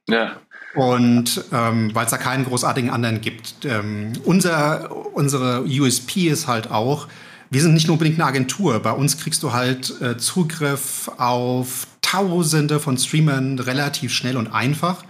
Ja. 0.10 0.34
Und 0.76 1.46
ähm, 1.52 1.94
weil 1.94 2.06
es 2.06 2.12
da 2.12 2.18
keinen 2.18 2.46
großartigen 2.46 2.90
anderen 2.90 3.22
gibt. 3.22 3.66
Ähm, 3.66 4.14
unser, 4.24 4.90
unsere 5.16 5.64
USP 5.64 6.30
ist 6.30 6.48
halt 6.48 6.72
auch, 6.72 7.08
wir 7.52 7.62
sind 7.62 7.76
nicht 7.76 7.88
nur 7.88 7.94
unbedingt 7.94 8.20
eine 8.20 8.28
Agentur. 8.28 8.80
Bei 8.80 8.92
uns 8.92 9.18
kriegst 9.18 9.44
du 9.44 9.54
halt 9.54 10.02
äh, 10.02 10.18
Zugriff 10.18 11.12
auf 11.18 11.86
Tausende 12.02 12.80
von 12.80 12.98
Streamern 12.98 13.60
relativ 13.60 14.14
schnell 14.14 14.38
und 14.38 14.48
einfach. 14.48 15.04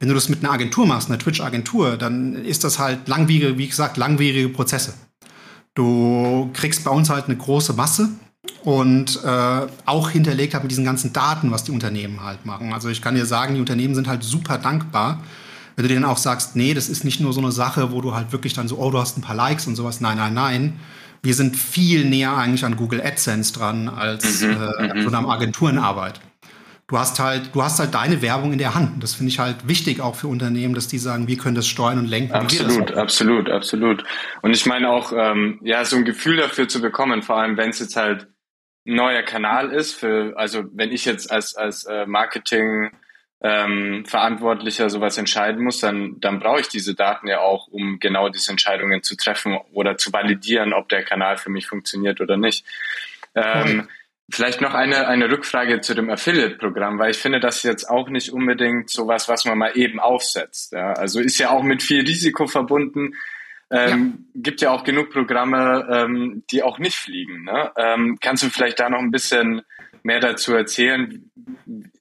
Wenn 0.00 0.08
du 0.08 0.14
das 0.14 0.28
mit 0.28 0.42
einer 0.44 0.52
Agentur 0.52 0.86
machst, 0.86 1.08
einer 1.08 1.18
Twitch-Agentur, 1.18 1.96
dann 1.96 2.34
ist 2.34 2.64
das 2.64 2.80
halt 2.80 3.06
langwierige, 3.06 3.58
wie 3.58 3.68
gesagt, 3.68 3.96
langwierige 3.96 4.48
Prozesse. 4.48 4.94
Du 5.74 6.50
kriegst 6.52 6.84
bei 6.84 6.90
uns 6.90 7.10
halt 7.10 7.26
eine 7.26 7.36
große 7.36 7.72
Masse 7.72 8.08
und 8.64 9.20
äh, 9.24 9.66
auch 9.84 10.10
hinterlegt 10.10 10.54
hat 10.54 10.62
mit 10.62 10.70
diesen 10.70 10.84
ganzen 10.84 11.12
Daten, 11.12 11.50
was 11.50 11.64
die 11.64 11.72
Unternehmen 11.72 12.22
halt 12.24 12.46
machen. 12.46 12.72
Also 12.72 12.88
ich 12.88 13.02
kann 13.02 13.14
dir 13.14 13.26
sagen, 13.26 13.54
die 13.54 13.60
Unternehmen 13.60 13.94
sind 13.94 14.08
halt 14.08 14.22
super 14.22 14.58
dankbar, 14.58 15.22
wenn 15.76 15.84
du 15.84 15.88
denen 15.88 16.04
auch 16.04 16.18
sagst, 16.18 16.56
nee, 16.56 16.72
das 16.72 16.88
ist 16.88 17.04
nicht 17.04 17.20
nur 17.20 17.32
so 17.32 17.40
eine 17.40 17.52
Sache, 17.52 17.92
wo 17.92 18.00
du 18.00 18.14
halt 18.14 18.32
wirklich 18.32 18.54
dann 18.54 18.68
so, 18.68 18.78
oh, 18.78 18.90
du 18.90 18.98
hast 18.98 19.18
ein 19.18 19.22
paar 19.22 19.36
Likes 19.36 19.66
und 19.66 19.76
sowas. 19.76 20.00
Nein, 20.00 20.16
nein, 20.16 20.34
nein. 20.34 20.80
Wir 21.22 21.34
sind 21.34 21.56
viel 21.56 22.04
näher 22.04 22.36
eigentlich 22.36 22.64
an 22.64 22.76
Google 22.76 23.00
AdSense 23.02 23.52
dran 23.52 23.88
als 23.88 24.42
mhm, 24.42 24.50
äh, 24.50 25.02
so 25.02 25.08
einer 25.08 25.28
Agenturenarbeit 25.28 26.20
du 26.86 26.98
hast 26.98 27.18
halt, 27.18 27.54
du 27.54 27.62
hast 27.62 27.78
halt 27.78 27.94
deine 27.94 28.20
Werbung 28.22 28.52
in 28.52 28.58
der 28.58 28.74
Hand. 28.74 29.02
Das 29.02 29.14
finde 29.14 29.30
ich 29.30 29.38
halt 29.38 29.66
wichtig 29.66 30.00
auch 30.00 30.14
für 30.14 30.28
Unternehmen, 30.28 30.74
dass 30.74 30.88
die 30.88 30.98
sagen, 30.98 31.28
wir 31.28 31.36
können 31.36 31.54
das 31.54 31.66
steuern 31.66 31.98
und 31.98 32.06
lenken. 32.06 32.34
Absolut, 32.34 32.92
absolut, 32.92 33.50
absolut. 33.50 34.04
Und 34.42 34.54
ich 34.54 34.66
meine 34.66 34.90
auch, 34.90 35.12
ähm, 35.16 35.58
ja, 35.62 35.84
so 35.84 35.96
ein 35.96 36.04
Gefühl 36.04 36.36
dafür 36.36 36.68
zu 36.68 36.80
bekommen, 36.80 37.22
vor 37.22 37.36
allem 37.38 37.56
wenn 37.56 37.70
es 37.70 37.78
jetzt 37.78 37.96
halt 37.96 38.28
neuer 38.84 39.22
Kanal 39.22 39.72
ist, 39.72 39.94
für, 39.94 40.34
also 40.36 40.64
wenn 40.72 40.92
ich 40.92 41.04
jetzt 41.04 41.30
als, 41.30 41.54
als 41.54 41.84
äh, 41.84 42.06
Marketing 42.06 42.90
ähm, 43.40 44.04
Verantwortlicher 44.06 44.88
sowas 44.90 45.18
entscheiden 45.18 45.62
muss, 45.62 45.80
dann, 45.80 46.20
dann 46.20 46.40
brauche 46.40 46.60
ich 46.60 46.68
diese 46.68 46.94
Daten 46.94 47.26
ja 47.26 47.40
auch, 47.40 47.68
um 47.68 47.98
genau 47.98 48.28
diese 48.28 48.50
Entscheidungen 48.50 49.02
zu 49.02 49.16
treffen 49.16 49.58
oder 49.72 49.96
zu 49.96 50.12
validieren, 50.12 50.72
ob 50.72 50.88
der 50.88 51.04
Kanal 51.04 51.36
für 51.36 51.50
mich 51.50 51.66
funktioniert 51.66 52.20
oder 52.20 52.36
nicht. 52.36 52.64
Ähm, 53.34 53.88
Vielleicht 54.30 54.62
noch 54.62 54.72
eine, 54.72 55.06
eine 55.06 55.30
Rückfrage 55.30 55.82
zu 55.82 55.94
dem 55.94 56.08
Affiliate-Programm, 56.08 56.98
weil 56.98 57.10
ich 57.10 57.18
finde, 57.18 57.40
das 57.40 57.56
ist 57.56 57.64
jetzt 57.64 57.90
auch 57.90 58.08
nicht 58.08 58.32
unbedingt 58.32 58.88
sowas, 58.88 59.28
was 59.28 59.44
man 59.44 59.58
mal 59.58 59.76
eben 59.76 60.00
aufsetzt. 60.00 60.72
Ja? 60.72 60.94
Also 60.94 61.20
ist 61.20 61.38
ja 61.38 61.50
auch 61.50 61.62
mit 61.62 61.82
viel 61.82 62.00
Risiko 62.00 62.46
verbunden. 62.46 63.12
Ähm, 63.70 64.26
ja. 64.34 64.40
Gibt 64.42 64.60
ja 64.60 64.70
auch 64.70 64.84
genug 64.84 65.10
Programme, 65.10 65.86
ähm, 65.90 66.44
die 66.50 66.62
auch 66.62 66.78
nicht 66.78 66.96
fliegen. 66.96 67.44
Ne? 67.44 67.70
Ähm, 67.76 68.18
kannst 68.20 68.42
du 68.42 68.50
vielleicht 68.50 68.80
da 68.80 68.88
noch 68.88 69.00
ein 69.00 69.10
bisschen 69.10 69.62
mehr 70.02 70.20
dazu 70.20 70.54
erzählen? 70.54 71.30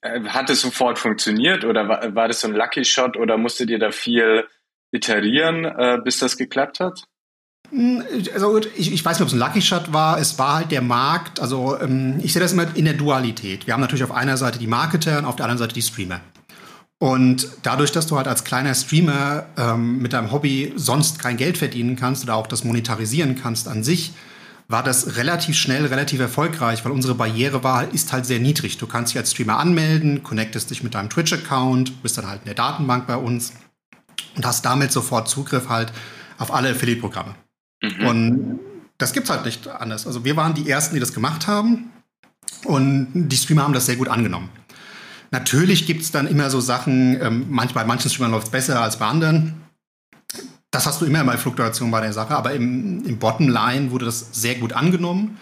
Äh, 0.02 0.21
hat 0.26 0.49
es 0.49 0.62
sofort 0.62 0.99
funktioniert 0.99 1.65
oder 1.65 1.88
war, 1.88 2.15
war 2.15 2.28
das 2.28 2.41
so 2.41 2.47
ein 2.47 2.54
Lucky 2.54 2.86
Shot 2.86 3.17
oder 3.17 3.38
musstet 3.38 3.69
ihr 3.69 3.80
da 3.80 3.91
viel 3.91 4.45
iterieren, 4.91 5.65
äh, 5.65 5.99
bis 6.04 6.19
das 6.19 6.38
geklappt 6.38 6.80
hat? 6.80 7.04
Hm, 7.69 8.04
also 8.34 8.60
ich, 8.76 8.93
ich 8.93 9.04
weiß 9.04 9.17
nicht, 9.17 9.23
ob 9.23 9.28
es 9.28 9.34
ein 9.34 9.39
Lucky 9.39 9.62
Shot 9.62 9.93
war. 9.93 10.19
Es 10.19 10.38
war 10.38 10.58
halt 10.58 10.71
der 10.71 10.82
Markt. 10.82 11.39
Also 11.39 11.80
ähm, 11.80 12.19
ich 12.21 12.34
sehe 12.34 12.41
das 12.41 12.54
immer 12.54 12.67
in 12.76 12.86
der 12.86 12.93
Dualität. 12.93 13.65
Wir 13.67 13.73
haben 13.73 13.82
natürlich 13.82 14.04
auf 14.04 14.12
einer 14.12 14.38
Seite 14.38 14.60
die 14.60 14.67
Marketer 14.67 15.17
und 15.17 15.26
auf 15.26 15.36
der 15.36 15.45
anderen 15.45 15.60
Seite 15.60 15.73
die 15.73 15.82
Streamer. 15.82 16.21
Und 16.99 17.47
dadurch, 17.63 17.91
dass 17.91 18.08
du 18.08 18.15
halt 18.17 18.27
als 18.27 18.43
kleiner 18.43 18.73
Streamer 18.75 19.45
ähm, 19.58 19.99
mit 19.99 20.13
deinem 20.13 20.32
Hobby 20.32 20.73
sonst 20.75 21.19
kein 21.19 21.36
Geld 21.38 21.58
verdienen 21.58 21.95
kannst 21.95 22.23
oder 22.23 22.36
auch 22.36 22.47
das 22.47 22.63
monetarisieren 22.63 23.36
kannst 23.36 23.67
an 23.67 23.84
sich, 23.84 24.13
war 24.69 24.84
das 24.84 25.17
relativ 25.17 25.58
schnell, 25.58 25.86
relativ 25.86 26.19
erfolgreich, 26.19 26.86
weil 26.86 26.93
unsere 26.93 27.15
Barriere 27.15 27.63
war, 27.63 27.93
ist 27.93 28.13
halt 28.13 28.25
sehr 28.25 28.39
niedrig. 28.39 28.77
Du 28.77 28.88
kannst 28.88 29.12
dich 29.12 29.19
als 29.19 29.32
Streamer 29.32 29.60
anmelden, 29.60 30.23
connectest 30.23 30.69
dich 30.69 30.84
mit 30.84 30.95
deinem 30.95 31.10
Twitch-Account, 31.10 32.01
bist 32.01 32.17
dann 32.17 32.27
halt 32.27 32.41
in 32.41 32.45
der 32.45 32.56
Datenbank 32.56 33.06
bei 33.06 33.17
uns 33.17 33.53
und 34.36 34.45
hast 34.45 34.65
damit 34.65 34.91
sofort 34.91 35.27
Zugriff 35.27 35.69
halt 35.69 35.91
auf 36.38 36.53
alle 36.53 36.69
Affiliate-Programme. 36.69 37.36
Mhm. 37.82 38.08
Und 38.08 38.60
das 38.97 39.13
gibt's 39.13 39.29
halt 39.29 39.45
nicht 39.45 39.67
anders. 39.67 40.08
Also 40.08 40.23
wir 40.23 40.38
waren 40.38 40.53
die 40.53 40.69
Ersten, 40.69 40.95
die 40.95 40.99
das 40.99 41.13
gemacht 41.13 41.47
haben. 41.47 41.91
Und 42.63 43.12
die 43.13 43.36
Streamer 43.36 43.63
haben 43.63 43.73
das 43.73 43.86
sehr 43.86 43.97
gut 43.97 44.08
angenommen. 44.08 44.49
Natürlich 45.34 45.88
gibt's 45.88 46.12
dann 46.12 46.28
immer 46.28 46.52
so 46.52 46.60
Sachen, 46.60 47.19
ähm, 47.19 47.48
manchmal, 47.50 47.86
bei 47.86 47.88
manchen 47.88 48.12
Streamern 48.12 48.34
läuft's 48.34 48.52
besser 48.52 48.80
als 48.80 49.00
bei 49.00 49.08
anderen. 49.08 49.56
Das 50.69 50.86
hast 50.86 51.02
du 51.02 51.06
immer 51.06 51.24
bei 51.24 51.38
Fluktuation 51.38 51.89
bei 51.89 52.02
der 52.02 52.13
Sache, 52.13 52.36
aber 52.38 52.54
im, 52.54 53.04
im 53.04 53.17
Bottomline 53.17 53.89
wurde 53.89 54.06
das 54.06 54.28
sehr 54.32 54.54
gut 54.54 54.74
angenommen, 54.74 55.39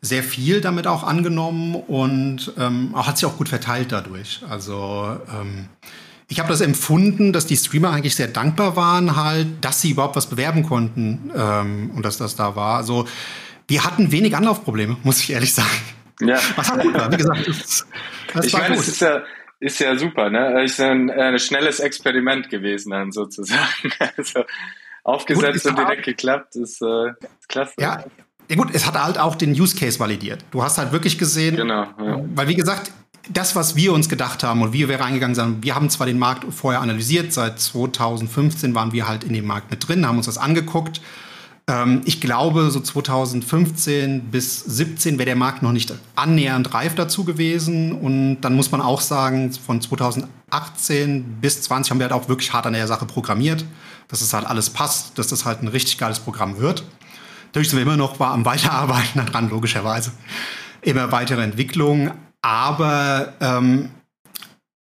sehr 0.00 0.22
viel 0.22 0.62
damit 0.62 0.86
auch 0.86 1.04
angenommen 1.04 1.74
und 1.74 2.54
ähm, 2.58 2.94
hat 2.96 3.18
sich 3.18 3.26
auch 3.26 3.36
gut 3.36 3.50
verteilt 3.50 3.92
dadurch. 3.92 4.40
Also 4.48 5.18
ähm, 5.30 5.68
ich 6.28 6.38
habe 6.38 6.48
das 6.48 6.62
empfunden, 6.62 7.34
dass 7.34 7.44
die 7.44 7.58
Streamer 7.58 7.90
eigentlich 7.90 8.14
sehr 8.14 8.28
dankbar 8.28 8.76
waren, 8.76 9.14
halt, 9.14 9.46
dass 9.60 9.82
sie 9.82 9.90
überhaupt 9.90 10.16
was 10.16 10.26
bewerben 10.26 10.62
konnten 10.62 11.30
ähm, 11.36 11.90
und 11.94 12.02
dass 12.02 12.16
das 12.16 12.34
da 12.34 12.56
war. 12.56 12.78
Also 12.78 13.06
wir 13.68 13.84
hatten 13.84 14.10
wenig 14.10 14.34
Anlaufprobleme, 14.34 14.96
muss 15.02 15.20
ich 15.20 15.32
ehrlich 15.32 15.52
sagen. 15.52 15.68
Ja. 16.22 16.38
Was 16.56 16.70
hat 16.70 16.80
gut 16.80 16.94
war. 16.94 17.12
Wie 17.12 17.18
gesagt, 17.18 17.46
das, 18.34 18.46
ich 18.46 18.52
meine. 18.52 18.74
Es 18.74 18.88
ist 18.88 19.00
ja, 19.00 19.22
ist 19.60 19.80
ja 19.80 19.96
super, 19.96 20.30
ne? 20.30 20.62
Es 20.62 20.72
ist 20.72 20.80
ein, 20.80 21.10
ein 21.10 21.38
schnelles 21.38 21.80
Experiment 21.80 22.50
gewesen 22.50 22.90
dann 22.90 23.12
sozusagen. 23.12 23.92
Also 24.16 24.44
aufgesetzt 25.04 25.64
gut, 25.64 25.72
und 25.72 25.78
direkt 25.78 26.04
geklappt, 26.04 26.56
ist, 26.56 26.80
äh, 26.80 27.10
ist 27.10 27.48
klasse. 27.48 27.74
Ja. 27.78 28.04
Ja 28.50 28.56
gut, 28.56 28.74
es 28.74 28.86
hat 28.86 29.02
halt 29.02 29.18
auch 29.18 29.36
den 29.36 29.52
Use 29.52 29.74
Case 29.74 29.98
validiert. 29.98 30.44
Du 30.50 30.62
hast 30.62 30.76
halt 30.76 30.92
wirklich 30.92 31.18
gesehen, 31.18 31.56
genau, 31.56 31.86
ja. 31.98 32.20
weil 32.34 32.46
wie 32.46 32.54
gesagt, 32.54 32.92
das, 33.30 33.56
was 33.56 33.74
wir 33.74 33.92
uns 33.92 34.08
gedacht 34.10 34.42
haben 34.42 34.60
und 34.60 34.74
wie 34.74 34.86
wir 34.86 35.00
reingegangen 35.00 35.34
sind, 35.34 35.64
wir 35.64 35.74
haben 35.74 35.88
zwar 35.88 36.06
den 36.06 36.18
Markt 36.18 36.44
vorher 36.52 36.82
analysiert, 36.82 37.32
seit 37.32 37.58
2015 37.58 38.74
waren 38.74 38.92
wir 38.92 39.08
halt 39.08 39.24
in 39.24 39.32
dem 39.32 39.46
Markt 39.46 39.70
mit 39.70 39.88
drin, 39.88 40.06
haben 40.06 40.18
uns 40.18 40.26
das 40.26 40.36
angeguckt. 40.36 41.00
Ähm, 41.66 42.02
ich 42.04 42.20
glaube, 42.20 42.70
so 42.70 42.80
2015 42.80 44.30
bis 44.30 44.60
2017 44.64 45.18
wäre 45.18 45.26
der 45.26 45.36
Markt 45.36 45.62
noch 45.62 45.72
nicht 45.72 45.94
annähernd 46.14 46.74
reif 46.74 46.94
dazu 46.94 47.24
gewesen. 47.24 47.92
Und 47.92 48.40
dann 48.42 48.54
muss 48.54 48.70
man 48.70 48.80
auch 48.80 49.00
sagen, 49.00 49.52
von 49.52 49.80
2018 49.80 51.38
bis 51.40 51.62
2020 51.62 51.90
haben 51.90 51.98
wir 51.98 52.04
halt 52.04 52.12
auch 52.12 52.28
wirklich 52.28 52.52
hart 52.52 52.66
an 52.66 52.74
der 52.74 52.86
Sache 52.86 53.06
programmiert, 53.06 53.64
dass 54.08 54.20
es 54.20 54.32
halt 54.34 54.46
alles 54.46 54.70
passt, 54.70 55.18
dass 55.18 55.28
das 55.28 55.44
halt 55.44 55.62
ein 55.62 55.68
richtig 55.68 55.98
geiles 55.98 56.20
Programm 56.20 56.58
wird. 56.58 56.84
Dadurch 57.52 57.70
sind 57.70 57.78
wir 57.78 57.84
immer 57.84 57.96
noch 57.96 58.20
am 58.20 58.44
Weiterarbeiten 58.44 59.24
daran, 59.26 59.48
logischerweise. 59.48 60.12
Immer 60.82 61.12
weitere 61.12 61.42
Entwicklungen. 61.42 62.12
Aber 62.42 63.32
ähm, 63.40 63.90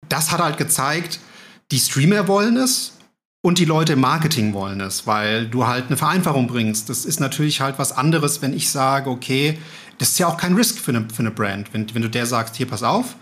das 0.10 0.32
hat 0.32 0.40
halt 0.40 0.58
gezeigt, 0.58 1.20
die 1.72 1.80
Streamer 1.80 2.28
wollen 2.28 2.58
es 2.58 2.95
und 3.46 3.60
die 3.60 3.66
Leute 3.66 3.94
im 3.94 4.00
Marketing 4.00 4.54
wollen 4.54 4.82
es, 4.82 5.06
weil 5.06 5.46
du 5.46 5.68
halt 5.68 5.86
eine 5.86 5.98
Vereinfachung 5.98 6.48
bringst. 6.48 6.90
Das 6.90 7.06
ist 7.06 7.20
natürlich 7.20 7.62
halt 7.62 7.78
was 7.78 7.96
anderes, 7.96 8.42
wenn 8.42 8.54
ich 8.54 8.72
sage, 8.72 9.08
okay, 9.08 9.60
das 10.00 10.10
ist 10.10 10.18
ja 10.18 10.26
auch 10.26 10.38
kein 10.38 10.56
Risk 10.56 10.80
für 10.80 10.90
eine, 10.90 11.06
für 11.14 11.20
eine 11.20 11.30
Brand. 11.30 11.72
Wenn, 11.72 11.94
wenn 11.94 12.02
du 12.02 12.10
der 12.10 12.26
sagst, 12.26 12.56
hier, 12.56 12.66
pass 12.66 12.82
auf, 12.82 13.16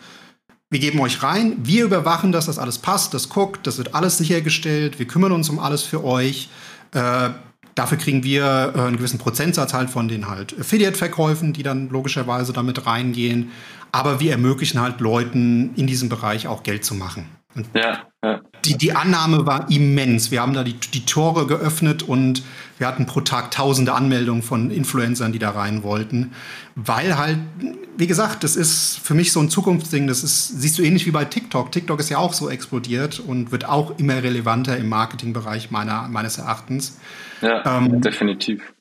wir 0.69 0.79
geben 0.79 1.01
euch 1.01 1.21
rein, 1.23 1.57
wir 1.63 1.83
überwachen, 1.83 2.31
dass 2.31 2.45
das 2.45 2.57
alles 2.57 2.77
passt, 2.77 3.13
das 3.13 3.27
guckt, 3.27 3.67
das 3.67 3.77
wird 3.77 3.95
alles 3.95 4.17
sichergestellt, 4.17 4.97
wir 4.97 5.07
kümmern 5.07 5.33
uns 5.33 5.49
um 5.49 5.59
alles 5.59 5.83
für 5.83 6.05
euch. 6.05 6.47
Äh, 6.93 7.31
Dafür 7.75 7.97
kriegen 7.97 8.23
wir 8.23 8.73
äh, 8.75 8.79
einen 8.79 8.97
gewissen 8.97 9.17
Prozentsatz 9.17 9.73
halt 9.73 9.89
von 9.89 10.07
den 10.07 10.29
halt 10.29 10.57
Affiliate-Verkäufen, 10.59 11.53
die 11.53 11.63
dann 11.63 11.89
logischerweise 11.89 12.53
damit 12.53 12.85
reingehen. 12.85 13.51
Aber 13.91 14.19
wir 14.19 14.31
ermöglichen 14.31 14.79
halt 14.79 15.01
Leuten 15.01 15.73
in 15.75 15.87
diesem 15.87 16.07
Bereich 16.07 16.47
auch 16.47 16.63
Geld 16.63 16.85
zu 16.85 16.93
machen. 16.93 17.25
Ja, 17.73 18.07
ja. 18.23 18.41
Die, 18.65 18.77
die 18.77 18.95
Annahme 18.95 19.45
war 19.45 19.69
immens. 19.69 20.31
Wir 20.31 20.41
haben 20.41 20.53
da 20.53 20.63
die, 20.63 20.73
die 20.73 21.05
Tore 21.05 21.45
geöffnet 21.45 22.03
und 22.03 22.43
wir 22.77 22.87
hatten 22.87 23.05
pro 23.05 23.21
Tag 23.21 23.51
tausende 23.51 23.93
Anmeldungen 23.93 24.41
von 24.41 24.71
Influencern, 24.71 25.33
die 25.33 25.39
da 25.39 25.51
rein 25.51 25.83
wollten. 25.83 26.31
Weil 26.75 27.17
halt, 27.17 27.39
wie 27.97 28.07
gesagt, 28.07 28.43
das 28.43 28.55
ist 28.55 28.99
für 29.03 29.13
mich 29.13 29.31
so 29.31 29.39
ein 29.39 29.49
Zukunftsding. 29.49 30.07
Das 30.07 30.23
ist, 30.23 30.61
siehst 30.61 30.79
du 30.79 30.83
ähnlich 30.83 31.05
wie 31.05 31.11
bei 31.11 31.25
TikTok. 31.25 31.71
TikTok 31.71 31.99
ist 31.99 32.09
ja 32.09 32.17
auch 32.17 32.33
so 32.33 32.49
explodiert 32.49 33.19
und 33.19 33.51
wird 33.51 33.65
auch 33.65 33.99
immer 33.99 34.23
relevanter 34.23 34.77
im 34.77 34.89
Marketingbereich 34.89 35.69
meiner, 35.69 36.07
meines 36.07 36.37
Erachtens. 36.37 36.99
Ja, 37.41 37.77
ähm, 37.77 38.01
definitiv. 38.01 38.73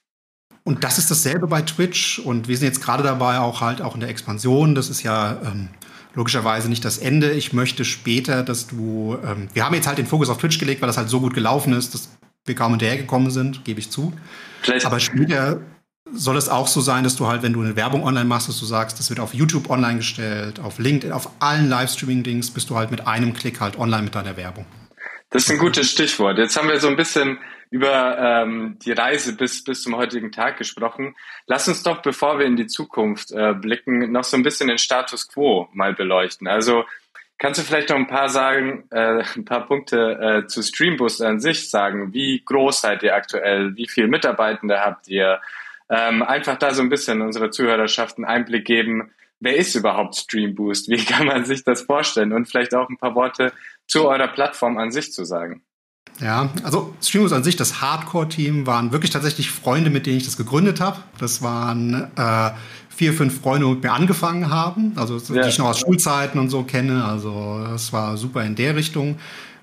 Und 0.65 0.85
das 0.85 0.99
ist 0.99 1.11
dasselbe 1.11 1.49
bei 1.49 1.63
Twitch. 1.63 2.21
Und 2.21 2.49
wir 2.49 2.57
sind 2.57 2.69
jetzt 2.69 2.83
gerade 2.83 3.03
dabei, 3.03 3.41
auch 3.41 3.61
halt 3.61 3.83
auch 3.83 3.95
in 3.95 4.01
der 4.01 4.09
Expansion. 4.09 4.75
Das 4.75 4.89
ist 4.89 5.03
ja 5.03 5.39
ähm, 5.45 5.69
logischerweise 6.15 6.69
nicht 6.69 6.85
das 6.85 6.99
Ende. 6.99 7.33
Ich 7.33 7.53
möchte 7.53 7.85
später, 7.85 8.43
dass 8.43 8.67
du. 8.67 9.19
Ähm, 9.25 9.49
wir 9.53 9.65
haben 9.65 9.75
jetzt 9.75 9.87
halt 9.87 9.99
den 9.99 10.07
Fokus 10.07 10.29
auf 10.29 10.39
Twitch 10.39 10.59
gelegt, 10.59 10.83
weil 10.83 10.87
das 10.87 10.97
halt 10.97 11.09
so 11.09 11.21
gut 11.21 11.35
gelaufen 11.35 11.73
ist, 11.73 11.95
dass 11.95 12.09
wir 12.45 12.55
kaum 12.55 12.73
hinterhergekommen 12.73 13.31
sind, 13.31 13.65
gebe 13.65 13.81
ich 13.81 13.91
zu. 13.91 14.13
Vielleicht. 14.63 14.87
Aber 14.87 15.01
später 15.01 15.61
soll 16.13 16.37
es 16.37 16.49
auch 16.49 16.67
so 16.67 16.81
sein, 16.81 17.05
dass 17.05 17.17
du 17.17 17.27
halt, 17.27 17.43
wenn 17.43 17.53
du 17.53 17.63
eine 17.63 17.77
Werbung 17.77 18.05
online 18.05 18.25
machst, 18.25 18.49
dass 18.49 18.59
du 18.59 18.67
sagst, 18.67 18.99
das 18.99 19.09
wird 19.09 19.21
auf 19.21 19.35
YouTube 19.35 19.71
online 19.71 19.99
gestellt, 19.99 20.61
auf 20.61 20.79
LinkedIn, 20.79 21.13
auf 21.13 21.31
allen 21.39 21.69
Livestreaming-Dings, 21.69 22.51
bist 22.51 22.69
du 22.71 22.77
halt 22.77 22.91
mit 22.91 23.07
einem 23.07 23.33
Klick 23.33 23.61
halt 23.61 23.79
online 23.79 24.03
mit 24.03 24.15
deiner 24.15 24.37
Werbung. 24.37 24.67
Das 25.31 25.45
ist 25.45 25.51
ein 25.51 25.59
gutes 25.59 25.91
Stichwort. 25.91 26.39
Jetzt 26.39 26.57
haben 26.57 26.69
wir 26.69 26.79
so 26.81 26.89
ein 26.89 26.97
bisschen 26.97 27.39
über 27.73 28.19
ähm, 28.19 28.77
die 28.85 28.93
Reise 28.93 29.35
bis, 29.35 29.65
bis 29.65 29.83
zum 29.83 29.97
heutigen 29.97 30.31
Tag 30.31 30.59
gesprochen. 30.59 31.17
Lass 31.47 31.69
uns 31.69 31.83
doch, 31.83 32.03
bevor 32.03 32.39
wir 32.39 32.45
in 32.45 32.57
die 32.57 32.67
Zukunft 32.67 33.33
äh, 33.33 33.55
blicken, 33.55 34.13
noch 34.13 34.25
so 34.25 34.37
ein 34.37 34.43
bisschen 34.43 34.69
den 34.69 34.77
Status 34.77 35.27
quo 35.27 35.71
mal 35.73 35.95
beleuchten. 35.95 36.49
Also 36.49 36.85
kannst 37.39 37.59
du 37.59 37.65
vielleicht 37.65 37.89
noch 37.89 37.97
ein 37.97 38.09
paar 38.09 38.29
sagen, 38.29 38.85
äh, 38.91 39.25
ein 39.37 39.47
paar 39.47 39.67
Punkte 39.67 40.43
äh, 40.45 40.47
zu 40.47 40.63
Streamboost 40.63 41.23
an 41.23 41.41
sich 41.41 41.71
sagen? 41.71 42.13
Wie 42.13 42.43
groß 42.45 42.83
seid 42.83 43.03
ihr 43.03 43.15
aktuell? 43.15 43.75
Wie 43.75 43.89
viele 43.89 44.09
Mitarbeitende 44.09 44.81
habt 44.81 45.09
ihr? 45.09 45.41
Ähm, 45.89 46.23
einfach 46.23 46.59
da 46.59 46.75
so 46.75 46.83
ein 46.83 46.91
bisschen 46.91 47.23
unserer 47.23 47.51
Zuhörerschaft 47.51 48.19
einen 48.19 48.27
Einblick 48.27 48.67
geben. 48.67 49.13
Wer 49.41 49.57
ist 49.57 49.75
überhaupt 49.75 50.17
Streamboost? 50.17 50.91
Wie 50.91 51.03
kann 51.07 51.27
man 51.27 51.47
sich 51.47 51.65
das 51.65 51.81
vorstellen? 51.81 52.35
Und 52.35 52.51
vielleicht 52.51 52.75
auch 52.75 52.91
ein 52.91 52.99
paar 52.99 53.15
Worte 53.15 53.51
zu 53.87 54.07
eurer 54.07 54.29
Plattform 54.29 54.77
an 54.77 54.91
sich 54.91 55.11
zu 55.11 55.25
sagen. 55.25 55.63
Ja, 56.21 56.51
also 56.63 56.95
Streamos 57.03 57.33
an 57.33 57.43
sich, 57.43 57.57
das 57.57 57.81
Hardcore-Team, 57.81 58.67
waren 58.67 58.93
wirklich 58.93 59.11
tatsächlich 59.11 59.51
Freunde, 59.51 59.91
mit 59.91 60.07
denen 60.07 60.19
ich 60.19 60.25
das 60.25 60.37
gegründet 60.37 60.81
habe. 60.81 60.99
Das 61.19 61.43
waren 61.43 62.11
äh, 62.17 62.51
vier, 62.89 63.13
fünf 63.13 63.41
Freunde, 63.41 63.67
die 63.67 63.73
mit 63.73 63.83
mir 63.83 63.93
angefangen 63.93 64.51
haben, 64.51 64.93
also 64.97 65.19
ja. 65.35 65.43
die 65.43 65.49
ich 65.49 65.59
noch 65.59 65.67
aus 65.67 65.81
Schulzeiten 65.81 66.39
und 66.39 66.51
so 66.51 66.63
kenne. 66.63 67.05
Also 67.05 67.65
das 67.69 67.93
war 67.93 68.17
super 68.17 68.45
in 68.45 68.55
der 68.55 68.77
Richtung. 68.77 69.17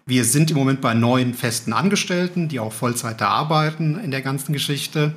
Wir 0.06 0.26
sind 0.26 0.50
im 0.50 0.58
Moment 0.58 0.82
bei 0.82 0.96
neun 0.96 1.36
festen 1.36 1.72
Angestellten, 1.72 2.50
die 2.50 2.60
auch 2.60 2.74
Vollzeit 2.74 3.22
da 3.22 3.30
arbeiten 3.30 4.00
in 4.04 4.10
der 4.10 4.22
ganzen 4.22 4.54
Geschichte 4.54 5.14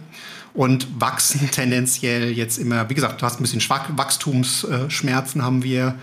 und 0.54 1.00
wachsen 1.00 1.50
tendenziell 1.50 2.30
jetzt 2.30 2.58
immer. 2.58 2.88
Wie 2.90 2.94
gesagt, 2.94 3.22
du 3.22 3.26
hast 3.26 3.40
ein 3.40 3.42
bisschen 3.42 3.62
Wachstumsschmerzen 3.96 5.42
haben 5.42 5.62
wir 5.62 5.94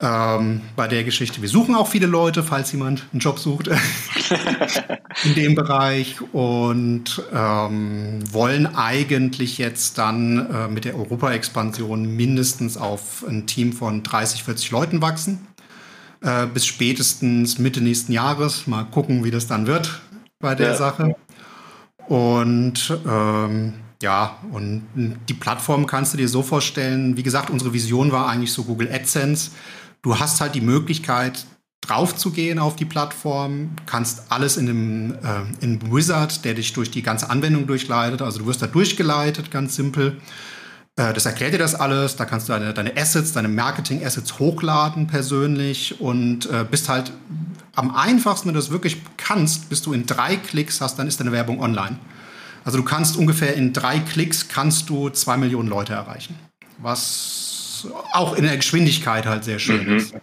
ähm, 0.00 0.60
bei 0.76 0.86
der 0.86 1.02
Geschichte. 1.02 1.42
Wir 1.42 1.48
suchen 1.48 1.74
auch 1.74 1.88
viele 1.88 2.06
Leute, 2.06 2.42
falls 2.42 2.70
jemand 2.72 3.04
einen 3.12 3.20
Job 3.20 3.38
sucht 3.38 3.68
in 5.24 5.34
dem 5.34 5.54
Bereich 5.54 6.16
und 6.32 7.22
ähm, 7.32 8.20
wollen 8.32 8.66
eigentlich 8.76 9.58
jetzt 9.58 9.98
dann 9.98 10.50
äh, 10.50 10.68
mit 10.68 10.84
der 10.84 10.96
Europa-Expansion 10.96 12.14
mindestens 12.14 12.76
auf 12.76 13.24
ein 13.28 13.46
Team 13.46 13.72
von 13.72 14.02
30, 14.02 14.44
40 14.44 14.70
Leuten 14.70 15.02
wachsen. 15.02 15.46
Äh, 16.20 16.46
bis 16.46 16.66
spätestens 16.66 17.58
Mitte 17.58 17.80
nächsten 17.80 18.12
Jahres. 18.12 18.66
Mal 18.66 18.84
gucken, 18.84 19.24
wie 19.24 19.30
das 19.30 19.46
dann 19.46 19.66
wird 19.66 20.00
bei 20.40 20.54
der 20.54 20.68
ja. 20.68 20.74
Sache. 20.76 21.16
Und 22.06 22.98
ähm, 23.06 23.74
ja, 24.00 24.38
und 24.52 24.84
die 25.28 25.34
Plattform 25.34 25.86
kannst 25.86 26.14
du 26.14 26.18
dir 26.18 26.28
so 26.28 26.42
vorstellen, 26.42 27.16
wie 27.16 27.24
gesagt, 27.24 27.50
unsere 27.50 27.72
Vision 27.72 28.12
war 28.12 28.28
eigentlich 28.28 28.52
so 28.52 28.62
Google 28.62 28.88
AdSense 28.92 29.50
Du 30.02 30.18
hast 30.18 30.40
halt 30.40 30.54
die 30.54 30.60
Möglichkeit, 30.60 31.46
drauf 31.80 32.16
zu 32.16 32.30
gehen 32.30 32.58
auf 32.58 32.76
die 32.76 32.84
Plattform, 32.84 33.70
kannst 33.86 34.30
alles 34.30 34.56
in 34.56 34.68
einem, 34.68 35.14
äh, 35.14 35.64
in 35.64 35.92
Wizard, 35.92 36.44
der 36.44 36.54
dich 36.54 36.72
durch 36.72 36.90
die 36.90 37.02
ganze 37.02 37.30
Anwendung 37.30 37.66
durchleitet. 37.66 38.22
Also 38.22 38.40
du 38.40 38.46
wirst 38.46 38.62
da 38.62 38.66
durchgeleitet, 38.66 39.50
ganz 39.50 39.74
simpel. 39.74 40.20
Äh, 40.96 41.14
das 41.14 41.24
erklärt 41.24 41.54
dir 41.54 41.58
das 41.58 41.74
alles. 41.74 42.16
Da 42.16 42.26
kannst 42.26 42.48
du 42.48 42.52
deine, 42.52 42.74
deine 42.74 42.96
Assets, 42.96 43.32
deine 43.32 43.48
Marketing-Assets 43.48 44.38
hochladen 44.38 45.06
persönlich 45.06 46.00
und 46.00 46.46
äh, 46.46 46.64
bist 46.68 46.88
halt 46.88 47.12
am 47.74 47.94
einfachsten, 47.94 48.48
wenn 48.48 48.54
du 48.54 48.60
das 48.60 48.70
wirklich 48.70 49.00
kannst, 49.16 49.68
bis 49.68 49.82
du 49.82 49.92
in 49.92 50.04
drei 50.04 50.36
Klicks 50.36 50.80
hast, 50.80 50.98
dann 50.98 51.06
ist 51.06 51.20
deine 51.20 51.32
Werbung 51.32 51.60
online. 51.60 51.98
Also 52.64 52.76
du 52.76 52.84
kannst 52.84 53.16
ungefähr 53.16 53.54
in 53.54 53.72
drei 53.72 54.00
Klicks 54.00 54.48
kannst 54.48 54.90
du 54.90 55.08
zwei 55.10 55.36
Millionen 55.36 55.68
Leute 55.68 55.94
erreichen. 55.94 56.34
Was 56.78 57.57
auch 58.12 58.34
in 58.34 58.44
der 58.44 58.56
Geschwindigkeit 58.56 59.26
halt 59.26 59.44
sehr 59.44 59.58
schön 59.58 59.88
mhm. 59.88 59.96
ist. 59.96 60.14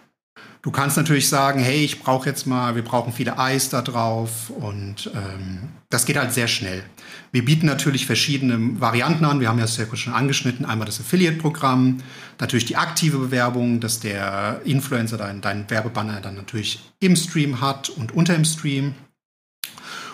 Du 0.62 0.72
kannst 0.72 0.96
natürlich 0.96 1.28
sagen, 1.28 1.60
hey, 1.60 1.84
ich 1.84 2.00
brauche 2.00 2.28
jetzt 2.28 2.44
mal, 2.44 2.74
wir 2.74 2.82
brauchen 2.82 3.12
viele 3.12 3.38
Eis 3.38 3.68
da 3.68 3.82
drauf 3.82 4.50
und 4.50 5.08
ähm, 5.14 5.68
das 5.90 6.06
geht 6.06 6.16
halt 6.16 6.32
sehr 6.32 6.48
schnell. 6.48 6.82
Wir 7.30 7.44
bieten 7.44 7.66
natürlich 7.66 8.04
verschiedene 8.06 8.80
Varianten 8.80 9.24
an. 9.24 9.38
Wir 9.38 9.48
haben 9.48 9.58
ja 9.58 9.64
das 9.64 9.76
ja 9.76 9.86
schon 9.94 10.12
angeschnitten. 10.12 10.66
Einmal 10.66 10.86
das 10.86 10.98
Affiliate-Programm, 10.98 11.98
natürlich 12.40 12.64
die 12.64 12.76
aktive 12.76 13.18
Bewerbung, 13.18 13.78
dass 13.78 14.00
der 14.00 14.60
Influencer 14.64 15.18
deinen 15.18 15.40
dein 15.40 15.70
Werbebanner 15.70 16.20
dann 16.20 16.34
natürlich 16.34 16.80
im 16.98 17.14
Stream 17.14 17.60
hat 17.60 17.88
und 17.88 18.12
unter 18.12 18.34
dem 18.34 18.44
Stream. 18.44 18.94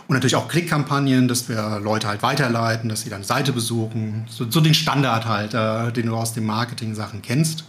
Und 0.08 0.14
natürlich 0.14 0.36
auch 0.36 0.48
Klickkampagnen, 0.48 1.28
dass 1.28 1.48
wir 1.48 1.80
Leute 1.82 2.08
halt 2.08 2.22
weiterleiten, 2.22 2.88
dass 2.88 3.02
sie 3.02 3.10
deine 3.10 3.24
Seite 3.24 3.52
besuchen. 3.52 4.26
So, 4.28 4.50
so 4.50 4.60
den 4.60 4.74
Standard 4.74 5.26
halt, 5.26 5.54
äh, 5.54 5.92
den 5.92 6.06
du 6.06 6.16
aus 6.16 6.34
den 6.34 6.44
Marketing-Sachen 6.44 7.22
kennst. 7.22 7.64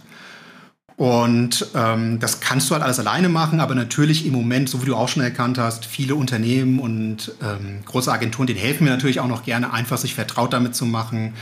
Und 0.96 1.66
ähm, 1.74 2.20
das 2.20 2.40
kannst 2.40 2.70
du 2.70 2.74
halt 2.74 2.84
alles 2.84 3.00
alleine 3.00 3.28
machen, 3.28 3.58
aber 3.60 3.74
natürlich 3.74 4.26
im 4.26 4.32
Moment, 4.32 4.68
so 4.68 4.80
wie 4.82 4.86
du 4.86 4.94
auch 4.94 5.08
schon 5.08 5.24
erkannt 5.24 5.58
hast, 5.58 5.86
viele 5.86 6.14
Unternehmen 6.14 6.78
und 6.78 7.32
ähm, 7.42 7.80
große 7.84 8.12
Agenturen, 8.12 8.46
denen 8.46 8.60
helfen 8.60 8.84
wir 8.86 8.92
natürlich 8.92 9.18
auch 9.18 9.26
noch 9.26 9.44
gerne, 9.44 9.72
einfach 9.72 9.98
sich 9.98 10.14
vertraut 10.14 10.52
damit 10.52 10.76
zu 10.76 10.86
machen 10.86 11.34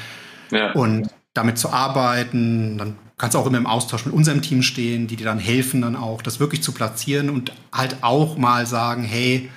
ja. 0.50 0.72
und 0.72 1.08
damit 1.34 1.58
zu 1.58 1.70
arbeiten. 1.70 2.78
Dann 2.78 2.96
kannst 3.18 3.34
du 3.34 3.38
auch 3.38 3.46
immer 3.46 3.58
im 3.58 3.66
Austausch 3.66 4.06
mit 4.06 4.14
unserem 4.14 4.40
Team 4.40 4.62
stehen, 4.62 5.06
die 5.06 5.16
dir 5.16 5.26
dann 5.26 5.38
helfen, 5.38 5.82
dann 5.82 5.96
auch 5.96 6.22
das 6.22 6.40
wirklich 6.40 6.62
zu 6.62 6.72
platzieren 6.72 7.28
und 7.28 7.52
halt 7.72 7.98
auch 8.00 8.38
mal 8.38 8.66
sagen, 8.66 9.04
hey, 9.04 9.50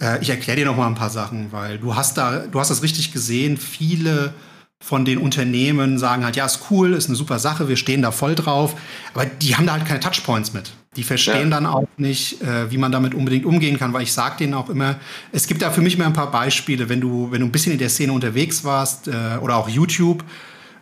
äh, 0.00 0.20
ich 0.20 0.30
erkläre 0.30 0.58
dir 0.58 0.66
noch 0.66 0.76
mal 0.76 0.86
ein 0.86 0.94
paar 0.94 1.10
Sachen, 1.10 1.52
weil 1.52 1.78
du 1.78 1.94
hast 1.94 2.16
da, 2.16 2.40
du 2.40 2.60
hast 2.60 2.70
das 2.70 2.82
richtig 2.82 3.12
gesehen. 3.12 3.56
Viele 3.56 4.34
von 4.78 5.04
den 5.04 5.18
Unternehmen 5.18 5.98
sagen 5.98 6.24
halt, 6.24 6.36
ja, 6.36 6.44
ist 6.44 6.66
cool, 6.70 6.92
ist 6.92 7.08
eine 7.08 7.16
super 7.16 7.38
Sache, 7.38 7.68
wir 7.68 7.76
stehen 7.76 8.02
da 8.02 8.10
voll 8.10 8.34
drauf, 8.34 8.76
aber 9.14 9.24
die 9.24 9.56
haben 9.56 9.66
da 9.66 9.72
halt 9.72 9.86
keine 9.86 10.00
Touchpoints 10.00 10.52
mit. 10.52 10.70
Die 10.96 11.02
verstehen 11.02 11.50
ja. 11.50 11.56
dann 11.56 11.66
auch 11.66 11.88
nicht, 11.96 12.42
äh, 12.42 12.70
wie 12.70 12.78
man 12.78 12.92
damit 12.92 13.14
unbedingt 13.14 13.46
umgehen 13.46 13.78
kann, 13.78 13.92
weil 13.92 14.02
ich 14.02 14.12
sage 14.12 14.36
denen 14.38 14.54
auch 14.54 14.68
immer, 14.68 14.96
es 15.32 15.46
gibt 15.46 15.62
da 15.62 15.70
für 15.70 15.80
mich 15.80 15.98
mal 15.98 16.06
ein 16.06 16.12
paar 16.12 16.30
Beispiele, 16.30 16.88
wenn 16.88 17.00
du, 17.00 17.30
wenn 17.30 17.40
du 17.40 17.46
ein 17.46 17.52
bisschen 17.52 17.72
in 17.72 17.78
der 17.78 17.88
Szene 17.88 18.12
unterwegs 18.12 18.64
warst 18.64 19.08
äh, 19.08 19.38
oder 19.40 19.56
auch 19.56 19.68
YouTube, 19.68 20.24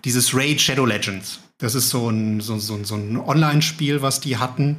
dieses 0.04 0.34
Raid 0.34 0.60
Shadow 0.60 0.86
Legends. 0.86 1.40
Das 1.58 1.74
ist 1.74 1.90
so 1.90 2.10
ein, 2.10 2.40
so, 2.40 2.58
so, 2.58 2.82
so 2.82 2.96
ein 2.96 3.16
Online-Spiel, 3.16 4.02
was 4.02 4.20
die 4.20 4.36
hatten. 4.36 4.78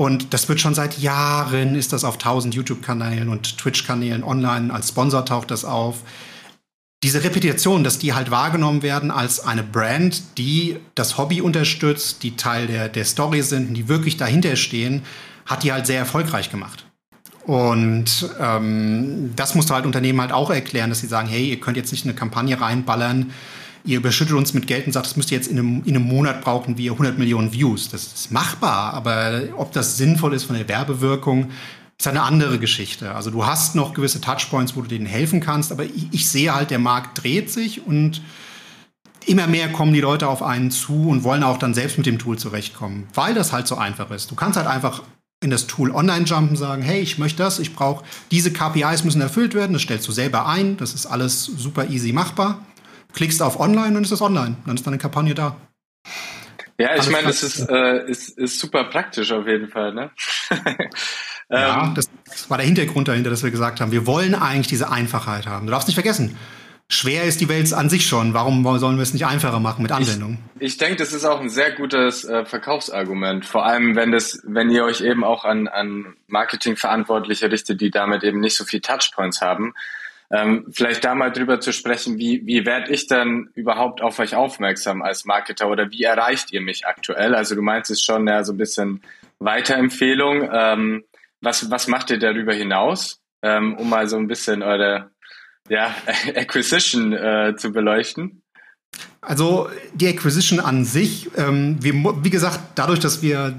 Und 0.00 0.32
das 0.32 0.48
wird 0.48 0.62
schon 0.62 0.74
seit 0.74 0.98
Jahren, 0.98 1.74
ist 1.74 1.92
das 1.92 2.04
auf 2.04 2.14
1000 2.14 2.54
YouTube-Kanälen 2.54 3.28
und 3.28 3.58
Twitch-Kanälen 3.58 4.24
online, 4.24 4.72
als 4.72 4.88
Sponsor 4.88 5.26
taucht 5.26 5.50
das 5.50 5.66
auf. 5.66 5.98
Diese 7.02 7.22
Repetition, 7.22 7.84
dass 7.84 7.98
die 7.98 8.14
halt 8.14 8.30
wahrgenommen 8.30 8.82
werden 8.82 9.10
als 9.10 9.40
eine 9.40 9.62
Brand, 9.62 10.38
die 10.38 10.78
das 10.94 11.18
Hobby 11.18 11.42
unterstützt, 11.42 12.22
die 12.22 12.34
Teil 12.34 12.66
der, 12.66 12.88
der 12.88 13.04
Story 13.04 13.42
sind, 13.42 13.74
die 13.74 13.88
wirklich 13.88 14.16
dahinter 14.16 14.56
stehen, 14.56 15.02
hat 15.44 15.64
die 15.64 15.72
halt 15.72 15.86
sehr 15.86 15.98
erfolgreich 15.98 16.50
gemacht. 16.50 16.86
Und 17.44 18.30
ähm, 18.40 19.34
das 19.36 19.54
musst 19.54 19.68
du 19.68 19.74
halt 19.74 19.84
Unternehmen 19.84 20.22
halt 20.22 20.32
auch 20.32 20.48
erklären, 20.48 20.88
dass 20.88 21.00
sie 21.00 21.08
sagen, 21.08 21.28
hey, 21.28 21.50
ihr 21.50 21.60
könnt 21.60 21.76
jetzt 21.76 21.92
nicht 21.92 22.06
eine 22.06 22.14
Kampagne 22.14 22.58
reinballern, 22.58 23.32
ihr 23.84 23.98
überschüttet 23.98 24.34
uns 24.34 24.54
mit 24.54 24.66
Geld 24.66 24.86
und 24.86 24.92
sagt, 24.92 25.06
das 25.06 25.16
müsst 25.16 25.30
ihr 25.30 25.38
jetzt 25.38 25.48
in 25.48 25.58
einem, 25.58 25.82
in 25.84 25.96
einem 25.96 26.06
Monat 26.06 26.42
brauchen 26.42 26.76
wir 26.76 26.92
100 26.92 27.18
Millionen 27.18 27.52
Views. 27.52 27.88
Das 27.88 28.04
ist 28.04 28.30
machbar, 28.30 28.94
aber 28.94 29.42
ob 29.56 29.72
das 29.72 29.96
sinnvoll 29.96 30.34
ist 30.34 30.44
von 30.44 30.56
der 30.56 30.68
Werbewirkung, 30.68 31.50
ist 31.98 32.06
eine 32.06 32.22
andere 32.22 32.58
Geschichte. 32.58 33.14
Also 33.14 33.30
du 33.30 33.44
hast 33.44 33.74
noch 33.74 33.92
gewisse 33.92 34.20
Touchpoints, 34.20 34.74
wo 34.74 34.82
du 34.82 34.88
denen 34.88 35.06
helfen 35.06 35.40
kannst, 35.40 35.70
aber 35.70 35.84
ich, 35.84 36.08
ich 36.12 36.28
sehe 36.28 36.54
halt, 36.54 36.70
der 36.70 36.78
Markt 36.78 37.22
dreht 37.22 37.50
sich 37.50 37.86
und 37.86 38.22
immer 39.26 39.46
mehr 39.46 39.70
kommen 39.70 39.92
die 39.92 40.00
Leute 40.00 40.28
auf 40.28 40.42
einen 40.42 40.70
zu 40.70 41.08
und 41.08 41.24
wollen 41.24 41.42
auch 41.42 41.58
dann 41.58 41.74
selbst 41.74 41.98
mit 41.98 42.06
dem 42.06 42.18
Tool 42.18 42.38
zurechtkommen, 42.38 43.06
weil 43.14 43.34
das 43.34 43.52
halt 43.52 43.66
so 43.66 43.76
einfach 43.76 44.10
ist. 44.10 44.30
Du 44.30 44.34
kannst 44.34 44.56
halt 44.56 44.66
einfach 44.66 45.02
in 45.42 45.50
das 45.50 45.66
Tool 45.66 45.90
online 45.90 46.24
jumpen, 46.24 46.56
sagen, 46.56 46.82
hey, 46.82 47.00
ich 47.00 47.18
möchte 47.18 47.42
das, 47.42 47.58
ich 47.58 47.74
brauche 47.74 48.04
diese 48.30 48.50
KPIs 48.50 49.04
müssen 49.04 49.20
erfüllt 49.20 49.54
werden, 49.54 49.72
das 49.72 49.82
stellst 49.82 50.06
du 50.08 50.12
selber 50.12 50.46
ein, 50.46 50.76
das 50.76 50.94
ist 50.94 51.06
alles 51.06 51.44
super 51.44 51.88
easy 51.88 52.12
machbar 52.12 52.60
klickst 53.14 53.42
auf 53.42 53.58
Online 53.60 53.96
und 53.96 54.04
ist 54.04 54.12
es 54.12 54.22
online. 54.22 54.56
Dann 54.66 54.76
ist 54.76 54.86
deine 54.86 54.98
Kampagne 54.98 55.34
da. 55.34 55.56
Ja, 56.78 56.96
ich 56.96 57.10
meine, 57.10 57.26
das 57.26 57.42
ist, 57.42 57.68
äh, 57.68 58.08
ist, 58.08 58.38
ist 58.38 58.58
super 58.58 58.84
praktisch 58.84 59.32
auf 59.32 59.46
jeden 59.46 59.68
Fall. 59.68 59.92
Ne? 59.92 60.10
ja, 61.50 61.84
ähm, 61.84 61.94
das 61.94 62.08
war 62.48 62.56
der 62.56 62.66
Hintergrund 62.66 63.06
dahinter, 63.06 63.28
dass 63.28 63.42
wir 63.42 63.50
gesagt 63.50 63.80
haben, 63.80 63.92
wir 63.92 64.06
wollen 64.06 64.34
eigentlich 64.34 64.68
diese 64.68 64.90
Einfachheit 64.90 65.46
haben. 65.46 65.66
Du 65.66 65.72
darfst 65.72 65.88
nicht 65.88 65.96
vergessen, 65.96 66.38
schwer 66.88 67.24
ist 67.24 67.40
die 67.42 67.50
Welt 67.50 67.72
an 67.74 67.90
sich 67.90 68.06
schon. 68.06 68.32
Warum 68.32 68.64
sollen 68.78 68.96
wir 68.96 69.02
es 69.02 69.12
nicht 69.12 69.26
einfacher 69.26 69.60
machen 69.60 69.82
mit 69.82 69.92
Anwendungen? 69.92 70.38
Ich, 70.58 70.68
ich 70.68 70.76
denke, 70.78 70.96
das 70.96 71.12
ist 71.12 71.26
auch 71.26 71.40
ein 71.40 71.50
sehr 71.50 71.72
gutes 71.72 72.24
äh, 72.24 72.46
Verkaufsargument. 72.46 73.44
Vor 73.44 73.66
allem, 73.66 73.94
wenn 73.94 74.10
das, 74.10 74.40
wenn 74.44 74.70
ihr 74.70 74.84
euch 74.84 75.02
eben 75.02 75.22
auch 75.22 75.44
an, 75.44 75.68
an 75.68 76.16
Marketingverantwortliche 76.28 77.50
richtet, 77.50 77.82
die 77.82 77.90
damit 77.90 78.24
eben 78.24 78.40
nicht 78.40 78.56
so 78.56 78.64
viel 78.64 78.80
Touchpoints 78.80 79.42
haben. 79.42 79.74
Ähm, 80.32 80.66
vielleicht 80.70 81.04
da 81.04 81.14
mal 81.14 81.32
drüber 81.32 81.60
zu 81.60 81.72
sprechen, 81.72 82.18
wie, 82.18 82.46
wie 82.46 82.64
werde 82.64 82.92
ich 82.92 83.08
dann 83.08 83.48
überhaupt 83.54 84.00
auf 84.00 84.18
euch 84.20 84.36
aufmerksam 84.36 85.02
als 85.02 85.24
Marketer 85.24 85.68
oder 85.68 85.90
wie 85.90 86.04
erreicht 86.04 86.52
ihr 86.52 86.60
mich 86.60 86.86
aktuell? 86.86 87.34
Also 87.34 87.56
du 87.56 87.62
meinst 87.62 87.90
es 87.90 88.00
schon, 88.00 88.28
ja, 88.28 88.44
so 88.44 88.52
ein 88.52 88.58
bisschen 88.58 89.02
Weiterempfehlung. 89.40 90.48
Ähm, 90.52 91.04
was, 91.40 91.68
was 91.70 91.88
macht 91.88 92.10
ihr 92.10 92.18
darüber 92.18 92.54
hinaus, 92.54 93.20
ähm, 93.42 93.74
um 93.76 93.88
mal 93.88 94.08
so 94.08 94.16
ein 94.18 94.28
bisschen 94.28 94.62
eure 94.62 95.10
ja, 95.68 95.94
Acquisition 96.36 97.12
äh, 97.12 97.54
zu 97.56 97.72
beleuchten? 97.72 98.42
Also 99.20 99.68
die 99.94 100.08
Acquisition 100.08 100.60
an 100.60 100.84
sich, 100.84 101.30
ähm, 101.36 101.76
wir, 101.80 101.92
wie 102.24 102.30
gesagt, 102.30 102.60
dadurch, 102.76 103.00
dass 103.00 103.22
wir 103.22 103.54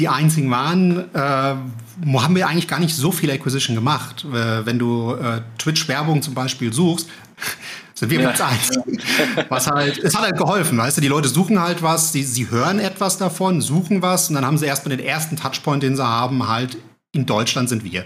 die 0.00 0.08
einzigen 0.08 0.50
waren, 0.50 1.04
äh, 1.14 1.18
haben 1.18 2.34
wir 2.34 2.48
eigentlich 2.48 2.66
gar 2.66 2.80
nicht 2.80 2.96
so 2.96 3.12
viel 3.12 3.30
Acquisition 3.30 3.76
gemacht. 3.76 4.24
Äh, 4.24 4.64
wenn 4.66 4.78
du 4.78 5.14
äh, 5.14 5.42
Twitch-Werbung 5.58 6.22
zum 6.22 6.34
Beispiel 6.34 6.72
suchst, 6.72 7.08
sind 7.94 8.10
wir 8.10 8.20
ja. 8.20 8.30
Platz 8.30 8.40
eins. 8.40 8.78
Was 9.48 9.66
halt, 9.66 9.98
es 9.98 10.14
hat 10.14 10.22
halt 10.22 10.38
geholfen, 10.38 10.78
weißt 10.78 10.96
du, 10.96 11.00
die 11.02 11.08
Leute 11.08 11.28
suchen 11.28 11.60
halt 11.60 11.82
was, 11.82 12.12
sie, 12.12 12.22
sie 12.22 12.50
hören 12.50 12.78
etwas 12.78 13.18
davon, 13.18 13.60
suchen 13.60 14.00
was 14.02 14.30
und 14.30 14.36
dann 14.36 14.46
haben 14.46 14.58
sie 14.58 14.66
erstmal 14.66 14.96
den 14.96 15.04
ersten 15.04 15.36
Touchpoint, 15.36 15.82
den 15.82 15.96
sie 15.96 16.04
haben, 16.04 16.48
halt 16.48 16.78
in 17.12 17.26
Deutschland 17.26 17.68
sind 17.68 17.84
wir. 17.84 18.04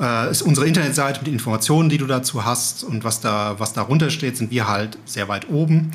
Äh, 0.00 0.30
ist 0.30 0.42
unsere 0.42 0.66
Internetseite 0.66 1.20
mit 1.20 1.26
den 1.26 1.34
Informationen, 1.34 1.88
die 1.88 1.98
du 1.98 2.06
dazu 2.06 2.44
hast 2.44 2.84
und 2.84 3.04
was 3.04 3.20
da, 3.20 3.56
was 3.58 3.72
darunter 3.72 4.10
steht, 4.10 4.36
sind 4.36 4.50
wir 4.50 4.68
halt 4.68 4.98
sehr 5.04 5.28
weit 5.28 5.48
oben. 5.48 5.92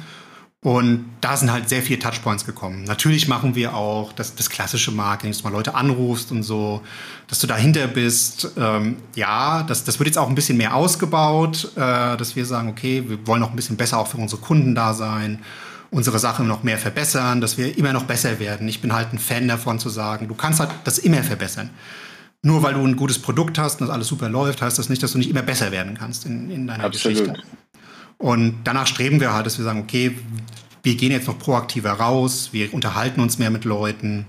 Und 0.61 1.05
da 1.21 1.37
sind 1.37 1.53
halt 1.53 1.69
sehr 1.69 1.81
viele 1.81 1.99
Touchpoints 1.99 2.45
gekommen. 2.45 2.83
Natürlich 2.83 3.29
machen 3.29 3.55
wir 3.55 3.75
auch 3.75 4.11
das, 4.11 4.35
das 4.35 4.49
klassische 4.49 4.91
Marketing, 4.91 5.31
dass 5.31 5.37
du 5.37 5.45
mal 5.45 5.53
Leute 5.53 5.73
anrufst 5.73 6.33
und 6.33 6.43
so, 6.43 6.81
dass 7.27 7.39
du 7.39 7.47
dahinter 7.47 7.87
bist. 7.87 8.51
Ähm, 8.57 8.97
ja, 9.15 9.63
das, 9.63 9.85
das 9.85 9.99
wird 9.99 10.07
jetzt 10.07 10.17
auch 10.17 10.27
ein 10.27 10.35
bisschen 10.35 10.57
mehr 10.57 10.75
ausgebaut, 10.75 11.71
äh, 11.77 12.17
dass 12.17 12.35
wir 12.35 12.45
sagen, 12.45 12.67
okay, 12.67 13.05
wir 13.07 13.25
wollen 13.25 13.39
noch 13.39 13.51
ein 13.51 13.55
bisschen 13.55 13.77
besser 13.77 13.99
auch 13.99 14.07
für 14.07 14.17
unsere 14.17 14.41
Kunden 14.41 14.75
da 14.75 14.93
sein, 14.93 15.39
unsere 15.91 16.19
Sachen 16.19 16.45
noch 16.45 16.61
mehr 16.63 16.77
verbessern, 16.77 17.39
dass 17.39 17.57
wir 17.57 17.77
immer 17.77 17.93
noch 17.93 18.03
besser 18.03 18.39
werden. 18.39 18.67
Ich 18.67 18.81
bin 18.81 18.91
halt 18.91 19.13
ein 19.13 19.19
Fan 19.19 19.47
davon 19.47 19.79
zu 19.79 19.87
sagen, 19.87 20.27
du 20.27 20.35
kannst 20.35 20.59
halt 20.59 20.71
das 20.83 20.97
immer 20.97 21.23
verbessern. 21.23 21.69
Nur 22.41 22.63
weil 22.63 22.73
du 22.73 22.85
ein 22.85 22.97
gutes 22.97 23.19
Produkt 23.19 23.57
hast 23.57 23.79
und 23.79 23.87
das 23.87 23.93
alles 23.93 24.07
super 24.07 24.27
läuft, 24.27 24.61
heißt 24.61 24.77
das 24.77 24.89
nicht, 24.89 25.01
dass 25.03 25.13
du 25.13 25.17
nicht 25.19 25.29
immer 25.29 25.41
besser 25.41 25.71
werden 25.71 25.97
kannst 25.97 26.25
in, 26.25 26.49
in 26.49 26.67
deiner 26.67 26.83
Absolut. 26.85 27.17
Geschichte. 27.17 27.43
Und 28.19 28.59
danach 28.65 28.85
streben 28.85 29.21
wir 29.21 29.33
halt, 29.33 29.45
dass 29.45 29.57
wir 29.57 29.65
sagen, 29.65 29.79
okay, 29.79 30.15
wir 30.83 30.95
gehen 30.95 31.11
jetzt 31.11 31.27
noch 31.27 31.39
proaktiver 31.39 31.91
raus, 31.91 32.49
wir 32.51 32.73
unterhalten 32.73 33.21
uns 33.21 33.39
mehr 33.39 33.49
mit 33.49 33.65
Leuten. 33.65 34.25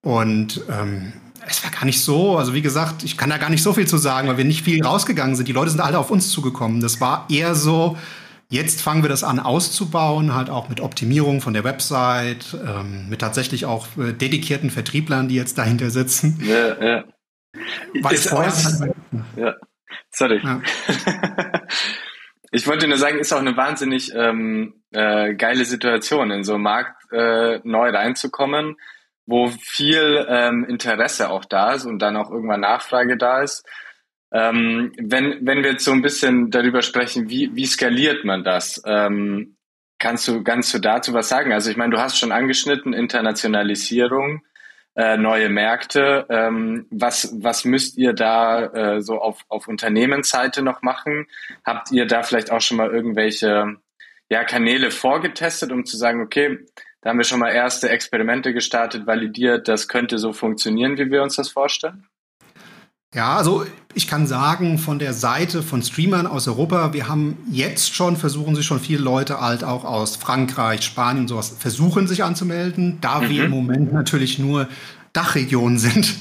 Und 0.00 0.62
ähm, 0.70 1.12
es 1.46 1.62
war 1.62 1.70
gar 1.70 1.84
nicht 1.84 2.00
so, 2.00 2.38
also 2.38 2.54
wie 2.54 2.62
gesagt, 2.62 3.04
ich 3.04 3.16
kann 3.18 3.30
da 3.30 3.36
gar 3.36 3.50
nicht 3.50 3.62
so 3.62 3.74
viel 3.74 3.86
zu 3.86 3.98
sagen, 3.98 4.28
weil 4.28 4.38
wir 4.38 4.44
nicht 4.46 4.64
viel 4.64 4.82
rausgegangen 4.82 5.36
sind. 5.36 5.46
Die 5.46 5.52
Leute 5.52 5.70
sind 5.70 5.80
alle 5.80 5.98
auf 5.98 6.10
uns 6.10 6.30
zugekommen. 6.30 6.80
Das 6.80 7.02
war 7.02 7.26
eher 7.28 7.54
so, 7.54 7.98
jetzt 8.48 8.80
fangen 8.80 9.02
wir 9.02 9.10
das 9.10 9.24
an 9.24 9.40
auszubauen, 9.40 10.34
halt 10.34 10.48
auch 10.48 10.70
mit 10.70 10.80
Optimierung 10.80 11.42
von 11.42 11.52
der 11.52 11.64
Website, 11.64 12.56
ähm, 12.66 13.10
mit 13.10 13.20
tatsächlich 13.20 13.66
auch 13.66 13.86
äh, 13.98 14.14
dedizierten 14.14 14.70
Vertrieblern, 14.70 15.28
die 15.28 15.34
jetzt 15.34 15.58
dahinter 15.58 15.90
sitzen. 15.90 16.42
Ja, 16.42 16.82
ja. 16.82 17.04
Weil 18.00 18.14
ist 18.14 18.30
vorher 18.30 18.52
halt, 18.52 18.94
ja. 19.36 19.54
Sorry. 20.10 20.40
Ja. 20.42 20.62
Ich 22.54 22.66
wollte 22.66 22.86
nur 22.86 22.98
sagen, 22.98 23.18
ist 23.18 23.32
auch 23.32 23.38
eine 23.38 23.56
wahnsinnig 23.56 24.14
ähm, 24.14 24.82
äh, 24.90 25.34
geile 25.34 25.64
Situation, 25.64 26.30
in 26.30 26.44
so 26.44 26.54
einen 26.54 26.62
Markt 26.62 27.10
äh, 27.10 27.60
neu 27.64 27.88
reinzukommen, 27.88 28.76
wo 29.24 29.48
viel 29.48 30.26
ähm, 30.28 30.66
Interesse 30.68 31.30
auch 31.30 31.46
da 31.46 31.72
ist 31.72 31.86
und 31.86 32.00
dann 32.00 32.14
auch 32.14 32.30
irgendwann 32.30 32.60
Nachfrage 32.60 33.16
da 33.16 33.40
ist. 33.40 33.66
Ähm, 34.32 34.92
wenn, 34.98 35.38
wenn 35.46 35.62
wir 35.62 35.72
jetzt 35.72 35.84
so 35.84 35.92
ein 35.92 36.02
bisschen 36.02 36.50
darüber 36.50 36.82
sprechen, 36.82 37.30
wie, 37.30 37.50
wie 37.54 37.66
skaliert 37.66 38.24
man 38.24 38.44
das? 38.44 38.82
Ähm, 38.84 39.56
kannst 39.98 40.28
du, 40.28 40.44
kannst 40.44 40.74
du 40.74 40.78
dazu 40.78 41.14
was 41.14 41.30
sagen? 41.30 41.54
Also 41.54 41.70
ich 41.70 41.78
meine, 41.78 41.94
du 41.94 42.00
hast 42.00 42.18
schon 42.18 42.32
angeschnitten, 42.32 42.92
Internationalisierung 42.92 44.42
äh, 44.94 45.16
neue 45.16 45.48
Märkte. 45.48 46.26
Ähm, 46.28 46.86
was, 46.90 47.34
was 47.40 47.64
müsst 47.64 47.96
ihr 47.96 48.12
da 48.12 48.64
äh, 48.66 49.00
so 49.00 49.20
auf, 49.20 49.44
auf 49.48 49.68
Unternehmensseite 49.68 50.62
noch 50.62 50.82
machen? 50.82 51.26
Habt 51.64 51.90
ihr 51.92 52.06
da 52.06 52.22
vielleicht 52.22 52.50
auch 52.50 52.60
schon 52.60 52.76
mal 52.76 52.90
irgendwelche 52.90 53.76
ja, 54.28 54.44
Kanäle 54.44 54.90
vorgetestet, 54.90 55.72
um 55.72 55.84
zu 55.84 55.96
sagen, 55.96 56.20
okay, 56.20 56.58
da 57.00 57.10
haben 57.10 57.18
wir 57.18 57.24
schon 57.24 57.40
mal 57.40 57.50
erste 57.50 57.88
Experimente 57.88 58.52
gestartet, 58.52 59.06
validiert, 59.06 59.66
das 59.68 59.88
könnte 59.88 60.18
so 60.18 60.32
funktionieren, 60.32 60.96
wie 60.96 61.10
wir 61.10 61.22
uns 61.22 61.36
das 61.36 61.50
vorstellen? 61.50 62.06
Ja, 63.14 63.36
also 63.36 63.66
ich 63.94 64.06
kann 64.06 64.26
sagen, 64.26 64.78
von 64.78 64.98
der 64.98 65.12
Seite 65.12 65.62
von 65.62 65.82
Streamern 65.82 66.26
aus 66.26 66.48
Europa, 66.48 66.94
wir 66.94 67.08
haben 67.08 67.36
jetzt 67.50 67.94
schon, 67.94 68.16
versuchen 68.16 68.54
sich 68.54 68.64
schon 68.64 68.80
viele 68.80 69.02
Leute 69.02 69.38
halt 69.38 69.64
auch 69.64 69.84
aus 69.84 70.16
Frankreich, 70.16 70.82
Spanien, 70.82 71.28
sowas, 71.28 71.54
versuchen 71.58 72.06
sich 72.06 72.24
anzumelden, 72.24 72.98
da 73.02 73.20
mhm. 73.20 73.28
wir 73.28 73.44
im 73.44 73.50
Moment 73.50 73.92
natürlich 73.92 74.38
nur 74.38 74.66
Dachregionen 75.12 75.78
sind. 75.78 76.14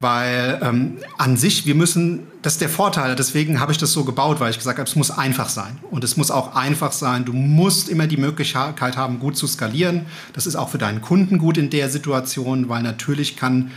Weil 0.00 0.60
ähm, 0.62 0.98
an 1.16 1.36
sich, 1.36 1.66
wir 1.66 1.74
müssen, 1.74 2.26
das 2.42 2.54
ist 2.54 2.60
der 2.60 2.68
Vorteil, 2.68 3.16
deswegen 3.16 3.60
habe 3.60 3.72
ich 3.72 3.78
das 3.78 3.92
so 3.92 4.04
gebaut, 4.04 4.38
weil 4.38 4.50
ich 4.50 4.58
gesagt 4.58 4.78
habe, 4.78 4.88
es 4.88 4.96
muss 4.96 5.10
einfach 5.10 5.48
sein. 5.48 5.78
Und 5.90 6.04
es 6.04 6.16
muss 6.18 6.30
auch 6.30 6.56
einfach 6.56 6.92
sein. 6.92 7.24
Du 7.24 7.32
musst 7.32 7.88
immer 7.88 8.06
die 8.06 8.18
Möglichkeit 8.18 8.96
haben, 8.96 9.18
gut 9.18 9.36
zu 9.36 9.46
skalieren. 9.46 10.04
Das 10.34 10.46
ist 10.46 10.56
auch 10.56 10.68
für 10.68 10.78
deinen 10.78 11.00
Kunden 11.00 11.38
gut 11.38 11.56
in 11.56 11.70
der 11.70 11.88
Situation, 11.88 12.68
weil 12.68 12.82
natürlich 12.82 13.36
kann 13.36 13.70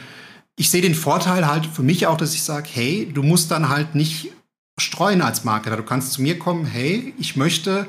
ich 0.58 0.72
sehe 0.72 0.82
den 0.82 0.96
Vorteil 0.96 1.48
halt 1.48 1.68
für 1.68 1.84
mich 1.84 2.08
auch, 2.08 2.18
dass 2.18 2.34
ich 2.34 2.42
sage, 2.42 2.68
hey, 2.72 3.10
du 3.14 3.24
musst 3.24 3.52
dann 3.52 3.70
halt 3.70 3.96
nicht 3.96 4.32
streuen 4.80 5.22
als 5.22 5.44
Marketer. 5.44 5.78
Du 5.78 5.84
kannst 5.84 6.14
zu 6.14 6.22
mir 6.22 6.38
kommen, 6.38 6.66
hey, 6.66 7.14
ich 7.20 7.36
möchte 7.36 7.88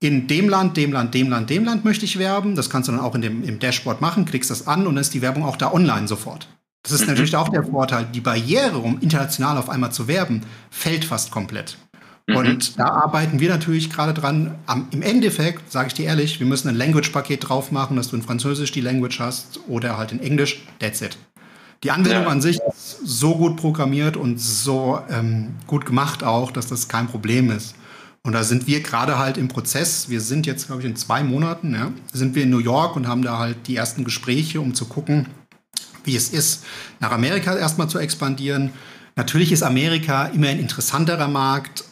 in 0.00 0.26
dem 0.26 0.48
Land, 0.48 0.76
dem 0.76 0.92
Land, 0.92 1.14
dem 1.14 1.28
Land, 1.28 1.50
dem 1.50 1.64
Land 1.64 1.84
möchte 1.84 2.06
ich 2.06 2.18
werben. 2.18 2.54
Das 2.54 2.70
kannst 2.70 2.88
du 2.88 2.92
dann 2.92 3.00
auch 3.00 3.14
in 3.14 3.20
dem, 3.22 3.44
im 3.44 3.58
Dashboard 3.58 4.00
machen, 4.00 4.24
klickst 4.24 4.50
das 4.50 4.66
an 4.66 4.86
und 4.86 4.94
dann 4.94 5.02
ist 5.02 5.12
die 5.12 5.22
Werbung 5.22 5.44
auch 5.44 5.56
da 5.56 5.72
online 5.72 6.08
sofort. 6.08 6.48
Das 6.82 6.92
ist 6.92 7.02
mhm. 7.02 7.08
natürlich 7.08 7.36
auch 7.36 7.50
der 7.50 7.64
Vorteil. 7.64 8.06
Die 8.12 8.20
Barriere, 8.20 8.78
um 8.78 8.98
international 9.00 9.58
auf 9.58 9.68
einmal 9.68 9.92
zu 9.92 10.08
werben, 10.08 10.42
fällt 10.70 11.04
fast 11.04 11.30
komplett. 11.30 11.76
Mhm. 12.26 12.36
Und 12.36 12.78
da 12.78 12.86
arbeiten 12.86 13.40
wir 13.40 13.50
natürlich 13.50 13.90
gerade 13.90 14.14
dran. 14.14 14.54
Am, 14.66 14.88
Im 14.92 15.02
Endeffekt, 15.02 15.70
sage 15.70 15.88
ich 15.88 15.94
dir 15.94 16.06
ehrlich, 16.06 16.40
wir 16.40 16.46
müssen 16.46 16.68
ein 16.68 16.76
Language-Paket 16.76 17.48
drauf 17.48 17.70
machen, 17.70 17.96
dass 17.96 18.08
du 18.08 18.16
in 18.16 18.22
Französisch 18.22 18.72
die 18.72 18.80
Language 18.80 19.18
hast 19.18 19.60
oder 19.68 19.98
halt 19.98 20.12
in 20.12 20.20
Englisch. 20.20 20.62
That's 20.78 21.02
it. 21.02 21.18
Die 21.84 21.90
Anwendung 21.92 22.24
ja. 22.24 22.28
an 22.28 22.40
sich 22.40 22.58
ist 22.58 22.98
so 23.04 23.36
gut 23.36 23.56
programmiert 23.56 24.16
und 24.16 24.40
so 24.40 25.00
ähm, 25.10 25.54
gut 25.66 25.86
gemacht 25.86 26.24
auch, 26.24 26.50
dass 26.50 26.66
das 26.66 26.88
kein 26.88 27.06
Problem 27.06 27.50
ist. 27.50 27.76
Und 28.22 28.32
da 28.32 28.42
sind 28.42 28.66
wir 28.66 28.80
gerade 28.82 29.18
halt 29.18 29.38
im 29.38 29.48
Prozess. 29.48 30.08
Wir 30.08 30.20
sind 30.20 30.44
jetzt, 30.44 30.66
glaube 30.66 30.82
ich, 30.82 30.88
in 30.88 30.96
zwei 30.96 31.22
Monaten, 31.22 31.74
ja, 31.74 31.92
sind 32.12 32.34
wir 32.34 32.42
in 32.42 32.50
New 32.50 32.58
York 32.58 32.96
und 32.96 33.06
haben 33.06 33.22
da 33.22 33.38
halt 33.38 33.68
die 33.68 33.76
ersten 33.76 34.04
Gespräche, 34.04 34.60
um 34.60 34.74
zu 34.74 34.86
gucken, 34.86 35.28
wie 36.04 36.16
es 36.16 36.30
ist, 36.30 36.64
nach 36.98 37.12
Amerika 37.12 37.56
erstmal 37.56 37.88
zu 37.88 37.98
expandieren. 37.98 38.72
Natürlich 39.14 39.52
ist 39.52 39.62
Amerika 39.62 40.26
immer 40.26 40.48
ein 40.48 40.58
interessanterer 40.58 41.28
Markt, 41.28 41.84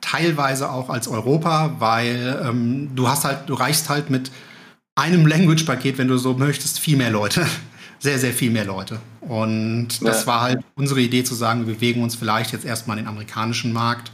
teilweise 0.00 0.70
auch 0.70 0.88
als 0.88 1.06
Europa, 1.06 1.76
weil 1.78 2.42
ähm, 2.44 2.90
du 2.94 3.08
hast 3.08 3.24
halt, 3.24 3.48
du 3.48 3.54
reichst 3.54 3.88
halt 3.88 4.10
mit 4.10 4.30
einem 4.94 5.26
Language-Paket, 5.26 5.98
wenn 5.98 6.08
du 6.08 6.16
so 6.16 6.34
möchtest, 6.34 6.78
viel 6.78 6.96
mehr 6.96 7.10
Leute 7.10 7.46
sehr, 8.04 8.18
sehr 8.18 8.34
viel 8.34 8.50
mehr 8.50 8.66
Leute. 8.66 9.00
Und 9.22 9.88
das 10.02 10.20
ja. 10.20 10.26
war 10.26 10.40
halt 10.42 10.62
unsere 10.74 11.00
Idee 11.00 11.24
zu 11.24 11.34
sagen, 11.34 11.66
wir 11.66 11.74
bewegen 11.74 12.02
uns 12.02 12.14
vielleicht 12.14 12.52
jetzt 12.52 12.66
erstmal 12.66 12.98
in 12.98 13.04
den 13.04 13.08
amerikanischen 13.08 13.72
Markt 13.72 14.12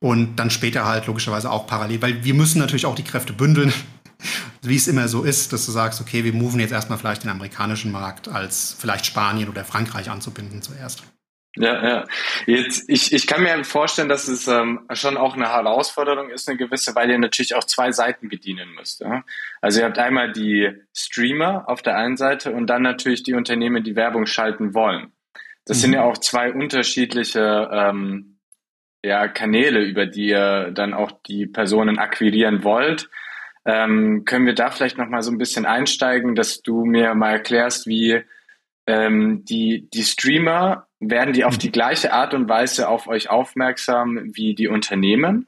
und 0.00 0.34
dann 0.34 0.50
später 0.50 0.84
halt 0.84 1.06
logischerweise 1.06 1.48
auch 1.48 1.68
parallel, 1.68 2.02
weil 2.02 2.24
wir 2.24 2.34
müssen 2.34 2.58
natürlich 2.58 2.84
auch 2.84 2.96
die 2.96 3.04
Kräfte 3.04 3.32
bündeln, 3.32 3.72
wie 4.62 4.74
es 4.74 4.88
immer 4.88 5.06
so 5.06 5.22
ist, 5.22 5.52
dass 5.52 5.64
du 5.66 5.70
sagst, 5.70 6.00
okay, 6.00 6.24
wir 6.24 6.32
moven 6.32 6.58
jetzt 6.58 6.72
erstmal 6.72 6.98
vielleicht 6.98 7.22
den 7.22 7.30
amerikanischen 7.30 7.92
Markt 7.92 8.26
als 8.26 8.74
vielleicht 8.76 9.06
Spanien 9.06 9.48
oder 9.48 9.64
Frankreich 9.64 10.10
anzubinden 10.10 10.60
zuerst. 10.60 11.04
Ja, 11.56 11.86
ja. 11.86 12.04
Jetzt, 12.46 12.88
ich, 12.88 13.12
ich 13.12 13.26
kann 13.26 13.42
mir 13.42 13.62
vorstellen, 13.64 14.08
dass 14.08 14.26
es 14.26 14.48
ähm, 14.48 14.80
schon 14.94 15.18
auch 15.18 15.34
eine 15.34 15.50
Herausforderung 15.50 16.30
ist, 16.30 16.48
eine 16.48 16.56
gewisse, 16.56 16.94
weil 16.94 17.10
ihr 17.10 17.18
natürlich 17.18 17.54
auch 17.54 17.64
zwei 17.64 17.92
Seiten 17.92 18.30
bedienen 18.30 18.70
müsst. 18.74 19.00
Ja? 19.00 19.22
Also 19.60 19.80
ihr 19.80 19.86
habt 19.86 19.98
einmal 19.98 20.32
die 20.32 20.70
Streamer 20.96 21.68
auf 21.68 21.82
der 21.82 21.96
einen 21.96 22.16
Seite 22.16 22.52
und 22.52 22.68
dann 22.68 22.82
natürlich 22.82 23.22
die 23.22 23.34
Unternehmen, 23.34 23.84
die 23.84 23.96
Werbung 23.96 24.24
schalten 24.24 24.72
wollen. 24.72 25.12
Das 25.66 25.78
mhm. 25.78 25.80
sind 25.82 25.92
ja 25.92 26.04
auch 26.04 26.16
zwei 26.16 26.52
unterschiedliche 26.52 27.68
ähm, 27.70 28.38
ja, 29.04 29.28
Kanäle, 29.28 29.82
über 29.84 30.06
die 30.06 30.28
ihr 30.28 30.70
dann 30.70 30.94
auch 30.94 31.12
die 31.26 31.46
Personen 31.46 31.98
akquirieren 31.98 32.64
wollt. 32.64 33.10
Ähm, 33.64 34.24
können 34.24 34.46
wir 34.46 34.54
da 34.54 34.70
vielleicht 34.70 34.96
nochmal 34.96 35.22
so 35.22 35.30
ein 35.30 35.38
bisschen 35.38 35.66
einsteigen, 35.66 36.34
dass 36.34 36.62
du 36.62 36.84
mir 36.84 37.14
mal 37.14 37.32
erklärst, 37.32 37.86
wie 37.86 38.22
ähm, 38.86 39.44
die, 39.44 39.88
die 39.92 40.02
Streamer 40.02 40.88
werden 41.02 41.34
die 41.34 41.44
auf 41.44 41.58
die 41.58 41.72
gleiche 41.72 42.12
Art 42.12 42.32
und 42.32 42.48
Weise 42.48 42.88
auf 42.88 43.08
euch 43.08 43.28
aufmerksam 43.28 44.30
wie 44.34 44.54
die 44.54 44.68
Unternehmen 44.68 45.46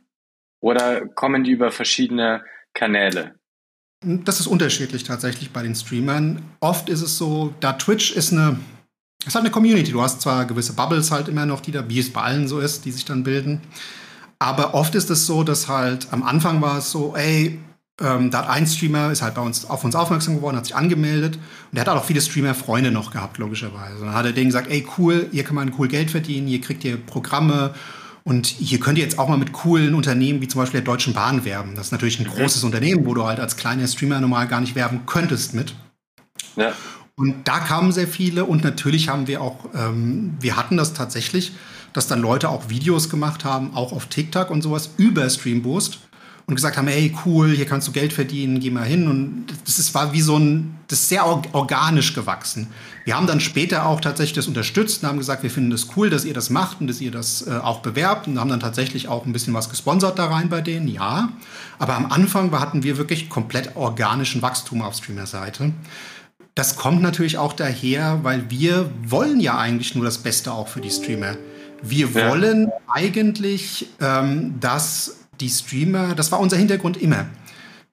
oder 0.61 1.07
kommen 1.07 1.45
die 1.45 1.53
über 1.53 1.71
verschiedene 1.71 2.45
Kanäle? 2.75 3.35
Das 4.05 4.40
ist 4.40 4.49
unterschiedlich 4.49 5.05
tatsächlich 5.05 5.51
bei 5.51 5.62
den 5.62 5.75
Streamern. 5.75 6.42
Oft 6.61 6.88
ist 6.88 7.02
es 7.02 7.17
so, 7.17 7.55
da 7.61 7.75
Twitch 7.75 8.13
ist 8.13 8.33
eine, 8.33 8.59
ist 9.25 9.35
halt 9.35 9.44
eine 9.44 9.52
Community. 9.52 9.92
Du 9.92 10.02
hast 10.02 10.21
zwar 10.21 10.44
gewisse 10.44 10.75
Bubbles 10.75 11.11
halt 11.11 11.29
immer 11.29 11.46
noch, 11.46 11.61
die 11.61 11.73
da, 11.73 11.88
wie 11.88 12.00
es 12.00 12.13
bei 12.13 12.21
allen 12.21 12.48
so 12.48 12.61
ist, 12.61 12.85
die 12.85 12.90
sich 12.90 13.05
dann 13.05 13.23
bilden. 13.23 13.63
Aber 14.38 14.75
oft 14.75 14.94
ist 14.94 15.09
es 15.09 15.27
so, 15.27 15.44
dass 15.44 15.69
halt 15.69 16.09
am 16.13 16.23
Anfang 16.23 16.61
war 16.61 16.79
es 16.79 16.90
so, 16.90 17.15
ey, 17.17 17.59
ähm, 18.01 18.31
da 18.31 18.38
hat 18.38 18.49
ein 18.49 18.67
Streamer, 18.67 19.13
ist 19.13 19.23
halt 19.23 19.35
bei 19.35 19.40
uns 19.40 19.71
auf 19.71 19.85
uns 19.85 19.95
aufmerksam 19.95 20.37
geworden, 20.37 20.57
hat 20.57 20.67
sich 20.67 20.75
angemeldet 20.75 21.37
und 21.37 21.42
der 21.73 21.85
hat 21.85 21.88
auch 21.88 22.05
viele 22.05 22.21
Streamer-Freunde 22.21 22.90
noch 22.90 23.13
gehabt, 23.13 23.38
logischerweise. 23.38 24.01
Und 24.01 24.07
dann 24.07 24.15
hat 24.15 24.27
er 24.27 24.33
denen 24.33 24.49
gesagt, 24.49 24.69
ey 24.69 24.87
cool, 24.99 25.29
hier 25.31 25.45
kann 25.45 25.55
man 25.55 25.73
cool 25.79 25.87
Geld 25.87 26.11
verdienen, 26.11 26.49
hier 26.49 26.61
kriegt 26.61 26.83
ihr 26.85 26.97
Programme 26.97 27.75
Und 28.25 28.47
hier 28.47 28.81
könnt 28.81 28.99
ihr 28.99 29.05
jetzt 29.05 29.19
auch 29.19 29.29
mal 29.29 29.37
mit 29.37 29.53
coolen 29.53 29.95
Unternehmen 29.95 30.40
wie 30.40 30.49
zum 30.49 30.61
Beispiel 30.61 30.81
der 30.81 30.87
Deutschen 30.87 31.13
Bahn 31.13 31.45
werben. 31.45 31.75
Das 31.77 31.87
ist 31.87 31.92
natürlich 31.92 32.19
ein 32.19 32.27
mhm. 32.27 32.35
großes 32.35 32.65
Unternehmen, 32.65 33.07
wo 33.07 33.15
du 33.15 33.25
halt 33.25 33.38
als 33.38 33.57
kleiner 33.57 33.87
Streamer 33.87 34.21
normal 34.21 34.49
gar 34.49 34.61
nicht 34.61 34.75
werben 34.75 35.03
könntest 35.07 35.55
mit. 35.55 35.75
Ja. 36.57 36.73
Und 37.17 37.47
da 37.47 37.61
kamen 37.61 37.92
sehr 37.92 38.09
viele 38.09 38.45
und 38.45 38.65
natürlich 38.65 39.09
haben 39.09 39.29
wir 39.29 39.40
auch, 39.40 39.67
ähm, 39.75 40.37
wir 40.40 40.57
hatten 40.57 40.77
das 40.77 40.95
tatsächlich, 40.95 41.53
dass 41.92 42.09
dann 42.09 42.21
Leute 42.21 42.49
auch 42.49 42.71
Videos 42.71 43.09
gemacht 43.09 43.45
haben, 43.45 43.75
auch 43.75 43.92
auf 43.92 44.07
TikTok 44.07 44.51
und 44.51 44.63
sowas 44.63 44.90
über 44.97 45.29
Streamboost 45.29 46.01
und 46.47 46.57
gesagt 46.57 46.77
haben, 46.77 46.88
hey, 46.88 47.15
cool, 47.25 47.51
hier 47.55 47.65
kannst 47.65 47.88
du 47.88 47.92
Geld 47.92 48.13
verdienen, 48.13 48.61
geh 48.61 48.71
mal 48.71 48.85
hin. 48.85 49.09
Und 49.09 49.47
das 49.65 49.79
ist, 49.79 49.95
war 49.95 50.13
wie 50.13 50.21
so 50.21 50.37
ein, 50.37 50.75
das 50.88 51.01
ist 51.01 51.09
sehr 51.09 51.27
organisch 51.27 52.13
gewachsen. 52.15 52.69
Wir 53.07 53.17
haben 53.17 53.27
dann 53.27 53.40
später 53.40 53.87
auch 53.87 54.01
tatsächlich 54.01 54.35
das 54.35 54.47
unterstützt 54.47 55.03
und 55.03 55.09
haben 55.09 55.19
gesagt, 55.19 55.42
wir 55.42 55.51
finden 55.51 55.71
das 55.71 55.88
cool, 55.97 56.11
dass 56.11 56.27
ihr 56.27 56.35
das 56.35 56.51
macht 56.51 56.81
und 56.81 56.87
dass 56.87 57.01
ihr 57.01 57.11
das 57.11 57.47
äh, 57.47 57.51
auch 57.51 57.81
bewerbt 57.81 58.27
und 58.27 58.38
haben 58.38 58.51
dann 58.51 58.61
tatsächlich 58.61 59.09
auch 59.09 59.25
ein 59.25 59.33
bisschen 59.33 59.55
was 59.55 59.71
gesponsert 59.71 60.19
da 60.19 60.27
rein 60.27 60.51
bei 60.51 60.61
denen, 60.61 60.87
ja. 60.87 61.31
Aber 61.79 61.95
am 61.95 62.13
Anfang 62.13 62.53
hatten 62.53 62.83
wir 62.83 62.99
wirklich 62.99 63.31
komplett 63.31 63.75
organischen 63.75 64.42
Wachstum 64.42 64.83
auf 64.83 64.95
Streamer-Seite. 64.97 65.73
Das 66.55 66.77
kommt 66.77 67.03
natürlich 67.03 67.38
auch 67.38 67.55
daher, 67.55 68.21
weil 68.23 68.51
wir 68.51 68.90
wollen 69.07 69.40
ja 69.40 69.59
eigentlich 69.59 69.95
nur 69.95 70.05
das 70.05 70.19
Beste 70.19 70.53
auch 70.53 70.69
für 70.69 70.81
die 70.81 70.90
Streamer. 70.90 71.37
Wir 71.83 72.09
ja. 72.11 72.31
wollen 72.31 72.71
eigentlich, 72.87 73.88
ähm, 74.01 74.55
dass 74.61 75.23
die 75.40 75.48
Streamer, 75.48 76.14
das 76.14 76.32
war 76.32 76.40
unser 76.40 76.56
Hintergrund 76.56 76.96
immer, 76.96 77.26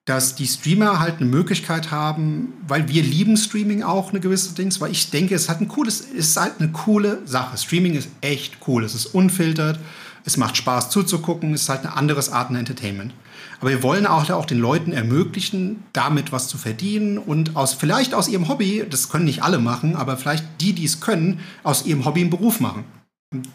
dass 0.04 0.34
die 0.34 0.46
Streamer 0.46 0.98
halt 0.98 1.18
eine 1.18 1.26
Möglichkeit 1.26 1.92
haben, 1.92 2.54
weil 2.66 2.88
wir 2.88 3.02
lieben 3.02 3.36
Streaming 3.36 3.82
auch 3.82 4.10
eine 4.10 4.20
gewisse 4.20 4.54
Dings, 4.54 4.80
weil 4.80 4.90
ich 4.90 5.10
denke, 5.10 5.34
es 5.34 5.48
hat 5.48 5.60
ein 5.60 5.68
cooles, 5.68 6.00
es 6.00 6.30
ist 6.30 6.36
halt 6.40 6.54
eine 6.58 6.72
coole 6.72 7.20
Sache. 7.24 7.56
Streaming 7.56 7.94
ist 7.94 8.08
echt 8.20 8.56
cool, 8.66 8.82
es 8.82 8.94
ist 8.94 9.06
unfiltert, 9.06 9.78
es 10.24 10.36
macht 10.36 10.56
Spaß 10.56 10.90
zuzugucken, 10.90 11.54
es 11.54 11.62
ist 11.62 11.68
halt 11.68 11.80
eine 11.80 11.96
andere 11.96 12.20
Art 12.32 12.48
von 12.48 12.56
Entertainment. 12.56 13.14
Aber 13.60 13.70
wir 13.70 13.84
wollen 13.84 14.06
auch, 14.06 14.28
auch 14.30 14.44
den 14.44 14.58
Leuten 14.58 14.92
ermöglichen, 14.92 15.84
damit 15.92 16.32
was 16.32 16.48
zu 16.48 16.58
verdienen 16.58 17.16
und 17.16 17.54
aus, 17.54 17.72
vielleicht 17.74 18.12
aus 18.12 18.26
ihrem 18.26 18.48
Hobby, 18.48 18.84
das 18.90 19.08
können 19.08 19.24
nicht 19.24 19.44
alle 19.44 19.58
machen, 19.58 19.94
aber 19.94 20.16
vielleicht 20.16 20.44
die, 20.60 20.72
die 20.72 20.84
es 20.84 21.00
können, 21.00 21.38
aus 21.62 21.86
ihrem 21.86 22.04
Hobby 22.04 22.22
einen 22.22 22.30
Beruf 22.30 22.58
machen. 22.58 22.84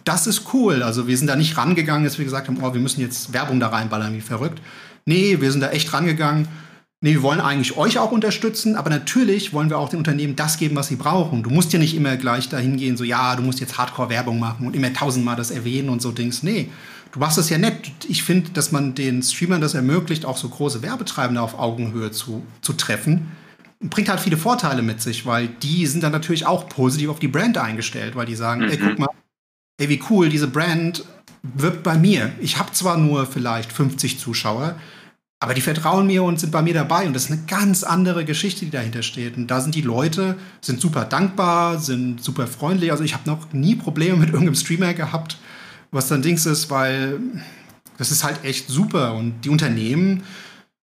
Das 0.03 0.27
ist 0.27 0.53
cool. 0.53 0.83
Also 0.83 1.07
wir 1.07 1.17
sind 1.17 1.27
da 1.27 1.35
nicht 1.35 1.57
rangegangen, 1.57 2.03
dass 2.03 2.17
wir 2.17 2.25
gesagt 2.25 2.47
haben, 2.47 2.57
oh, 2.61 2.73
wir 2.73 2.81
müssen 2.81 3.01
jetzt 3.01 3.33
Werbung 3.33 3.59
da 3.59 3.67
reinballern 3.67 4.13
wie 4.13 4.21
verrückt. 4.21 4.61
Nee, 5.05 5.39
wir 5.39 5.51
sind 5.51 5.61
da 5.61 5.69
echt 5.69 5.93
rangegangen. 5.93 6.47
Nee, 6.99 7.13
wir 7.13 7.21
wollen 7.21 7.39
eigentlich 7.39 7.77
euch 7.77 7.99
auch 7.99 8.11
unterstützen, 8.11 8.75
aber 8.75 8.89
natürlich 8.89 9.53
wollen 9.53 9.69
wir 9.69 9.77
auch 9.77 9.89
den 9.89 9.99
Unternehmen 9.99 10.35
das 10.35 10.57
geben, 10.57 10.75
was 10.75 10.87
sie 10.87 10.95
brauchen. 10.95 11.43
Du 11.43 11.51
musst 11.51 11.71
ja 11.71 11.77
nicht 11.77 11.95
immer 11.95 12.17
gleich 12.17 12.49
dahin 12.49 12.75
gehen, 12.77 12.97
so 12.97 13.03
ja, 13.03 13.35
du 13.35 13.43
musst 13.43 13.59
jetzt 13.59 13.77
Hardcore-Werbung 13.77 14.39
machen 14.39 14.65
und 14.65 14.75
immer 14.75 14.91
tausendmal 14.91 15.35
das 15.35 15.51
erwähnen 15.51 15.89
und 15.89 16.01
so 16.01 16.11
Dings. 16.11 16.41
Nee, 16.41 16.69
du 17.11 17.19
machst 17.19 17.37
das 17.37 17.51
ja 17.51 17.59
nett. 17.59 17.91
Ich 18.09 18.23
finde, 18.23 18.49
dass 18.49 18.71
man 18.71 18.95
den 18.95 19.21
Streamern 19.21 19.61
das 19.61 19.75
ermöglicht, 19.75 20.25
auch 20.25 20.37
so 20.37 20.49
große 20.49 20.81
Werbetreibende 20.81 21.39
auf 21.39 21.59
Augenhöhe 21.59 22.09
zu, 22.09 22.43
zu 22.61 22.73
treffen, 22.73 23.27
bringt 23.79 24.09
halt 24.09 24.19
viele 24.19 24.37
Vorteile 24.37 24.81
mit 24.81 24.99
sich, 24.99 25.27
weil 25.27 25.49
die 25.49 25.85
sind 25.85 26.03
dann 26.03 26.11
natürlich 26.11 26.47
auch 26.47 26.67
positiv 26.67 27.09
auf 27.09 27.19
die 27.19 27.27
Brand 27.27 27.59
eingestellt, 27.59 28.15
weil 28.15 28.25
die 28.25 28.35
sagen, 28.35 28.61
mhm. 28.61 28.69
ey, 28.69 28.77
guck 28.77 28.97
mal, 28.97 29.09
ey, 29.77 29.89
wie 29.89 30.01
cool, 30.09 30.29
diese 30.29 30.47
Brand 30.47 31.05
wirbt 31.43 31.83
bei 31.83 31.97
mir. 31.97 32.31
Ich 32.39 32.57
habe 32.57 32.71
zwar 32.73 32.97
nur 32.97 33.25
vielleicht 33.25 33.71
50 33.71 34.19
Zuschauer, 34.19 34.75
aber 35.39 35.53
die 35.53 35.61
vertrauen 35.61 36.07
mir 36.07 36.23
und 36.23 36.39
sind 36.39 36.51
bei 36.51 36.63
mir 36.63 36.73
dabei. 36.73 37.05
Und 37.05 37.13
das 37.13 37.25
ist 37.25 37.31
eine 37.31 37.41
ganz 37.47 37.83
andere 37.83 38.25
Geschichte, 38.25 38.65
die 38.65 38.71
dahinter 38.71 39.03
steht. 39.03 39.37
Und 39.37 39.47
da 39.47 39.61
sind 39.61 39.75
die 39.75 39.81
Leute, 39.81 40.35
sind 40.61 40.81
super 40.81 41.05
dankbar, 41.05 41.79
sind 41.79 42.23
super 42.23 42.47
freundlich. 42.47 42.91
Also 42.91 43.03
ich 43.03 43.13
habe 43.13 43.29
noch 43.29 43.53
nie 43.53 43.75
Probleme 43.75 44.17
mit 44.17 44.29
irgendeinem 44.29 44.55
Streamer 44.55 44.93
gehabt, 44.95 45.37
was 45.91 46.07
dann 46.07 46.23
Dings 46.23 46.45
ist, 46.47 46.71
weil 46.71 47.19
das 47.97 48.11
ist 48.11 48.23
halt 48.23 48.43
echt 48.43 48.67
super. 48.67 49.13
Und 49.13 49.41
die 49.45 49.49
Unternehmen 49.49 50.23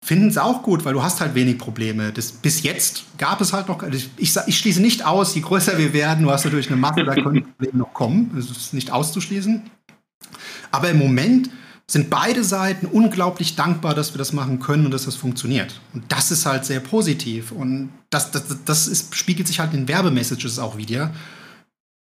finden 0.03 0.27
es 0.27 0.37
auch 0.37 0.63
gut, 0.63 0.83
weil 0.83 0.93
du 0.93 1.01
hast 1.01 1.21
halt 1.21 1.33
wenig 1.33 1.57
Probleme. 1.57 2.11
Das, 2.11 2.31
bis 2.31 2.61
jetzt 2.61 3.05
gab 3.17 3.39
es 3.39 3.53
halt 3.53 3.69
noch, 3.69 3.81
ich, 3.83 4.09
ich 4.17 4.57
schließe 4.57 4.81
nicht 4.81 5.05
aus, 5.05 5.33
je 5.33 5.41
größer 5.41 5.77
wir 5.77 5.93
werden, 5.93 6.25
du 6.25 6.31
hast 6.31 6.43
natürlich 6.43 6.67
eine 6.67 6.75
Masse, 6.75 7.05
da 7.05 7.15
können 7.15 7.43
Probleme 7.57 7.77
noch 7.77 7.93
kommen. 7.93 8.31
Das 8.35 8.49
ist 8.49 8.73
nicht 8.73 8.91
auszuschließen. 8.91 9.63
Aber 10.71 10.89
im 10.89 10.99
Moment 10.99 11.49
sind 11.87 12.09
beide 12.09 12.43
Seiten 12.43 12.85
unglaublich 12.85 13.55
dankbar, 13.55 13.93
dass 13.93 14.13
wir 14.13 14.17
das 14.17 14.33
machen 14.33 14.59
können 14.59 14.85
und 14.85 14.91
dass 14.91 15.05
das 15.05 15.15
funktioniert. 15.15 15.79
Und 15.93 16.11
das 16.11 16.31
ist 16.31 16.45
halt 16.45 16.65
sehr 16.65 16.79
positiv. 16.81 17.51
Und 17.51 17.89
das, 18.09 18.31
das, 18.31 18.43
das 18.65 18.87
ist, 18.87 19.15
spiegelt 19.15 19.47
sich 19.47 19.59
halt 19.59 19.73
in 19.73 19.87
Werbemessages 19.87 20.59
auch 20.59 20.75
wieder. 20.75 21.13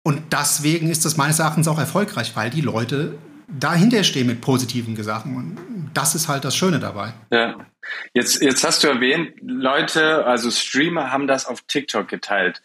Und 0.04 0.22
deswegen 0.32 0.90
ist 0.90 1.06
das 1.06 1.18
meines 1.18 1.38
Erachtens 1.38 1.68
auch 1.68 1.78
erfolgreich, 1.78 2.32
weil 2.36 2.50
die 2.50 2.62
Leute 2.62 3.16
dahinter 3.60 4.04
stehen 4.04 4.28
mit 4.28 4.42
positiven 4.42 4.96
Sachen. 5.02 5.36
Und 5.36 5.92
das 5.94 6.16
ist 6.16 6.28
halt 6.28 6.46
das 6.46 6.56
Schöne 6.56 6.80
dabei. 6.80 7.14
Ja. 7.32 7.66
Jetzt, 8.14 8.42
jetzt 8.42 8.64
hast 8.64 8.84
du 8.84 8.88
erwähnt, 8.88 9.34
Leute, 9.42 10.26
also 10.26 10.52
Streamer 10.52 11.12
haben 11.12 11.28
das 11.28 11.46
auf 11.46 11.62
TikTok 11.62 12.08
geteilt. 12.08 12.62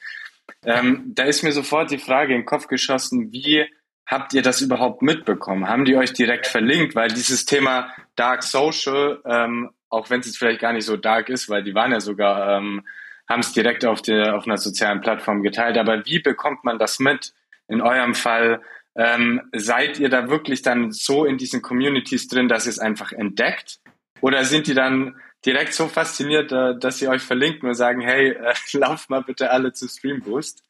Ähm, 0.64 1.12
da 1.14 1.24
ist 1.24 1.42
mir 1.42 1.52
sofort 1.52 1.90
die 1.90 1.98
Frage 1.98 2.34
den 2.34 2.44
Kopf 2.44 2.66
geschossen, 2.66 3.32
wie 3.32 3.64
habt 4.06 4.34
ihr 4.34 4.42
das 4.42 4.60
überhaupt 4.60 5.02
mitbekommen? 5.02 5.68
Haben 5.68 5.84
die 5.84 5.96
euch 5.96 6.12
direkt 6.12 6.46
verlinkt? 6.46 6.94
Weil 6.94 7.08
dieses 7.08 7.44
Thema 7.44 7.90
Dark 8.14 8.42
Social, 8.42 9.20
ähm, 9.24 9.70
auch 9.88 10.10
wenn 10.10 10.20
es 10.20 10.26
jetzt 10.26 10.38
vielleicht 10.38 10.60
gar 10.60 10.72
nicht 10.72 10.84
so 10.84 10.96
dark 10.96 11.28
ist, 11.28 11.48
weil 11.48 11.62
die 11.62 11.74
waren 11.74 11.92
ja 11.92 12.00
sogar 12.00 12.58
ähm, 12.58 12.82
haben 13.28 13.40
es 13.40 13.52
direkt 13.52 13.84
auf, 13.84 14.02
der, 14.02 14.36
auf 14.36 14.46
einer 14.46 14.58
sozialen 14.58 15.00
Plattform 15.00 15.42
geteilt. 15.42 15.78
Aber 15.78 16.04
wie 16.06 16.20
bekommt 16.20 16.64
man 16.64 16.78
das 16.78 16.98
mit? 16.98 17.32
In 17.68 17.80
eurem 17.80 18.14
Fall, 18.14 18.62
ähm, 18.96 19.42
seid 19.54 19.98
ihr 19.98 20.08
da 20.08 20.28
wirklich 20.28 20.62
dann 20.62 20.90
so 20.90 21.24
in 21.24 21.38
diesen 21.38 21.62
Communities 21.62 22.28
drin, 22.28 22.48
dass 22.48 22.66
ihr 22.66 22.70
es 22.70 22.78
einfach 22.78 23.12
entdeckt? 23.12 23.78
Oder 24.20 24.44
sind 24.44 24.66
die 24.66 24.74
dann 24.74 25.16
direkt 25.44 25.74
so 25.74 25.88
fasziniert, 25.88 26.50
äh, 26.52 26.78
dass 26.78 26.98
sie 26.98 27.08
euch 27.08 27.22
verlinken 27.22 27.68
und 27.68 27.74
sagen, 27.74 28.00
hey, 28.00 28.30
äh, 28.30 28.54
lauf 28.72 29.08
mal 29.08 29.22
bitte 29.22 29.50
alle 29.50 29.72
zu 29.72 29.88
Streamboost? 29.88 30.62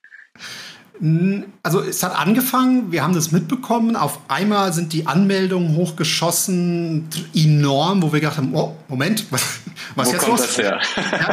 Also 1.63 1.83
es 1.83 2.03
hat 2.03 2.17
angefangen, 2.17 2.91
wir 2.91 3.03
haben 3.03 3.15
das 3.15 3.31
mitbekommen. 3.31 3.97
Auf 3.97 4.19
einmal 4.29 4.73
sind 4.73 4.95
die 4.95 5.07
Anmeldungen 5.07 5.77
hochgeschossen, 5.77 7.09
enorm, 7.35 8.03
wo 8.03 8.13
wir 8.15 8.21
gedacht 8.21 8.39
haben, 8.39 8.55
oh, 8.55 8.77
Moment, 8.89 9.27
was, 9.31 9.61
was 9.95 10.13
jetzt 10.13 10.27
los? 10.27 10.57
Ja, 10.57 10.81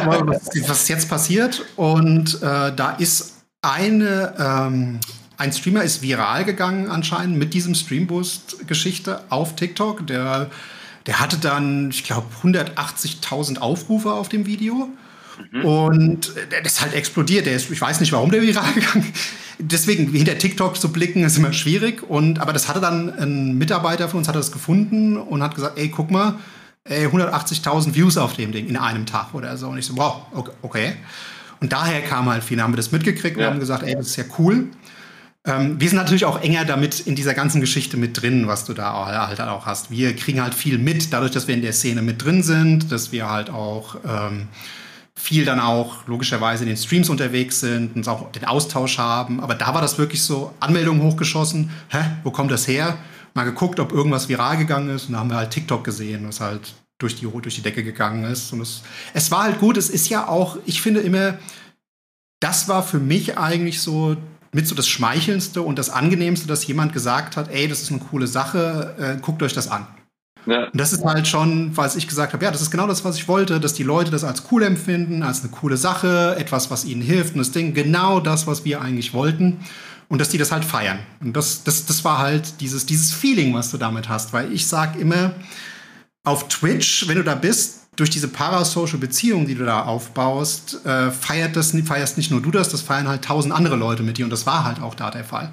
was, 0.06 0.50
was, 0.68 0.82
ist 0.82 0.88
jetzt 0.88 1.08
passiert? 1.08 1.64
Und 1.76 2.42
äh, 2.42 2.72
da 2.74 2.96
ist 2.98 3.42
eine, 3.62 4.34
ähm, 4.38 5.00
ein 5.36 5.52
Streamer 5.52 5.82
ist 5.82 6.02
viral 6.02 6.44
gegangen 6.44 6.88
anscheinend 6.88 7.38
mit 7.38 7.54
diesem 7.54 7.74
Streamboost-Geschichte 7.74 9.22
auf 9.30 9.56
TikTok. 9.56 10.06
Der, 10.06 10.50
der 11.06 11.20
hatte 11.20 11.38
dann, 11.38 11.90
ich 11.90 12.04
glaube, 12.04 12.26
180.000 12.42 13.58
Aufrufe 13.58 14.12
auf 14.12 14.28
dem 14.28 14.46
Video. 14.46 14.88
Mhm. 15.52 15.64
Und 15.64 16.32
der 16.52 16.64
ist 16.64 16.80
halt 16.80 16.94
explodiert. 16.94 17.46
Der 17.46 17.54
ist, 17.54 17.70
ich 17.70 17.80
weiß 17.80 18.00
nicht, 18.00 18.12
warum 18.12 18.30
der 18.30 18.42
viral 18.42 18.72
gegangen 18.74 19.10
ist. 19.12 19.22
Deswegen 19.58 20.10
hinter 20.10 20.36
TikTok 20.38 20.80
zu 20.80 20.92
blicken 20.92 21.24
ist 21.24 21.36
immer 21.36 21.52
schwierig. 21.52 22.02
Und, 22.08 22.40
aber 22.40 22.52
das 22.52 22.68
hatte 22.68 22.80
dann 22.80 23.12
ein 23.18 23.58
Mitarbeiter 23.58 24.08
von 24.08 24.18
uns 24.18 24.28
hat 24.28 24.36
das 24.36 24.52
gefunden 24.52 25.16
und 25.16 25.42
hat 25.42 25.54
gesagt, 25.54 25.78
ey, 25.78 25.88
guck 25.88 26.10
mal, 26.10 26.34
180.000 26.88 27.94
Views 27.94 28.18
auf 28.18 28.34
dem 28.34 28.52
Ding 28.52 28.66
in 28.68 28.76
einem 28.76 29.06
Tag 29.06 29.32
oder 29.32 29.56
so. 29.56 29.68
Und 29.68 29.78
ich 29.78 29.86
so, 29.86 29.96
wow, 29.96 30.26
okay. 30.62 30.94
Und 31.60 31.72
daher 31.72 32.02
kam 32.02 32.28
halt 32.28 32.44
viel. 32.44 32.58
Dann 32.58 32.64
haben 32.64 32.72
wir 32.72 32.78
das 32.78 32.92
mitgekriegt 32.92 33.38
ja. 33.38 33.46
und 33.46 33.54
haben 33.54 33.60
gesagt, 33.60 33.84
ey, 33.84 33.94
das 33.94 34.08
ist 34.08 34.16
ja 34.16 34.24
cool. 34.38 34.66
Ähm, 35.46 35.78
wir 35.78 35.88
sind 35.88 35.98
natürlich 35.98 36.24
auch 36.24 36.40
enger 36.40 36.64
damit 36.64 37.00
in 37.00 37.14
dieser 37.14 37.34
ganzen 37.34 37.60
Geschichte 37.60 37.96
mit 37.96 38.20
drin, 38.20 38.46
was 38.46 38.64
du 38.64 38.72
da 38.72 39.06
halt 39.28 39.40
auch 39.40 39.66
hast. 39.66 39.90
Wir 39.90 40.16
kriegen 40.16 40.40
halt 40.42 40.54
viel 40.54 40.78
mit, 40.78 41.12
dadurch, 41.12 41.32
dass 41.32 41.46
wir 41.48 41.54
in 41.54 41.62
der 41.62 41.72
Szene 41.74 42.00
mit 42.00 42.24
drin 42.24 42.42
sind, 42.42 42.90
dass 42.90 43.12
wir 43.12 43.28
halt 43.28 43.50
auch 43.50 43.96
ähm, 44.06 44.48
viel 45.14 45.44
dann 45.44 45.60
auch 45.60 46.06
logischerweise 46.06 46.64
in 46.64 46.68
den 46.68 46.76
Streams 46.78 47.10
unterwegs 47.10 47.60
sind 47.60 47.94
und 47.94 48.08
auch 48.08 48.32
den 48.32 48.46
Austausch 48.46 48.98
haben. 48.98 49.40
Aber 49.40 49.54
da 49.54 49.74
war 49.74 49.82
das 49.82 49.98
wirklich 49.98 50.22
so, 50.22 50.52
Anmeldungen 50.60 51.02
hochgeschossen, 51.02 51.70
hä, 51.90 51.98
wo 52.24 52.30
kommt 52.30 52.50
das 52.50 52.66
her? 52.66 52.96
Mal 53.34 53.44
geguckt, 53.44 53.80
ob 53.80 53.92
irgendwas 53.92 54.28
viral 54.28 54.56
gegangen 54.56 54.94
ist 54.94 55.06
und 55.06 55.12
da 55.12 55.18
haben 55.18 55.30
wir 55.30 55.36
halt 55.36 55.50
TikTok 55.50 55.84
gesehen, 55.84 56.26
was 56.26 56.40
halt 56.40 56.74
durch 56.98 57.16
die, 57.16 57.26
durch 57.26 57.54
die 57.54 57.62
Decke 57.62 57.84
gegangen 57.84 58.24
ist. 58.24 58.52
Und 58.52 58.60
es, 58.60 58.82
es 59.12 59.30
war 59.30 59.42
halt 59.42 59.58
gut, 59.58 59.76
es 59.76 59.90
ist 59.90 60.08
ja 60.08 60.26
auch, 60.26 60.56
ich 60.64 60.80
finde 60.80 61.00
immer, 61.00 61.36
das 62.40 62.68
war 62.68 62.82
für 62.82 63.00
mich 63.00 63.36
eigentlich 63.38 63.80
so 63.80 64.16
mit 64.54 64.68
so 64.68 64.74
das 64.74 64.88
Schmeichelndste 64.88 65.62
und 65.62 65.78
das 65.78 65.90
Angenehmste, 65.90 66.46
dass 66.46 66.66
jemand 66.66 66.92
gesagt 66.92 67.36
hat, 67.36 67.50
ey, 67.50 67.68
das 67.68 67.82
ist 67.82 67.90
eine 67.90 68.00
coole 68.00 68.26
Sache, 68.26 68.94
äh, 68.98 69.20
guckt 69.20 69.42
euch 69.42 69.52
das 69.52 69.68
an. 69.68 69.86
Ja. 70.46 70.66
Und 70.66 70.80
das 70.80 70.92
ist 70.92 71.04
halt 71.04 71.26
schon, 71.26 71.76
was 71.76 71.96
ich 71.96 72.06
gesagt 72.06 72.32
habe, 72.32 72.44
ja, 72.44 72.50
das 72.50 72.62
ist 72.62 72.70
genau 72.70 72.86
das, 72.86 73.04
was 73.04 73.16
ich 73.16 73.26
wollte, 73.28 73.58
dass 73.60 73.74
die 73.74 73.82
Leute 73.82 74.10
das 74.10 74.24
als 74.24 74.44
cool 74.52 74.62
empfinden, 74.62 75.22
als 75.22 75.40
eine 75.40 75.50
coole 75.50 75.76
Sache, 75.76 76.36
etwas, 76.38 76.70
was 76.70 76.84
ihnen 76.84 77.02
hilft 77.02 77.34
und 77.34 77.38
das 77.38 77.50
Ding, 77.50 77.74
genau 77.74 78.20
das, 78.20 78.46
was 78.46 78.64
wir 78.64 78.80
eigentlich 78.80 79.12
wollten. 79.12 79.60
Und 80.08 80.20
dass 80.20 80.28
die 80.28 80.38
das 80.38 80.52
halt 80.52 80.64
feiern. 80.66 80.98
Und 81.20 81.34
das, 81.34 81.64
das, 81.64 81.86
das 81.86 82.04
war 82.04 82.18
halt 82.18 82.60
dieses, 82.60 82.84
dieses 82.84 83.10
Feeling, 83.12 83.54
was 83.54 83.70
du 83.70 83.78
damit 83.78 84.08
hast. 84.08 84.34
Weil 84.34 84.52
ich 84.52 84.66
sag 84.66 85.00
immer, 85.00 85.34
auf 86.24 86.46
Twitch, 86.48 87.08
wenn 87.08 87.16
du 87.16 87.24
da 87.24 87.34
bist, 87.34 87.83
durch 87.96 88.10
diese 88.10 88.28
parasocial 88.28 89.00
Beziehung, 89.00 89.46
die 89.46 89.54
du 89.54 89.64
da 89.64 89.84
aufbaust, 89.84 90.84
äh, 90.84 91.10
feiert 91.10 91.56
das, 91.56 91.76
feierst 91.86 92.16
nicht 92.16 92.30
nur 92.30 92.42
du 92.42 92.50
das, 92.50 92.68
das 92.68 92.82
feiern 92.82 93.08
halt 93.08 93.24
tausend 93.24 93.54
andere 93.54 93.76
Leute 93.76 94.02
mit 94.02 94.18
dir. 94.18 94.24
Und 94.24 94.30
das 94.30 94.46
war 94.46 94.64
halt 94.64 94.80
auch 94.80 94.94
da 94.94 95.10
der 95.10 95.24
Fall. 95.24 95.50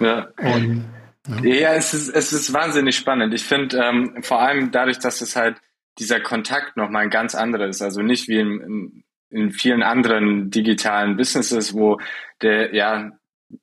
Ja. 0.00 0.28
Und 0.36 0.84
Ne? 1.28 1.60
Ja, 1.60 1.74
es 1.74 1.94
ist, 1.94 2.08
es 2.08 2.32
ist 2.32 2.52
wahnsinnig 2.52 2.96
spannend. 2.96 3.32
Ich 3.32 3.44
finde 3.44 3.76
ähm, 3.78 4.22
vor 4.22 4.40
allem 4.40 4.72
dadurch, 4.72 4.98
dass 4.98 5.20
es 5.20 5.36
halt 5.36 5.56
dieser 5.98 6.20
Kontakt 6.20 6.76
nochmal 6.76 7.04
ein 7.04 7.10
ganz 7.10 7.34
anderer 7.34 7.66
ist. 7.66 7.82
Also 7.82 8.02
nicht 8.02 8.28
wie 8.28 8.38
in, 8.38 8.60
in, 8.60 9.04
in 9.30 9.50
vielen 9.52 9.82
anderen 9.82 10.50
digitalen 10.50 11.16
Businesses, 11.16 11.74
wo 11.74 12.00
der, 12.40 12.74
ja, 12.74 13.12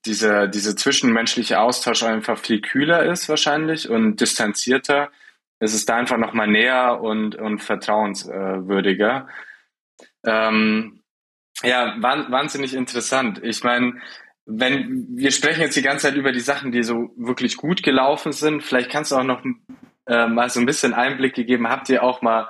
dieser, 0.05 0.47
dieser 0.47 0.75
zwischenmenschliche 0.75 1.59
Austausch 1.59 2.03
einfach 2.03 2.37
viel 2.37 2.61
kühler 2.61 3.11
ist 3.11 3.27
wahrscheinlich 3.27 3.89
und 3.89 4.21
distanzierter. 4.21 5.09
Es 5.59 5.73
ist 5.73 5.89
da 5.89 5.97
einfach 5.97 6.17
nochmal 6.17 6.47
näher 6.47 7.01
und, 7.01 7.35
und 7.35 7.59
vertrauenswürdiger. 7.59 9.27
Ähm, 10.25 11.01
ja, 11.63 11.95
wahnsinnig 11.99 12.73
interessant. 12.73 13.41
Ich 13.43 13.63
meine, 13.63 13.95
wenn 14.45 15.07
wir 15.15 15.31
sprechen 15.31 15.61
jetzt 15.61 15.75
die 15.75 15.81
ganze 15.81 16.07
Zeit 16.07 16.15
über 16.15 16.31
die 16.31 16.39
Sachen, 16.39 16.71
die 16.71 16.83
so 16.83 17.11
wirklich 17.17 17.57
gut 17.57 17.83
gelaufen 17.83 18.31
sind, 18.31 18.63
vielleicht 18.63 18.89
kannst 18.89 19.11
du 19.11 19.17
auch 19.17 19.23
noch 19.23 19.43
äh, 20.07 20.27
mal 20.27 20.49
so 20.49 20.59
ein 20.59 20.65
bisschen 20.65 20.93
Einblick 20.93 21.35
gegeben. 21.35 21.69
Habt 21.69 21.89
ihr 21.89 22.03
auch 22.03 22.21
mal 22.21 22.49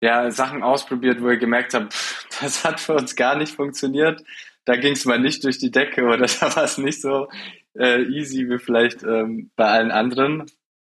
ja, 0.00 0.30
Sachen 0.30 0.62
ausprobiert, 0.62 1.20
wo 1.20 1.28
ihr 1.28 1.36
gemerkt 1.36 1.74
habt, 1.74 1.92
pff, 1.92 2.26
das 2.40 2.64
hat 2.64 2.80
für 2.80 2.94
uns 2.94 3.14
gar 3.14 3.36
nicht 3.36 3.54
funktioniert. 3.54 4.22
Da 4.64 4.76
ging 4.76 4.92
es 4.92 5.04
mal 5.04 5.18
nicht 5.18 5.44
durch 5.44 5.58
die 5.58 5.70
Decke 5.70 6.04
oder 6.04 6.26
da 6.40 6.56
war 6.56 6.64
es 6.64 6.78
nicht 6.78 7.00
so 7.00 7.28
äh, 7.78 8.02
easy 8.02 8.48
wie 8.48 8.58
vielleicht 8.58 9.02
ähm, 9.02 9.50
bei 9.56 9.66
allen 9.66 9.90
anderen 9.90 10.46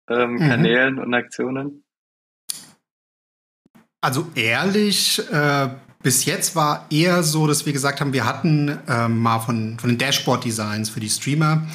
ähm, 0.09 0.35
mhm. 0.35 0.39
Kanälen 0.39 0.99
und 0.99 1.15
Aktionen. 1.15 1.85
Also 4.01 4.29
ehrlich, 4.35 5.21
äh, 5.33 5.69
bis 6.03 6.25
jetzt 6.25 6.55
war 6.55 6.87
eher 6.91 7.23
so, 7.23 7.47
dass 7.47 7.67
wir 7.67 7.73
gesagt 7.73 8.01
haben, 8.01 8.13
wir 8.13 8.25
hatten 8.25 8.79
äh, 8.87 9.09
mal 9.09 9.41
von, 9.41 9.79
von 9.79 9.91
den 9.91 9.99
Dashboard-Designs 9.99 10.91
für 10.91 11.01
die 11.01 11.09
Streamer, 11.09 11.67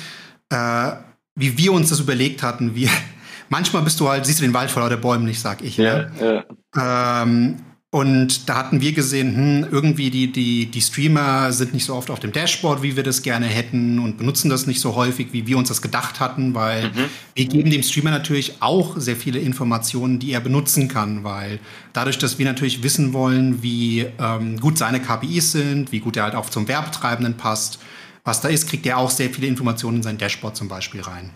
äh, 0.50 0.92
wie 1.36 1.58
wir 1.58 1.74
uns 1.74 1.90
das 1.90 2.00
überlegt 2.00 2.42
hatten, 2.42 2.76
wie 2.76 2.90
manchmal 3.50 3.84
bist 3.84 4.00
du 4.00 4.08
halt, 4.08 4.26
siehst 4.26 4.40
du 4.40 4.44
den 4.44 4.54
Wald 4.54 4.72
vor 4.72 4.84
lauter 4.84 4.98
Bäumen 4.98 5.26
nicht, 5.26 5.42
sag 5.42 5.62
ich. 5.62 5.78
Ja, 5.78 6.10
ne? 6.10 6.46
ja. 6.76 7.24
Ähm, 7.24 7.58
und 7.94 8.50
da 8.50 8.56
hatten 8.56 8.82
wir 8.82 8.92
gesehen, 8.92 9.36
hm, 9.36 9.68
irgendwie 9.72 10.10
die, 10.10 10.32
die, 10.32 10.66
die 10.66 10.82
Streamer 10.82 11.54
sind 11.54 11.76
nicht 11.76 11.86
so 11.86 11.94
oft 11.94 12.10
auf 12.10 12.20
dem 12.20 12.32
Dashboard, 12.32 12.82
wie 12.82 12.96
wir 12.96 13.04
das 13.04 13.22
gerne 13.22 13.46
hätten 13.46 14.00
und 14.00 14.18
benutzen 14.18 14.50
das 14.50 14.66
nicht 14.66 14.82
so 14.82 14.96
häufig, 14.96 15.28
wie 15.32 15.46
wir 15.46 15.60
uns 15.60 15.68
das 15.68 15.80
gedacht 15.84 16.20
hatten, 16.20 16.56
weil 16.56 16.90
mhm. 16.90 17.06
wir 17.36 17.46
geben 17.46 17.70
dem 17.70 17.84
Streamer 17.84 18.10
natürlich 18.10 18.64
auch 18.64 18.98
sehr 18.98 19.16
viele 19.16 19.38
Informationen, 19.38 20.18
die 20.18 20.32
er 20.32 20.40
benutzen 20.40 20.88
kann, 20.88 21.24
weil 21.24 21.60
dadurch, 21.94 22.18
dass 22.18 22.40
wir 22.40 22.48
natürlich 22.48 22.82
wissen 22.82 23.14
wollen, 23.14 23.62
wie 23.62 24.08
ähm, 24.18 24.60
gut 24.60 24.80
seine 24.80 25.00
KPIs 25.00 25.52
sind, 25.52 25.92
wie 25.92 26.00
gut 26.00 26.18
er 26.18 26.24
halt 26.24 26.34
auch 26.34 26.50
zum 26.50 26.68
Werbetreibenden 26.68 27.38
passt, 27.38 27.78
was 28.24 28.42
da 28.42 28.48
ist, 28.48 28.68
kriegt 28.68 28.88
er 28.88 28.98
auch 28.98 29.12
sehr 29.12 29.30
viele 29.30 29.46
Informationen 29.46 29.98
in 29.98 30.04
sein 30.04 30.18
Dashboard 30.18 30.58
zum 30.58 30.68
Beispiel 30.68 31.02
rein. 31.02 31.30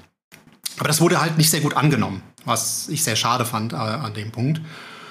Aber 0.80 0.88
das 0.88 1.02
wurde 1.02 1.22
halt 1.22 1.38
nicht 1.38 1.52
sehr 1.52 1.62
gut 1.62 1.78
angenommen, 1.78 2.24
was 2.46 2.90
ich 2.90 3.04
sehr 3.04 3.16
schade 3.16 3.46
fand 3.46 3.74
äh, 3.74 3.76
an 3.76 4.16
dem 4.16 4.32
Punkt. 4.32 4.60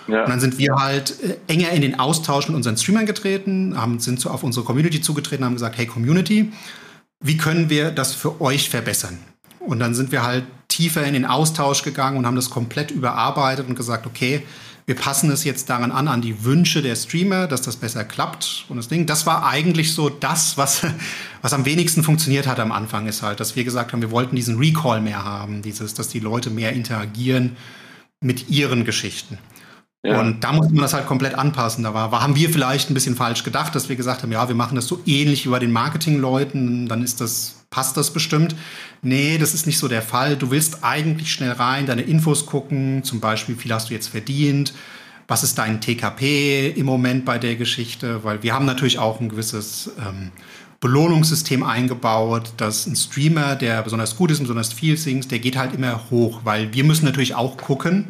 Ja. 0.09 0.25
Und 0.25 0.31
dann 0.31 0.41
sind 0.41 0.59
wir 0.59 0.75
halt 0.75 1.21
äh, 1.23 1.37
enger 1.47 1.71
in 1.71 1.83
den 1.83 1.99
Austausch 1.99 2.49
mit 2.49 2.57
unseren 2.57 2.77
Streamern 2.77 3.07
getreten, 3.07 3.77
haben, 3.77 3.99
sind 3.99 4.25
auf 4.27 4.43
unsere 4.43 4.65
Community 4.65 5.01
zugetreten, 5.01 5.45
haben 5.45 5.55
gesagt, 5.55 5.79
hey 5.79 5.87
Community, 5.87 6.53
wie 7.21 7.37
können 7.37 7.71
wir 7.71 7.91
das 7.91 8.15
für 8.15 8.41
euch 8.41 8.71
verbessern? 8.71 9.19
Und 9.61 9.81
dann 9.81 9.95
sind 9.95 10.13
wir 10.13 10.23
halt 10.23 10.45
tiefer 10.69 11.05
in 11.05 11.15
den 11.15 11.25
Austausch 11.25 11.83
gegangen 11.83 12.17
und 12.17 12.27
haben 12.27 12.37
das 12.37 12.51
komplett 12.51 12.91
überarbeitet 12.91 13.69
und 13.69 13.75
gesagt, 13.75 14.07
okay, 14.07 14.43
wir 14.87 14.95
passen 14.95 15.31
es 15.33 15.43
jetzt 15.43 15.69
daran 15.69 15.91
an, 15.91 16.07
an 16.07 16.23
die 16.23 16.45
Wünsche 16.45 16.81
der 16.81 16.95
Streamer, 16.95 17.49
dass 17.49 17.61
das 17.61 17.77
besser 17.77 18.05
klappt. 18.05 18.67
Und 18.69 18.77
das 18.77 18.87
Ding, 18.87 19.05
das 19.05 19.27
war 19.27 19.45
eigentlich 19.45 19.93
so 19.93 20.09
das, 20.09 20.57
was, 20.57 20.87
was 21.43 21.53
am 21.53 21.65
wenigsten 21.65 22.05
funktioniert 22.05 22.47
hat 22.47 22.61
am 22.61 22.71
Anfang, 22.71 23.09
ist 23.09 23.23
halt, 23.23 23.41
dass 23.41 23.57
wir 23.57 23.65
gesagt 23.65 23.93
haben, 23.93 24.01
wir 24.01 24.13
wollten 24.13 24.37
diesen 24.37 24.59
Recall 24.59 25.01
mehr 25.01 25.25
haben, 25.25 25.63
dieses, 25.63 25.95
dass 25.95 26.09
die 26.09 26.21
Leute 26.21 26.51
mehr 26.51 26.73
interagieren 26.73 27.57
mit 28.21 28.49
ihren 28.49 28.85
Geschichten. 28.85 29.39
Ja. 30.07 30.21
Und 30.21 30.45
da 30.45 30.53
muss 30.53 30.69
man 30.69 30.83
das 30.83 30.95
halt 30.95 31.07
komplett 31.07 31.35
anpassen. 31.35 31.83
Da 31.83 31.93
war, 31.93 32.13
war, 32.13 32.23
haben 32.23 32.37
wir 32.37 32.49
vielleicht 32.49 32.91
ein 32.91 32.95
bisschen 32.95 33.17
falsch 33.17 33.43
gedacht, 33.43 33.75
dass 33.75 33.89
wir 33.89 33.97
gesagt 33.97 34.23
haben, 34.23 34.31
ja, 34.31 34.47
wir 34.47 34.55
machen 34.55 34.77
das 34.77 34.87
so 34.87 35.01
ähnlich 35.05 35.45
wie 35.45 35.51
bei 35.51 35.59
den 35.59 35.73
Marketingleuten, 35.73 36.87
dann 36.87 37.03
ist 37.03 37.21
das, 37.21 37.65
passt 37.71 37.97
das 37.97 38.13
bestimmt. 38.13 38.55
Nee, 39.03 39.37
das 39.39 39.53
ist 39.53 39.67
nicht 39.67 39.79
so 39.79 39.89
der 39.89 40.03
Fall. 40.03 40.37
Du 40.37 40.53
willst 40.53 40.85
eigentlich 40.85 41.33
schnell 41.33 41.51
rein, 41.51 41.87
deine 41.87 42.03
Infos 42.03 42.47
gucken, 42.47 43.03
zum 43.03 43.19
Beispiel, 43.19 43.57
wie 43.57 43.63
viel 43.63 43.73
hast 43.73 43.91
du 43.91 43.95
jetzt 43.95 44.09
verdient, 44.09 44.73
was 45.27 45.43
ist 45.43 45.59
dein 45.59 45.81
TKP 45.81 46.69
im 46.77 46.87
Moment 46.87 47.25
bei 47.25 47.39
der 47.39 47.57
Geschichte, 47.57 48.23
weil 48.23 48.45
wir 48.45 48.55
haben 48.55 48.65
natürlich 48.65 49.01
auch 49.01 49.21
ein 49.21 49.29
gewisses 49.29 49.91
ähm, 49.99 50.31
Belohnungssystem 50.79 51.65
eingebaut, 51.65 52.53
dass 52.59 52.87
ein 52.87 52.95
Streamer, 52.95 53.57
der 53.57 53.83
besonders 53.83 54.15
gut 54.15 54.31
ist 54.31 54.39
und 54.39 54.45
besonders 54.45 54.73
viel 54.73 54.97
singt, 54.97 55.33
der 55.33 55.41
geht 55.41 55.57
halt 55.57 55.75
immer 55.75 56.11
hoch, 56.11 56.43
weil 56.45 56.73
wir 56.75 56.85
müssen 56.85 57.07
natürlich 57.07 57.35
auch 57.35 57.57
gucken, 57.57 58.07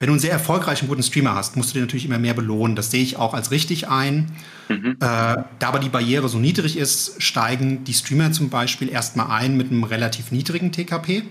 wenn 0.00 0.06
du 0.06 0.14
einen 0.14 0.20
sehr 0.20 0.32
erfolgreichen, 0.32 0.88
guten 0.88 1.02
Streamer 1.02 1.34
hast, 1.34 1.58
musst 1.58 1.70
du 1.70 1.74
dir 1.74 1.82
natürlich 1.82 2.06
immer 2.06 2.18
mehr 2.18 2.32
belohnen. 2.32 2.74
Das 2.74 2.90
sehe 2.90 3.02
ich 3.02 3.18
auch 3.18 3.34
als 3.34 3.50
richtig 3.50 3.88
ein. 3.88 4.32
Mhm. 4.70 4.92
Äh, 4.92 4.96
da 4.98 5.44
aber 5.60 5.78
die 5.78 5.90
Barriere 5.90 6.30
so 6.30 6.38
niedrig 6.38 6.78
ist, 6.78 7.22
steigen 7.22 7.84
die 7.84 7.92
Streamer 7.92 8.32
zum 8.32 8.48
Beispiel 8.48 8.88
erstmal 8.88 9.26
ein 9.26 9.58
mit 9.58 9.70
einem 9.70 9.84
relativ 9.84 10.32
niedrigen 10.32 10.72
TKP. 10.72 11.24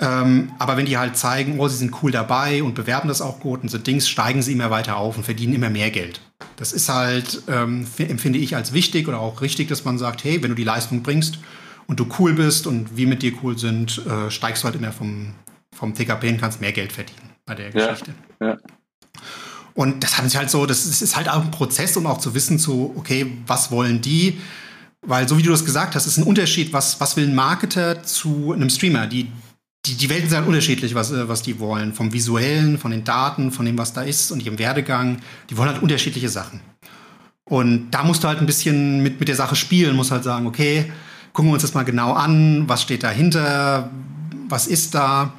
Ähm, 0.00 0.52
aber 0.58 0.78
wenn 0.78 0.86
die 0.86 0.96
halt 0.96 1.18
zeigen, 1.18 1.60
oh, 1.60 1.68
sie 1.68 1.76
sind 1.76 2.02
cool 2.02 2.10
dabei 2.10 2.62
und 2.62 2.74
bewerben 2.74 3.08
das 3.08 3.20
auch 3.20 3.40
gut 3.40 3.62
und 3.62 3.68
so 3.68 3.76
Dings, 3.76 4.08
steigen 4.08 4.40
sie 4.40 4.52
immer 4.52 4.70
weiter 4.70 4.96
auf 4.96 5.18
und 5.18 5.24
verdienen 5.24 5.52
immer 5.52 5.68
mehr 5.68 5.90
Geld. 5.90 6.22
Das 6.56 6.72
ist 6.72 6.88
halt, 6.88 7.42
ähm, 7.46 7.86
empfinde 7.98 8.38
ich 8.38 8.56
als 8.56 8.72
wichtig 8.72 9.06
oder 9.06 9.20
auch 9.20 9.42
richtig, 9.42 9.68
dass 9.68 9.84
man 9.84 9.98
sagt, 9.98 10.24
hey, 10.24 10.42
wenn 10.42 10.48
du 10.48 10.56
die 10.56 10.64
Leistung 10.64 11.02
bringst 11.02 11.40
und 11.86 12.00
du 12.00 12.06
cool 12.18 12.32
bist 12.32 12.66
und 12.66 12.96
wir 12.96 13.06
mit 13.06 13.20
dir 13.20 13.34
cool 13.42 13.58
sind, 13.58 14.00
äh, 14.06 14.30
steigst 14.30 14.62
du 14.62 14.64
halt 14.64 14.76
immer 14.76 14.92
vom, 14.92 15.34
vom 15.76 15.92
TKP 15.92 16.30
und 16.30 16.40
kannst 16.40 16.62
mehr 16.62 16.72
Geld 16.72 16.92
verdienen 16.92 17.29
bei 17.50 17.56
der 17.56 17.70
Geschichte. 17.70 18.14
Ja, 18.40 18.48
ja. 18.48 18.56
Und 19.74 20.02
das 20.04 20.16
hat 20.16 20.24
sich 20.24 20.36
halt 20.36 20.50
so, 20.50 20.66
das 20.66 20.84
ist 20.86 21.16
halt 21.16 21.28
auch 21.28 21.42
ein 21.42 21.50
Prozess, 21.50 21.96
um 21.96 22.06
auch 22.06 22.18
zu 22.18 22.34
wissen, 22.34 22.58
so, 22.58 22.94
okay, 22.96 23.38
was 23.46 23.70
wollen 23.70 24.00
die? 24.00 24.38
Weil, 25.02 25.28
so 25.28 25.36
wie 25.38 25.42
du 25.42 25.50
das 25.50 25.64
gesagt 25.64 25.94
hast, 25.94 26.06
ist 26.06 26.18
ein 26.18 26.24
Unterschied, 26.24 26.72
was, 26.72 27.00
was 27.00 27.16
will 27.16 27.26
ein 27.26 27.34
Marketer 27.34 28.02
zu 28.02 28.52
einem 28.52 28.70
Streamer? 28.70 29.06
Die, 29.06 29.32
die, 29.86 29.94
die 29.94 30.10
Welten 30.10 30.28
sind 30.28 30.38
halt 30.38 30.46
unterschiedlich, 30.46 30.94
was, 30.94 31.10
äh, 31.10 31.28
was 31.28 31.42
die 31.42 31.58
wollen. 31.58 31.92
Vom 31.92 32.12
Visuellen, 32.12 32.78
von 32.78 32.90
den 32.90 33.04
Daten, 33.04 33.50
von 33.50 33.66
dem, 33.66 33.78
was 33.78 33.92
da 33.92 34.02
ist 34.02 34.30
und 34.30 34.42
ihrem 34.42 34.58
Werdegang. 34.58 35.18
Die 35.48 35.56
wollen 35.56 35.70
halt 35.70 35.82
unterschiedliche 35.82 36.28
Sachen. 36.28 36.60
Und 37.48 37.90
da 37.90 38.04
musst 38.04 38.22
du 38.22 38.28
halt 38.28 38.38
ein 38.38 38.46
bisschen 38.46 39.02
mit, 39.02 39.18
mit 39.18 39.28
der 39.28 39.36
Sache 39.36 39.56
spielen, 39.56 39.96
musst 39.96 40.12
halt 40.12 40.22
sagen, 40.22 40.46
okay, 40.46 40.92
gucken 41.32 41.50
wir 41.50 41.54
uns 41.54 41.62
das 41.62 41.74
mal 41.74 41.84
genau 41.84 42.12
an, 42.12 42.68
was 42.68 42.82
steht 42.82 43.02
dahinter, 43.02 43.90
was 44.48 44.66
ist 44.68 44.94
da. 44.94 45.32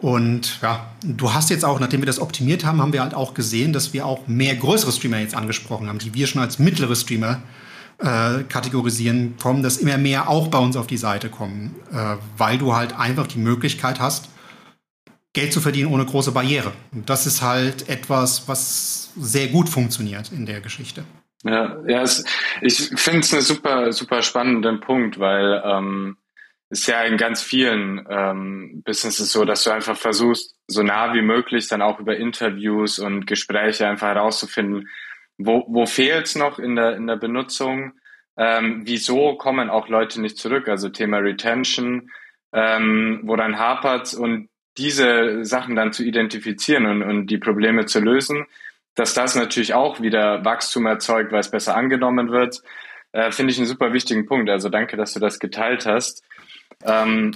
Und 0.00 0.62
ja, 0.62 0.92
du 1.02 1.34
hast 1.34 1.50
jetzt 1.50 1.64
auch, 1.64 1.80
nachdem 1.80 2.00
wir 2.00 2.06
das 2.06 2.20
optimiert 2.20 2.64
haben, 2.64 2.80
haben 2.80 2.92
wir 2.92 3.02
halt 3.02 3.14
auch 3.14 3.34
gesehen, 3.34 3.72
dass 3.72 3.92
wir 3.92 4.06
auch 4.06 4.28
mehr 4.28 4.54
größere 4.54 4.92
Streamer 4.92 5.18
jetzt 5.18 5.34
angesprochen 5.34 5.88
haben, 5.88 5.98
die 5.98 6.14
wir 6.14 6.28
schon 6.28 6.40
als 6.40 6.60
mittlere 6.60 6.94
Streamer 6.94 7.42
äh, 7.98 8.44
kategorisieren, 8.44 9.36
kommen, 9.38 9.64
dass 9.64 9.76
immer 9.78 9.98
mehr 9.98 10.28
auch 10.28 10.48
bei 10.48 10.58
uns 10.58 10.76
auf 10.76 10.86
die 10.86 10.96
Seite 10.96 11.28
kommen, 11.30 11.74
äh, 11.92 12.14
weil 12.36 12.58
du 12.58 12.76
halt 12.76 12.96
einfach 12.96 13.26
die 13.26 13.40
Möglichkeit 13.40 13.98
hast, 13.98 14.28
Geld 15.32 15.52
zu 15.52 15.60
verdienen 15.60 15.92
ohne 15.92 16.06
große 16.06 16.30
Barriere. 16.30 16.72
Und 16.92 17.10
das 17.10 17.26
ist 17.26 17.42
halt 17.42 17.88
etwas, 17.88 18.48
was 18.48 19.10
sehr 19.16 19.48
gut 19.48 19.68
funktioniert 19.68 20.30
in 20.30 20.46
der 20.46 20.60
Geschichte. 20.60 21.04
Ja, 21.44 21.76
ja, 21.86 22.02
es, 22.02 22.24
ich 22.62 22.90
finde 22.96 23.20
es 23.20 23.32
einen 23.32 23.42
super, 23.42 23.92
super 23.92 24.22
spannenden 24.22 24.80
Punkt, 24.80 25.18
weil 25.18 25.62
ähm, 25.64 26.16
ist 26.70 26.86
ja 26.86 27.02
in 27.02 27.16
ganz 27.16 27.42
vielen 27.42 28.06
ähm, 28.10 28.82
Businesses 28.84 29.32
so, 29.32 29.44
dass 29.44 29.64
du 29.64 29.70
einfach 29.70 29.96
versuchst, 29.96 30.54
so 30.66 30.82
nah 30.82 31.14
wie 31.14 31.22
möglich 31.22 31.68
dann 31.68 31.82
auch 31.82 31.98
über 31.98 32.16
Interviews 32.16 32.98
und 32.98 33.26
Gespräche 33.26 33.88
einfach 33.88 34.08
herauszufinden, 34.08 34.88
wo, 35.38 35.64
wo 35.68 35.86
fehlt's 35.86 36.34
noch 36.34 36.58
in 36.58 36.76
der, 36.76 36.96
in 36.96 37.06
der 37.06 37.16
Benutzung, 37.16 37.92
ähm, 38.36 38.82
wieso 38.84 39.36
kommen 39.36 39.70
auch 39.70 39.88
Leute 39.88 40.20
nicht 40.20 40.36
zurück, 40.36 40.68
also 40.68 40.90
Thema 40.90 41.18
Retention, 41.18 42.10
ähm, 42.52 43.20
wo 43.24 43.36
dann 43.36 43.58
hapert 43.58 44.14
und 44.14 44.48
diese 44.76 45.44
Sachen 45.44 45.74
dann 45.74 45.92
zu 45.92 46.04
identifizieren 46.04 46.86
und, 46.86 47.02
und 47.02 47.26
die 47.26 47.38
Probleme 47.38 47.86
zu 47.86 48.00
lösen, 48.00 48.46
dass 48.94 49.14
das 49.14 49.34
natürlich 49.34 49.74
auch 49.74 50.00
wieder 50.00 50.44
Wachstum 50.44 50.86
erzeugt, 50.86 51.32
weil 51.32 51.40
es 51.40 51.50
besser 51.50 51.76
angenommen 51.76 52.30
wird, 52.30 52.62
äh, 53.12 53.30
finde 53.30 53.52
ich 53.52 53.58
einen 53.58 53.66
super 53.66 53.92
wichtigen 53.92 54.26
Punkt. 54.26 54.50
Also 54.50 54.68
danke, 54.68 54.96
dass 54.96 55.14
du 55.14 55.20
das 55.20 55.38
geteilt 55.38 55.86
hast. 55.86 56.22
Ähm, 56.84 57.32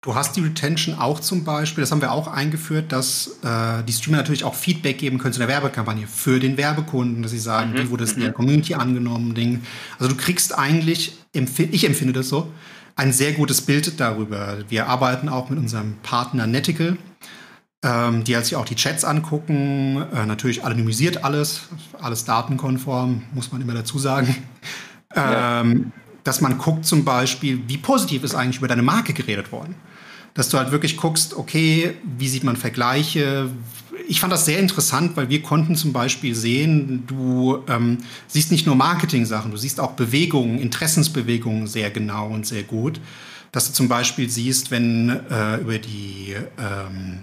Du 0.00 0.14
hast 0.14 0.36
die 0.36 0.42
Retention 0.42 0.94
auch 0.94 1.18
zum 1.18 1.42
Beispiel, 1.42 1.82
das 1.82 1.90
haben 1.90 2.00
wir 2.00 2.12
auch 2.12 2.28
eingeführt, 2.28 2.92
dass 2.92 3.40
äh, 3.42 3.82
die 3.82 3.92
Streamer 3.92 4.18
natürlich 4.18 4.44
auch 4.44 4.54
Feedback 4.54 4.96
geben 4.96 5.18
können 5.18 5.32
zu 5.32 5.40
der 5.40 5.48
Werbekampagne 5.48 6.06
für 6.06 6.38
den 6.38 6.56
Werbekunden, 6.56 7.22
dass 7.22 7.32
sie 7.32 7.38
sagen, 7.40 7.72
mhm. 7.72 7.78
wie 7.78 7.90
wurde 7.90 8.04
es 8.04 8.12
in 8.12 8.20
der 8.20 8.30
mhm. 8.30 8.34
Community 8.34 8.74
angenommen, 8.74 9.34
Ding. 9.34 9.62
Also 9.98 10.14
du 10.14 10.16
kriegst 10.16 10.56
eigentlich, 10.56 11.18
ich 11.32 11.84
empfinde 11.84 12.12
das 12.12 12.28
so, 12.28 12.52
ein 12.94 13.12
sehr 13.12 13.32
gutes 13.32 13.62
Bild 13.62 13.98
darüber. 13.98 14.58
Wir 14.68 14.86
arbeiten 14.86 15.28
auch 15.28 15.50
mit 15.50 15.58
unserem 15.58 15.96
Partner 16.04 16.46
Netical, 16.46 16.96
ähm, 17.82 18.22
die 18.22 18.36
halt 18.36 18.44
sich 18.44 18.54
auch 18.54 18.66
die 18.66 18.76
Chats 18.76 19.04
angucken, 19.04 20.06
äh, 20.14 20.26
natürlich 20.26 20.62
anonymisiert 20.62 21.24
alles, 21.24 21.62
alles 22.00 22.24
datenkonform, 22.24 23.24
muss 23.34 23.50
man 23.50 23.60
immer 23.60 23.74
dazu 23.74 23.98
sagen. 23.98 24.36
Ja. 25.16 25.64
Dass 26.28 26.42
man 26.42 26.58
guckt 26.58 26.84
zum 26.84 27.06
Beispiel, 27.06 27.62
wie 27.68 27.78
positiv 27.78 28.22
ist 28.22 28.34
eigentlich 28.34 28.58
über 28.58 28.68
deine 28.68 28.82
Marke 28.82 29.14
geredet 29.14 29.50
worden. 29.50 29.74
dass 30.34 30.50
du 30.50 30.58
halt 30.58 30.72
wirklich 30.72 30.98
guckst, 30.98 31.32
okay, 31.34 31.94
wie 32.18 32.28
sieht 32.28 32.44
man 32.44 32.54
Vergleiche? 32.54 33.48
Ich 34.06 34.20
fand 34.20 34.30
das 34.30 34.44
sehr 34.44 34.58
interessant, 34.58 35.16
weil 35.16 35.30
wir 35.30 35.40
konnten 35.40 35.74
zum 35.74 35.94
Beispiel 35.94 36.34
sehen, 36.34 37.04
du 37.06 37.64
ähm, 37.66 37.96
siehst 38.26 38.52
nicht 38.52 38.66
nur 38.66 38.76
Marketing-Sachen, 38.76 39.50
du 39.50 39.56
siehst 39.56 39.80
auch 39.80 39.92
Bewegungen, 39.92 40.58
Interessensbewegungen 40.58 41.66
sehr 41.66 41.90
genau 41.90 42.28
und 42.28 42.46
sehr 42.46 42.62
gut. 42.62 43.00
Dass 43.52 43.68
du 43.68 43.72
zum 43.72 43.88
Beispiel 43.88 44.28
siehst, 44.28 44.70
wenn 44.70 45.08
äh, 45.08 45.56
über 45.62 45.78
die 45.78 46.36
ähm, 46.58 47.20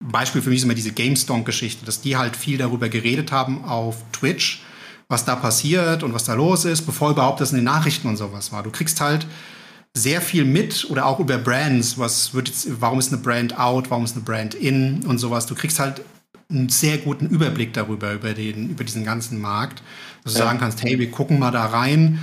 Beispiel 0.00 0.42
für 0.42 0.50
mich 0.50 0.58
ist 0.58 0.64
immer 0.64 0.74
diese 0.74 0.90
GameStonk-Geschichte, 0.90 1.86
dass 1.86 2.00
die 2.00 2.16
halt 2.16 2.34
viel 2.36 2.58
darüber 2.58 2.88
geredet 2.88 3.30
haben 3.30 3.64
auf 3.64 4.02
Twitch, 4.10 4.62
was 5.08 5.24
da 5.24 5.36
passiert 5.36 6.02
und 6.02 6.14
was 6.14 6.24
da 6.24 6.34
los 6.34 6.64
ist, 6.64 6.82
bevor 6.82 7.10
überhaupt 7.10 7.40
das 7.40 7.50
in 7.50 7.56
den 7.56 7.64
Nachrichten 7.64 8.08
und 8.08 8.16
sowas 8.16 8.52
war. 8.52 8.62
Du 8.62 8.70
kriegst 8.70 9.00
halt 9.00 9.26
sehr 9.94 10.20
viel 10.20 10.44
mit 10.44 10.90
oder 10.90 11.06
auch 11.06 11.20
über 11.20 11.38
Brands, 11.38 11.98
was 11.98 12.34
wird 12.34 12.48
jetzt, 12.48 12.68
warum 12.80 12.98
ist 12.98 13.12
eine 13.12 13.22
Brand 13.22 13.58
out, 13.58 13.90
warum 13.90 14.04
ist 14.04 14.14
eine 14.14 14.24
Brand 14.24 14.54
in 14.54 15.06
und 15.06 15.18
sowas. 15.18 15.46
Du 15.46 15.54
kriegst 15.54 15.78
halt 15.78 16.02
einen 16.50 16.68
sehr 16.68 16.98
guten 16.98 17.26
Überblick 17.26 17.72
darüber, 17.72 18.12
über, 18.12 18.34
den, 18.34 18.70
über 18.70 18.84
diesen 18.84 19.04
ganzen 19.04 19.40
Markt, 19.40 19.82
dass 20.22 20.34
du 20.34 20.40
ja. 20.40 20.46
sagen 20.46 20.58
kannst, 20.58 20.82
hey, 20.82 20.98
wir 20.98 21.10
gucken 21.10 21.38
mal 21.38 21.50
da 21.50 21.66
rein. 21.66 22.20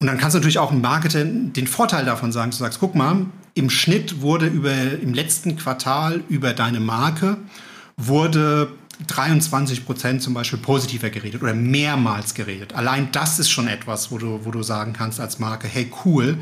Und 0.00 0.08
dann 0.08 0.18
kannst 0.18 0.34
du 0.34 0.38
natürlich 0.38 0.58
auch 0.58 0.72
im 0.72 0.80
Marketing 0.80 1.52
den 1.52 1.66
Vorteil 1.66 2.04
davon 2.04 2.32
sagen, 2.32 2.50
du 2.50 2.56
sagst, 2.56 2.80
guck 2.80 2.94
mal, 2.94 3.26
im 3.54 3.70
Schnitt 3.70 4.20
wurde 4.20 4.46
über, 4.46 4.72
im 4.72 5.14
letzten 5.14 5.56
Quartal 5.56 6.22
über 6.28 6.52
deine 6.52 6.80
Marke 6.80 7.38
wurde 7.96 8.68
23 9.06 9.84
Prozent 9.84 10.22
zum 10.22 10.34
Beispiel 10.34 10.58
positiver 10.58 11.10
geredet 11.10 11.42
oder 11.42 11.54
mehrmals 11.54 12.34
geredet. 12.34 12.74
Allein 12.74 13.12
das 13.12 13.38
ist 13.38 13.50
schon 13.50 13.68
etwas, 13.68 14.10
wo 14.10 14.18
du, 14.18 14.44
wo 14.44 14.50
du 14.50 14.62
sagen 14.62 14.92
kannst 14.92 15.20
als 15.20 15.38
Marke, 15.38 15.68
hey 15.68 15.90
cool, 16.04 16.38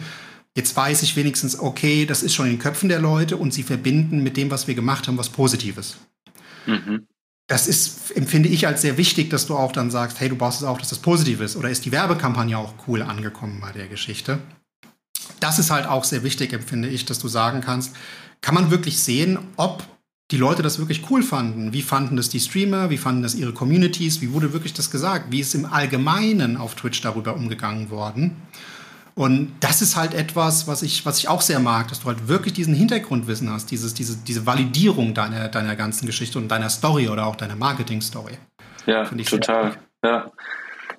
Jetzt 0.57 0.77
weiß 0.77 1.03
ich 1.03 1.17
wenigstens, 1.17 1.59
okay, 1.59 2.07
das 2.07 2.23
ist 2.23 2.35
schon 2.35 2.47
in 2.47 2.53
den 2.53 2.59
Köpfen 2.61 2.89
der 2.89 3.01
Leute 3.01 3.37
und 3.37 3.53
sie 3.53 3.65
verbinden 3.65 4.23
mit 4.23 4.37
dem, 4.37 4.51
was 4.53 4.69
wir 4.69 4.75
gemacht 4.75 5.09
haben, 5.09 5.19
was 5.19 5.29
Positives. 5.29 5.97
Mhm. 6.67 7.09
Das 7.49 7.67
ist, 7.67 8.13
empfinde 8.13 8.49
ich 8.49 8.67
als 8.67 8.81
sehr 8.81 8.97
wichtig, 8.97 9.31
dass 9.31 9.47
du 9.47 9.57
auch 9.57 9.73
dann 9.73 9.91
sagst, 9.91 10.21
hey, 10.21 10.29
du 10.29 10.37
brauchst 10.37 10.61
es 10.61 10.67
auch, 10.67 10.79
dass 10.79 10.91
das 10.91 11.01
positiv 11.01 11.41
ist. 11.41 11.57
Oder 11.57 11.71
ist 11.71 11.85
die 11.85 11.93
Werbekampagne 11.93 12.57
auch 12.57 12.75
cool 12.87 13.03
angekommen 13.03 13.61
bei 13.61 13.73
der 13.73 13.89
Geschichte? 13.89 14.39
Das 15.41 15.59
ist 15.59 15.71
halt 15.71 15.87
auch 15.87 16.05
sehr 16.05 16.23
wichtig, 16.23 16.53
empfinde 16.53 16.89
ich, 16.89 17.05
dass 17.05 17.19
du 17.19 17.29
sagen 17.29 17.61
kannst, 17.61 17.95
kann 18.41 18.55
man 18.55 18.71
wirklich 18.71 19.01
sehen, 19.01 19.39
ob 19.57 19.83
die 20.31 20.37
Leute 20.37 20.63
das 20.63 20.79
wirklich 20.79 21.11
cool 21.11 21.23
fanden. 21.23 21.73
Wie 21.73 21.83
fanden 21.83 22.17
das 22.17 22.29
die 22.29 22.41
Streamer? 22.41 22.91
Wie 22.91 22.97
fanden 22.97 23.23
das 23.23 23.35
ihre 23.35 23.53
Communities? 23.53 24.23
Wie 24.23 24.33
wurde 24.33 24.53
wirklich 24.53 24.73
das 24.73 24.91
gesagt? 24.91 25.27
Wie 25.31 25.41
ist 25.41 25.55
im 25.55 25.67
Allgemeinen 25.67 26.57
auf 26.57 26.75
Twitch 26.75 27.03
darüber 27.03 27.35
umgegangen 27.35 27.91
worden? 27.91 28.43
Und 29.15 29.55
das 29.61 29.81
ist 29.81 29.97
halt 29.97 30.13
etwas, 30.13 30.67
was 30.67 30.83
ich, 30.83 31.07
was 31.07 31.19
ich 31.19 31.29
auch 31.29 31.41
sehr 31.41 31.61
mag, 31.61 31.89
dass 31.89 32.01
du 32.01 32.07
halt 32.07 32.27
wirklich 32.27 32.55
diesen 32.55 32.75
Hintergrundwissen 32.75 33.49
hast, 33.49 33.71
dieses, 33.71 33.95
diese, 33.95 34.17
diese 34.17 34.45
Validierung 34.45 35.15
deiner, 35.15 35.49
deiner 35.49 35.77
ganzen 35.77 36.07
Geschichte 36.07 36.39
und 36.39 36.49
deiner 36.49 36.69
Story 36.69 37.09
oder 37.09 37.27
auch 37.27 37.37
deiner 37.37 37.55
Marketing-Story. 37.55 38.37
Ja, 38.87 39.05
total. 39.05 39.77
Ja. 40.03 40.33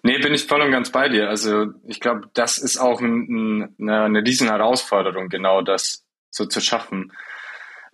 Nee, 0.03 0.19
bin 0.19 0.33
ich 0.33 0.45
voll 0.45 0.61
und 0.61 0.71
ganz 0.71 0.91
bei 0.91 1.09
dir. 1.09 1.29
Also 1.29 1.73
ich 1.87 1.99
glaube, 1.99 2.29
das 2.33 2.57
ist 2.57 2.77
auch 2.77 3.01
ein, 3.01 3.27
ein, 3.27 3.75
eine, 3.81 4.03
eine 4.03 4.21
riesen 4.21 4.47
Herausforderung, 4.47 5.29
genau 5.29 5.61
das 5.61 6.05
so 6.29 6.45
zu 6.45 6.61
schaffen. 6.61 7.11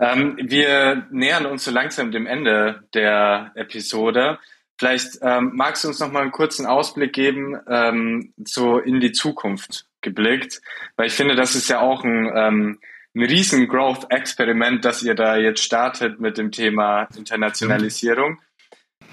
Ähm, 0.02 0.36
wir 0.42 1.08
nähern 1.12 1.46
uns 1.46 1.64
so 1.64 1.72
langsam 1.72 2.12
dem 2.12 2.26
Ende 2.26 2.84
der 2.96 3.52
Episode. 3.54 4.40
Vielleicht 4.80 5.20
ähm, 5.22 5.52
magst 5.54 5.84
du 5.84 5.90
uns 5.90 6.00
noch 6.00 6.12
mal 6.12 6.24
einen 6.24 6.32
kurzen 6.32 6.66
Ausblick 6.66 7.14
geben 7.14 7.56
ähm, 7.68 8.34
so 8.44 8.80
in 8.80 9.00
die 9.00 9.12
Zukunft 9.12 9.86
geblickt, 10.02 10.60
weil 10.96 11.06
ich 11.06 11.14
finde, 11.14 11.36
das 11.36 11.54
ist 11.54 11.70
ja 11.70 11.82
auch 11.82 12.04
ein, 12.04 12.32
ähm, 12.36 12.80
ein 13.14 13.24
riesen 13.24 13.68
Growth-Experiment, 13.68 14.84
das 14.84 15.04
ihr 15.04 15.14
da 15.14 15.38
jetzt 15.38 15.64
startet 15.64 16.20
mit 16.20 16.40
dem 16.40 16.52
Thema 16.52 17.08
Internationalisierung. 17.16 18.40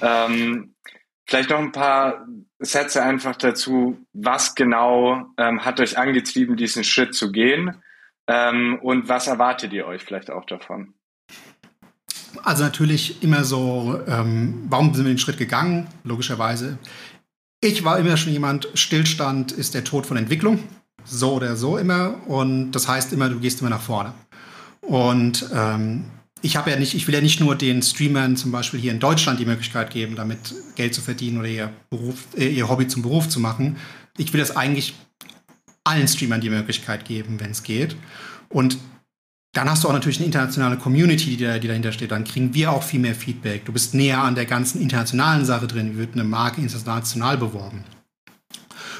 Ähm, 0.01 0.74
vielleicht 1.26 1.51
noch 1.51 1.59
ein 1.59 1.72
paar 1.72 2.26
Sätze 2.61 3.03
einfach 3.03 3.36
dazu, 3.36 3.99
was 4.14 4.55
genau 4.55 5.26
ähm, 5.36 5.66
hat 5.66 5.80
euch 5.80 5.99
angetrieben, 5.99 6.57
diesen 6.57 6.82
Schritt 6.82 7.14
zu 7.14 7.30
gehen 7.30 7.82
ähm, 8.29 8.79
und 8.83 9.09
was 9.09 9.26
erwartet 9.26 9.72
ihr 9.72 9.87
euch 9.87 10.05
vielleicht 10.05 10.31
auch 10.31 10.45
davon? 10.45 10.95
Also 12.45 12.62
natürlich 12.62 13.22
immer 13.22 13.43
so, 13.43 14.01
ähm, 14.07 14.66
warum 14.68 14.95
sind 14.95 15.05
wir 15.07 15.12
den 15.12 15.18
Schritt 15.18 15.39
gegangen? 15.39 15.89
Logischerweise. 16.05 16.79
Ich 17.61 17.85
war 17.85 17.99
immer 17.99 18.16
schon 18.16 18.33
jemand, 18.33 18.68
Stillstand 18.74 19.51
ist 19.53 19.74
der 19.74 19.83
Tod 19.83 20.07
von 20.07 20.16
Entwicklung 20.16 20.61
so 21.05 21.33
oder 21.33 21.57
so 21.57 21.79
immer. 21.79 22.14
Und 22.26 22.72
das 22.72 22.87
heißt 22.87 23.12
immer, 23.12 23.29
du 23.29 23.41
gehst 23.41 23.61
immer 23.61 23.70
nach 23.70 23.81
vorne. 23.81 24.12
Und 24.81 25.49
ähm, 25.55 26.05
ich 26.43 26.57
habe 26.57 26.70
ja 26.70 26.79
nicht, 26.79 26.95
ich 26.95 27.07
will 27.07 27.14
ja 27.14 27.20
nicht 27.20 27.41
nur 27.41 27.57
den 27.57 27.83
Streamern 27.83 28.37
zum 28.37 28.53
Beispiel 28.53 28.79
hier 28.79 28.93
in 28.93 29.01
Deutschland 29.01 29.41
die 29.41 29.47
Möglichkeit 29.47 29.91
geben, 29.91 30.14
damit 30.16 30.55
Geld 30.76 30.95
zu 30.95 31.01
verdienen 31.01 31.39
oder 31.39 31.49
ihr 31.49 31.72
Beruf, 31.91 32.26
äh, 32.37 32.49
ihr 32.49 32.68
Hobby 32.68 32.87
zum 32.87 33.03
Beruf 33.03 33.29
zu 33.29 33.41
machen. 33.41 33.76
Ich 34.16 34.33
will 34.33 34.41
das 34.41 34.57
eigentlich 34.57 34.95
allen 35.89 36.09
Streamern 36.09 36.41
die 36.41 36.51
Möglichkeit 36.51 37.05
geben, 37.05 37.41
wenn 37.41 37.51
es 37.51 37.62
geht. 37.62 37.97
Und 38.49 38.78
dann 39.55 39.70
hast 39.70 39.82
du 39.82 39.89
auch 39.89 39.93
natürlich 39.93 40.18
eine 40.18 40.26
internationale 40.26 40.76
Community, 40.76 41.36
die, 41.36 41.45
da, 41.45 41.59
die, 41.59 41.68
dahinter 41.68 41.93
steht. 41.93 42.11
Dann 42.11 42.24
kriegen 42.24 42.55
wir 42.55 42.70
auch 42.72 42.82
viel 42.82 43.01
mehr 43.01 43.14
Feedback. 43.14 43.64
Du 43.64 43.72
bist 43.72 43.95
näher 43.95 44.22
an 44.22 44.34
der 44.34 44.45
ganzen 44.45 44.80
internationalen 44.80 45.45
Sache 45.45 45.66
drin. 45.66 45.95
Wie 45.95 45.99
wird 45.99 46.14
eine 46.14 46.24
Marke 46.24 46.61
international 46.61 47.39
beworben? 47.39 47.84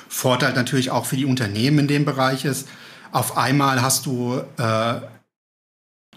Vorteil 0.09 0.55
natürlich 0.55 0.91
auch 0.91 1.05
für 1.05 1.17
die 1.17 1.27
Unternehmen 1.27 1.81
in 1.81 1.89
dem 1.89 2.05
Bereich 2.05 2.45
ist, 2.45 2.69
auf 3.13 3.37
einmal 3.37 3.81
hast 3.83 4.07
du 4.07 4.43
äh, 4.59 5.01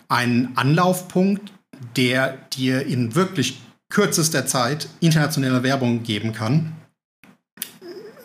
einen 0.08 0.58
Anlaufpunkt, 0.58 1.52
der 1.96 2.38
dir 2.54 2.86
in 2.86 3.16
wirklich 3.16 3.62
kürzester 3.90 4.46
Zeit 4.46 4.90
internationale 5.00 5.64
Werbung 5.64 6.04
geben 6.04 6.34
kann. 6.34 6.76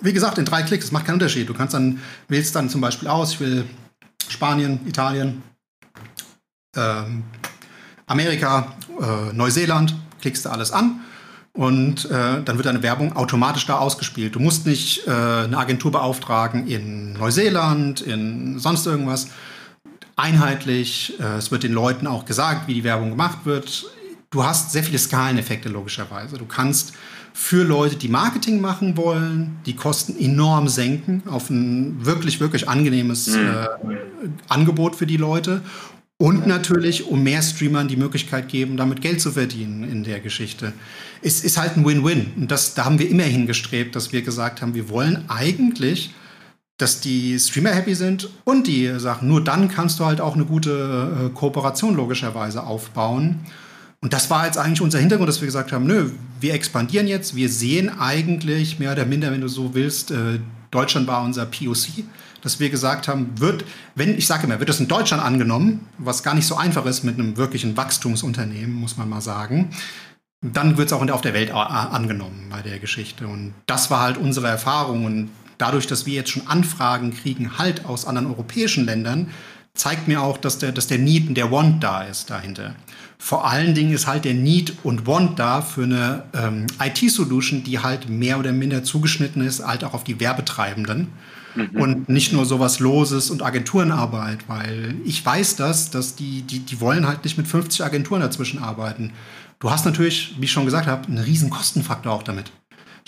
Wie 0.01 0.13
gesagt, 0.13 0.39
in 0.39 0.45
drei 0.45 0.63
Klicks, 0.63 0.87
das 0.87 0.93
macht 0.93 1.07
keinen 1.07 1.15
Unterschied. 1.15 1.49
Du 1.49 1.55
kannst 1.55 1.75
dann, 1.75 2.01
wählst 2.29 2.55
dann 2.55 2.69
zum 2.69 2.81
Beispiel 2.81 3.09
aus, 3.09 3.33
ich 3.33 3.41
will 3.41 3.65
Spanien, 4.29 4.81
Italien, 4.87 5.43
ähm, 6.77 7.25
Amerika, 8.07 8.77
äh, 9.01 9.33
Neuseeland, 9.33 9.95
klickst 10.21 10.45
du 10.45 10.51
alles 10.51 10.71
an 10.73 11.01
und 11.57 12.05
äh, 12.07 12.43
dann 12.43 12.57
wird 12.57 12.67
deine 12.67 12.83
Werbung 12.83 13.17
automatisch 13.17 13.67
da 13.67 13.79
ausgespielt. 13.79 14.35
Du 14.35 14.41
musst 14.41 14.67
nicht 14.67 15.07
äh, 15.07 15.11
eine 15.11 15.57
Agentur 15.59 15.91
beauftragen 15.93 16.67
in 16.67 17.15
Neuseeland, 17.15 18.01
in 18.03 18.59
sonst 18.59 18.87
irgendwas. 18.87 19.29
Einheitlich, 20.17 21.19
äh, 21.19 21.37
es 21.39 21.51
wird 21.51 21.63
den 21.63 21.73
Leuten 21.73 22.07
auch 22.07 22.25
gesagt, 22.25 22.69
wie 22.69 22.75
die 22.75 22.85
Werbung 22.85 23.11
gemacht 23.11 23.39
wird. 23.45 23.87
Du 24.31 24.45
hast 24.45 24.73
sehr 24.73 24.85
viele 24.85 24.99
Skaleneffekte 24.99 25.69
logischerweise. 25.69 26.37
Du 26.37 26.47
kannst 26.47 26.93
für 27.39 27.65
Leute, 27.65 27.97
die 27.97 28.09
Marketing 28.09 28.63
machen 28.63 28.97
wollen, 28.97 29.59
die 29.67 29.77
Kosten 29.77 30.19
enorm 30.19 30.69
senken 30.69 31.23
auf 31.27 31.51
ein 31.51 32.05
wirklich, 32.05 32.41
wirklich 32.41 32.67
angenehmes 32.67 33.27
mhm. 33.27 33.47
äh, 33.47 33.67
Angebot 34.49 34.97
für 34.97 35.07
die 35.07 35.19
Leute 35.19 35.61
und 36.17 36.47
natürlich, 36.47 37.09
um 37.09 37.23
mehr 37.23 37.43
Streamern 37.43 37.89
die 37.89 37.97
Möglichkeit 37.97 38.49
geben, 38.49 38.79
damit 38.79 39.03
Geld 39.03 39.21
zu 39.21 39.33
verdienen 39.33 39.85
in 39.85 40.03
der 40.03 40.21
Geschichte. 40.21 40.73
Es 41.21 41.45
ist 41.45 41.59
halt 41.59 41.77
ein 41.77 41.85
Win-Win. 41.85 42.33
Und 42.39 42.51
das, 42.51 42.73
da 42.73 42.87
haben 42.87 42.99
wir 42.99 43.09
immer 43.11 43.25
hingestrebt, 43.25 43.95
dass 43.95 44.13
wir 44.15 44.23
gesagt 44.23 44.63
haben, 44.63 44.75
wir 44.75 44.89
wollen 44.89 45.27
eigentlich, 45.29 46.15
dass 46.79 47.03
die 47.03 47.39
Streamer 47.39 47.75
happy 47.75 47.95
sind 47.95 48.31
und 48.45 48.67
die 48.67 48.99
Sachen. 48.99 49.29
Nur 49.29 49.45
dann 49.45 49.69
kannst 49.69 50.01
du 50.01 50.07
halt 50.07 50.23
auch 50.23 50.37
eine 50.37 50.47
gute 50.47 51.27
äh, 51.27 51.35
Kooperation 51.35 51.95
logischerweise 51.95 52.63
aufbauen. 52.63 53.41
Und 54.07 54.13
das 54.13 54.31
war 54.31 54.47
jetzt 54.47 54.57
eigentlich 54.57 54.81
unser 54.81 55.01
Hintergrund, 55.01 55.29
dass 55.29 55.41
wir 55.41 55.47
gesagt 55.47 55.73
haben, 55.73 55.85
nö, 55.85 56.13
wir 56.39 56.55
expandieren 56.55 57.09
jetzt. 57.09 57.35
Wir 57.35 57.49
sehen 57.49 57.91
eigentlich 57.99 58.79
mehr 58.79 58.93
oder 58.93 59.05
minder, 59.05 59.33
wenn 59.33 59.41
du 59.41 59.49
so 59.49 59.75
willst, 59.75 60.13
äh, 60.13 60.39
Deutschland 60.71 61.09
war 61.09 61.25
unser 61.25 61.45
POC 61.45 62.05
dass 62.43 62.61
wir 62.61 62.71
gesagt 62.71 63.09
haben, 63.09 63.33
wird, 63.41 63.65
wenn, 63.97 64.17
ich 64.17 64.29
sage 64.29 64.45
immer, 64.45 64.61
wird 64.61 64.69
das 64.69 64.79
in 64.79 64.87
Deutschland 64.87 65.21
angenommen, 65.21 65.89
was 65.99 66.23
gar 66.23 66.33
nicht 66.35 66.47
so 66.47 66.55
einfach 66.55 66.87
ist 66.87 67.03
mit 67.03 67.19
einem 67.19 67.37
wirklichen 67.37 67.77
Wachstumsunternehmen, 67.77 68.73
muss 68.73 68.97
man 68.97 69.09
mal 69.09 69.21
sagen, 69.21 69.71
dann 70.43 70.77
wird 70.77 70.87
es 70.87 70.93
auch 70.93 71.05
auf 71.09 71.23
der 71.23 71.35
Welt 71.35 71.51
angenommen 71.51 72.47
bei 72.49 72.63
der 72.63 72.79
Geschichte. 72.79 73.27
Und 73.27 73.55
das 73.67 73.91
war 73.91 74.03
halt 74.03 74.17
unsere 74.17 74.47
Erfahrung. 74.47 75.07
Und 75.07 75.31
dadurch, 75.59 75.89
dass 75.89 76.07
wir 76.07 76.15
jetzt 76.15 76.31
schon 76.31 76.47
Anfragen 76.47 77.13
kriegen, 77.13 77.59
halt 77.59 77.85
aus 77.85 78.07
anderen 78.07 78.29
europäischen 78.29 78.85
Ländern, 78.85 79.31
zeigt 79.75 80.09
mir 80.09 80.23
auch, 80.23 80.39
dass 80.39 80.59
der, 80.59 80.71
dass 80.71 80.87
der 80.87 80.99
Need 80.99 81.29
und 81.29 81.35
der 81.35 81.51
Want 81.51 81.83
da 81.83 82.03
ist 82.03 82.31
dahinter. 82.31 82.77
Vor 83.19 83.47
allen 83.51 83.75
Dingen 83.75 83.93
ist 83.93 84.07
halt 84.07 84.25
der 84.25 84.35
Need 84.35 84.75
und 84.83 85.07
Want 85.07 85.39
da 85.39 85.63
für 85.63 85.85
eine 85.85 86.25
ähm, 86.35 86.67
IT-Solution, 86.79 87.65
die 87.65 87.79
halt 87.79 88.09
mehr 88.09 88.39
oder 88.39 88.53
minder 88.53 88.85
zugeschnitten 88.85 89.45
ist, 89.45 89.67
halt 89.67 89.85
auch 89.85 89.95
auf 89.95 90.05
die 90.05 90.21
Werbetreibenden. 90.21 91.09
Mhm. 91.55 91.71
Und 91.81 92.09
nicht 92.09 92.33
nur 92.33 92.45
sowas 92.45 92.79
Loses 92.79 93.31
und 93.31 93.43
Agenturenarbeit, 93.43 94.49
weil 94.49 94.97
ich 95.05 95.25
weiß 95.25 95.57
das, 95.57 95.91
dass 95.91 96.15
die, 96.15 96.43
die, 96.43 96.61
die 96.61 96.81
wollen 96.81 97.07
halt 97.07 97.25
nicht 97.25 97.39
mit 97.39 97.49
50 97.49 97.85
Agenturen 97.85 98.21
dazwischen 98.21 98.63
arbeiten. 98.63 99.13
Du 99.59 99.71
hast 99.71 99.87
natürlich, 99.87 100.37
wie 100.39 100.45
ich 100.45 100.53
schon 100.53 100.67
gesagt 100.67 100.87
habe, 100.87 101.07
einen 101.09 101.19
riesen 101.19 101.49
Kostenfaktor 101.49 102.13
auch 102.13 102.23
damit. 102.23 102.53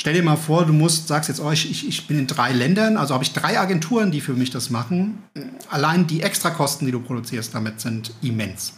Stell 0.01 0.15
dir 0.15 0.23
mal 0.23 0.37
vor, 0.37 0.65
du 0.65 0.73
musst, 0.73 1.09
sagst 1.09 1.29
jetzt, 1.29 1.41
oh, 1.41 1.51
ich, 1.51 1.87
ich 1.87 2.07
bin 2.07 2.21
in 2.21 2.27
drei 2.29 2.53
Ländern, 2.53 2.97
also 2.97 3.15
habe 3.15 3.25
ich 3.25 3.33
drei 3.33 3.59
Agenturen, 3.59 4.13
die 4.13 4.21
für 4.21 4.33
mich 4.33 4.51
das 4.51 4.71
machen. 4.71 5.25
Allein 5.71 6.07
die 6.07 6.23
Extrakosten, 6.23 6.87
die 6.87 6.93
du 6.93 7.01
produzierst 7.01 7.53
damit, 7.53 7.81
sind 7.81 8.15
immens. 8.23 8.78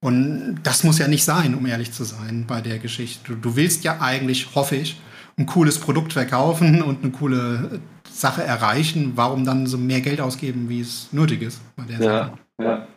Und 0.00 0.60
das 0.62 0.84
muss 0.84 0.98
ja 0.98 1.08
nicht 1.08 1.24
sein, 1.24 1.54
um 1.54 1.66
ehrlich 1.66 1.92
zu 1.92 2.04
sein, 2.04 2.44
bei 2.46 2.60
der 2.60 2.78
Geschichte. 2.78 3.32
Du, 3.32 3.34
du 3.34 3.56
willst 3.56 3.84
ja 3.84 4.00
eigentlich, 4.00 4.54
hoffe 4.54 4.76
ich, 4.76 5.00
ein 5.36 5.46
cooles 5.46 5.80
Produkt 5.80 6.12
verkaufen 6.12 6.82
und 6.82 7.02
eine 7.02 7.12
coole 7.12 7.80
Sache 8.08 8.42
erreichen. 8.42 9.12
Warum 9.16 9.44
dann 9.44 9.66
so 9.66 9.76
mehr 9.76 10.00
Geld 10.00 10.20
ausgeben, 10.20 10.68
wie 10.68 10.80
es 10.80 11.12
nötig 11.12 11.42
ist 11.42 11.60
bei 11.76 11.84
der 11.84 11.98
ja, 11.98 12.02
Sache? 12.02 12.38
Ja. 12.60 12.88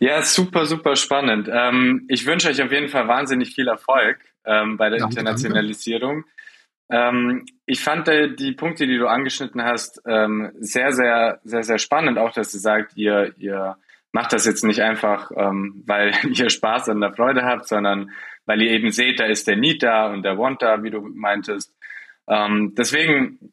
ja, 0.00 0.22
super, 0.22 0.66
super 0.66 0.96
spannend. 0.96 1.48
Ähm, 1.50 2.04
ich 2.08 2.26
wünsche 2.26 2.48
euch 2.48 2.62
auf 2.62 2.72
jeden 2.72 2.88
Fall 2.88 3.08
wahnsinnig 3.08 3.54
viel 3.54 3.68
Erfolg 3.68 4.18
ähm, 4.44 4.76
bei 4.76 4.90
der 4.90 5.00
danke, 5.00 5.18
Internationalisierung. 5.18 6.24
Danke. 6.88 7.16
Ähm, 7.16 7.46
ich 7.64 7.80
fand 7.80 8.08
äh, 8.08 8.34
die 8.34 8.52
Punkte, 8.52 8.86
die 8.86 8.98
du 8.98 9.06
angeschnitten 9.06 9.62
hast, 9.62 10.02
ähm, 10.06 10.52
sehr, 10.60 10.92
sehr, 10.92 11.40
sehr, 11.44 11.62
sehr 11.62 11.78
spannend. 11.78 12.18
Auch, 12.18 12.32
dass 12.32 12.52
du 12.52 12.58
sagst, 12.58 12.96
ihr, 12.96 13.34
ihr 13.38 13.76
macht 14.14 14.32
das 14.32 14.46
jetzt 14.46 14.62
nicht 14.64 14.80
einfach, 14.80 15.32
ähm, 15.36 15.82
weil 15.86 16.12
ihr 16.30 16.48
Spaß 16.48 16.88
an 16.88 17.00
der 17.00 17.12
Freude 17.12 17.42
habt, 17.42 17.66
sondern 17.66 18.12
weil 18.46 18.62
ihr 18.62 18.70
eben 18.70 18.92
seht, 18.92 19.18
da 19.18 19.24
ist 19.24 19.48
der 19.48 19.56
Need 19.56 19.82
da 19.82 20.06
und 20.06 20.22
der 20.22 20.38
Want 20.38 20.62
da, 20.62 20.84
wie 20.84 20.90
du 20.90 21.00
meintest. 21.00 21.74
Ähm, 22.28 22.74
deswegen 22.76 23.52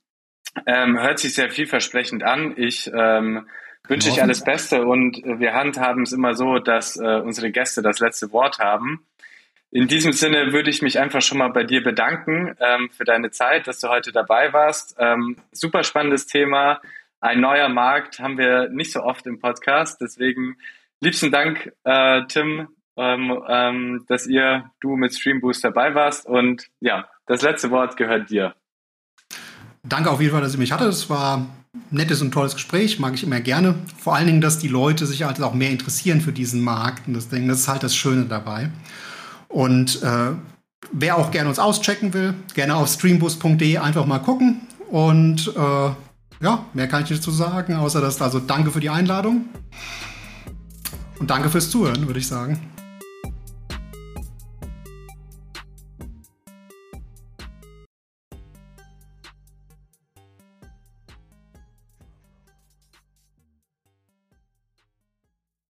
ähm, 0.68 1.00
hört 1.00 1.18
sich 1.18 1.34
sehr 1.34 1.50
vielversprechend 1.50 2.24
an. 2.24 2.54
Ich 2.58 2.92
ähm, 2.94 3.48
wünsche 3.88 4.12
euch 4.12 4.22
alles 4.22 4.44
Beste 4.44 4.86
und 4.86 5.18
wir 5.24 5.54
handhaben 5.54 6.04
es 6.04 6.14
immer 6.14 6.36
so, 6.36 6.60
dass 6.60 6.96
äh, 6.96 7.22
unsere 7.24 7.50
Gäste 7.50 7.82
das 7.82 8.00
letzte 8.00 8.32
Wort 8.32 8.60
haben. 8.60 9.04
In 9.72 9.88
diesem 9.88 10.12
Sinne 10.12 10.54
würde 10.54 10.70
ich 10.70 10.84
mich 10.84 11.00
einfach 11.00 11.24
schon 11.24 11.40
mal 11.40 11.50
bei 11.50 11.64
dir 11.64 11.82
bedanken 11.82 12.56
ähm, 12.60 12.90
für 12.92 13.06
deine 13.06 13.32
Zeit, 13.32 13.66
dass 13.66 13.80
du 13.80 13.88
heute 13.88 14.12
dabei 14.12 14.54
warst. 14.54 14.96
Ähm, 15.00 15.38
super 15.54 15.84
spannendes 15.84 16.28
Thema. 16.28 16.82
Ein 17.22 17.40
neuer 17.40 17.70
Markt 17.70 18.20
haben 18.20 18.40
wir 18.40 18.70
nicht 18.70 18.92
so 18.92 19.04
oft 19.04 19.28
im 19.28 19.40
Podcast. 19.40 20.02
Deswegen 20.02 20.58
liebsten 21.02 21.32
Dank, 21.32 21.72
äh, 21.84 22.24
Tim, 22.28 22.68
ähm, 22.98 23.40
ähm, 23.48 24.06
dass 24.08 24.26
ihr, 24.26 24.72
du 24.80 24.96
mit 24.96 25.14
Streamboost 25.14 25.64
dabei 25.64 25.94
warst. 25.94 26.26
Und 26.26 26.66
ja, 26.80 27.08
das 27.28 27.44
letzte 27.44 27.70
Wort 27.70 27.96
gehört 27.96 28.32
dir. 28.32 28.56
Danke 29.84 30.10
auf 30.10 30.20
jeden 30.20 30.34
Fall, 30.34 30.42
dass 30.42 30.54
ihr 30.54 30.60
mich 30.60 30.72
hattet. 30.72 30.88
Es 30.88 31.12
war 31.12 31.38
ein 31.38 31.50
nettes 31.92 32.24
und 32.24 32.32
tolles 32.32 32.56
Gespräch, 32.56 32.98
mag 32.98 33.14
ich 33.14 33.24
immer 33.24 33.40
gerne. 33.40 33.76
Vor 34.00 34.16
allen 34.16 34.26
Dingen, 34.26 34.42
dass 34.42 34.58
die 34.58 34.68
Leute 34.68 35.06
sich 35.06 35.22
halt 35.22 35.40
auch 35.44 35.54
mehr 35.54 35.70
interessieren 35.70 36.22
für 36.22 36.32
diesen 36.32 36.64
Markt. 36.64 37.08
Und 37.08 37.14
das, 37.14 37.30
das 37.30 37.40
ist 37.40 37.68
halt 37.68 37.84
das 37.84 37.96
Schöne 37.96 38.26
dabei. 38.26 38.72
Und 39.48 40.02
äh, 40.02 40.32
wer 40.92 41.18
auch 41.18 41.30
gerne 41.30 41.50
uns 41.50 41.60
auschecken 41.60 42.16
will, 42.16 42.34
gerne 42.56 42.76
auf 42.76 42.90
streamboost.de 42.90 43.78
einfach 43.78 44.08
mal 44.08 44.20
gucken. 44.20 44.62
Und 44.90 45.54
äh, 45.56 45.92
ja, 46.42 46.66
mehr 46.74 46.88
kann 46.88 47.04
ich 47.04 47.10
nicht 47.10 47.22
dazu 47.22 47.32
sagen, 47.32 47.76
außer 47.76 48.02
dass 48.02 48.22
also 48.22 48.40
danke 48.40 48.72
für 48.72 48.80
die 48.80 48.90
Einladung. 48.90 49.46
Und 51.20 51.30
danke 51.30 51.50
fürs 51.50 51.70
Zuhören, 51.70 52.08
würde 52.08 52.20
ich 52.20 52.28
sagen. 52.28 52.71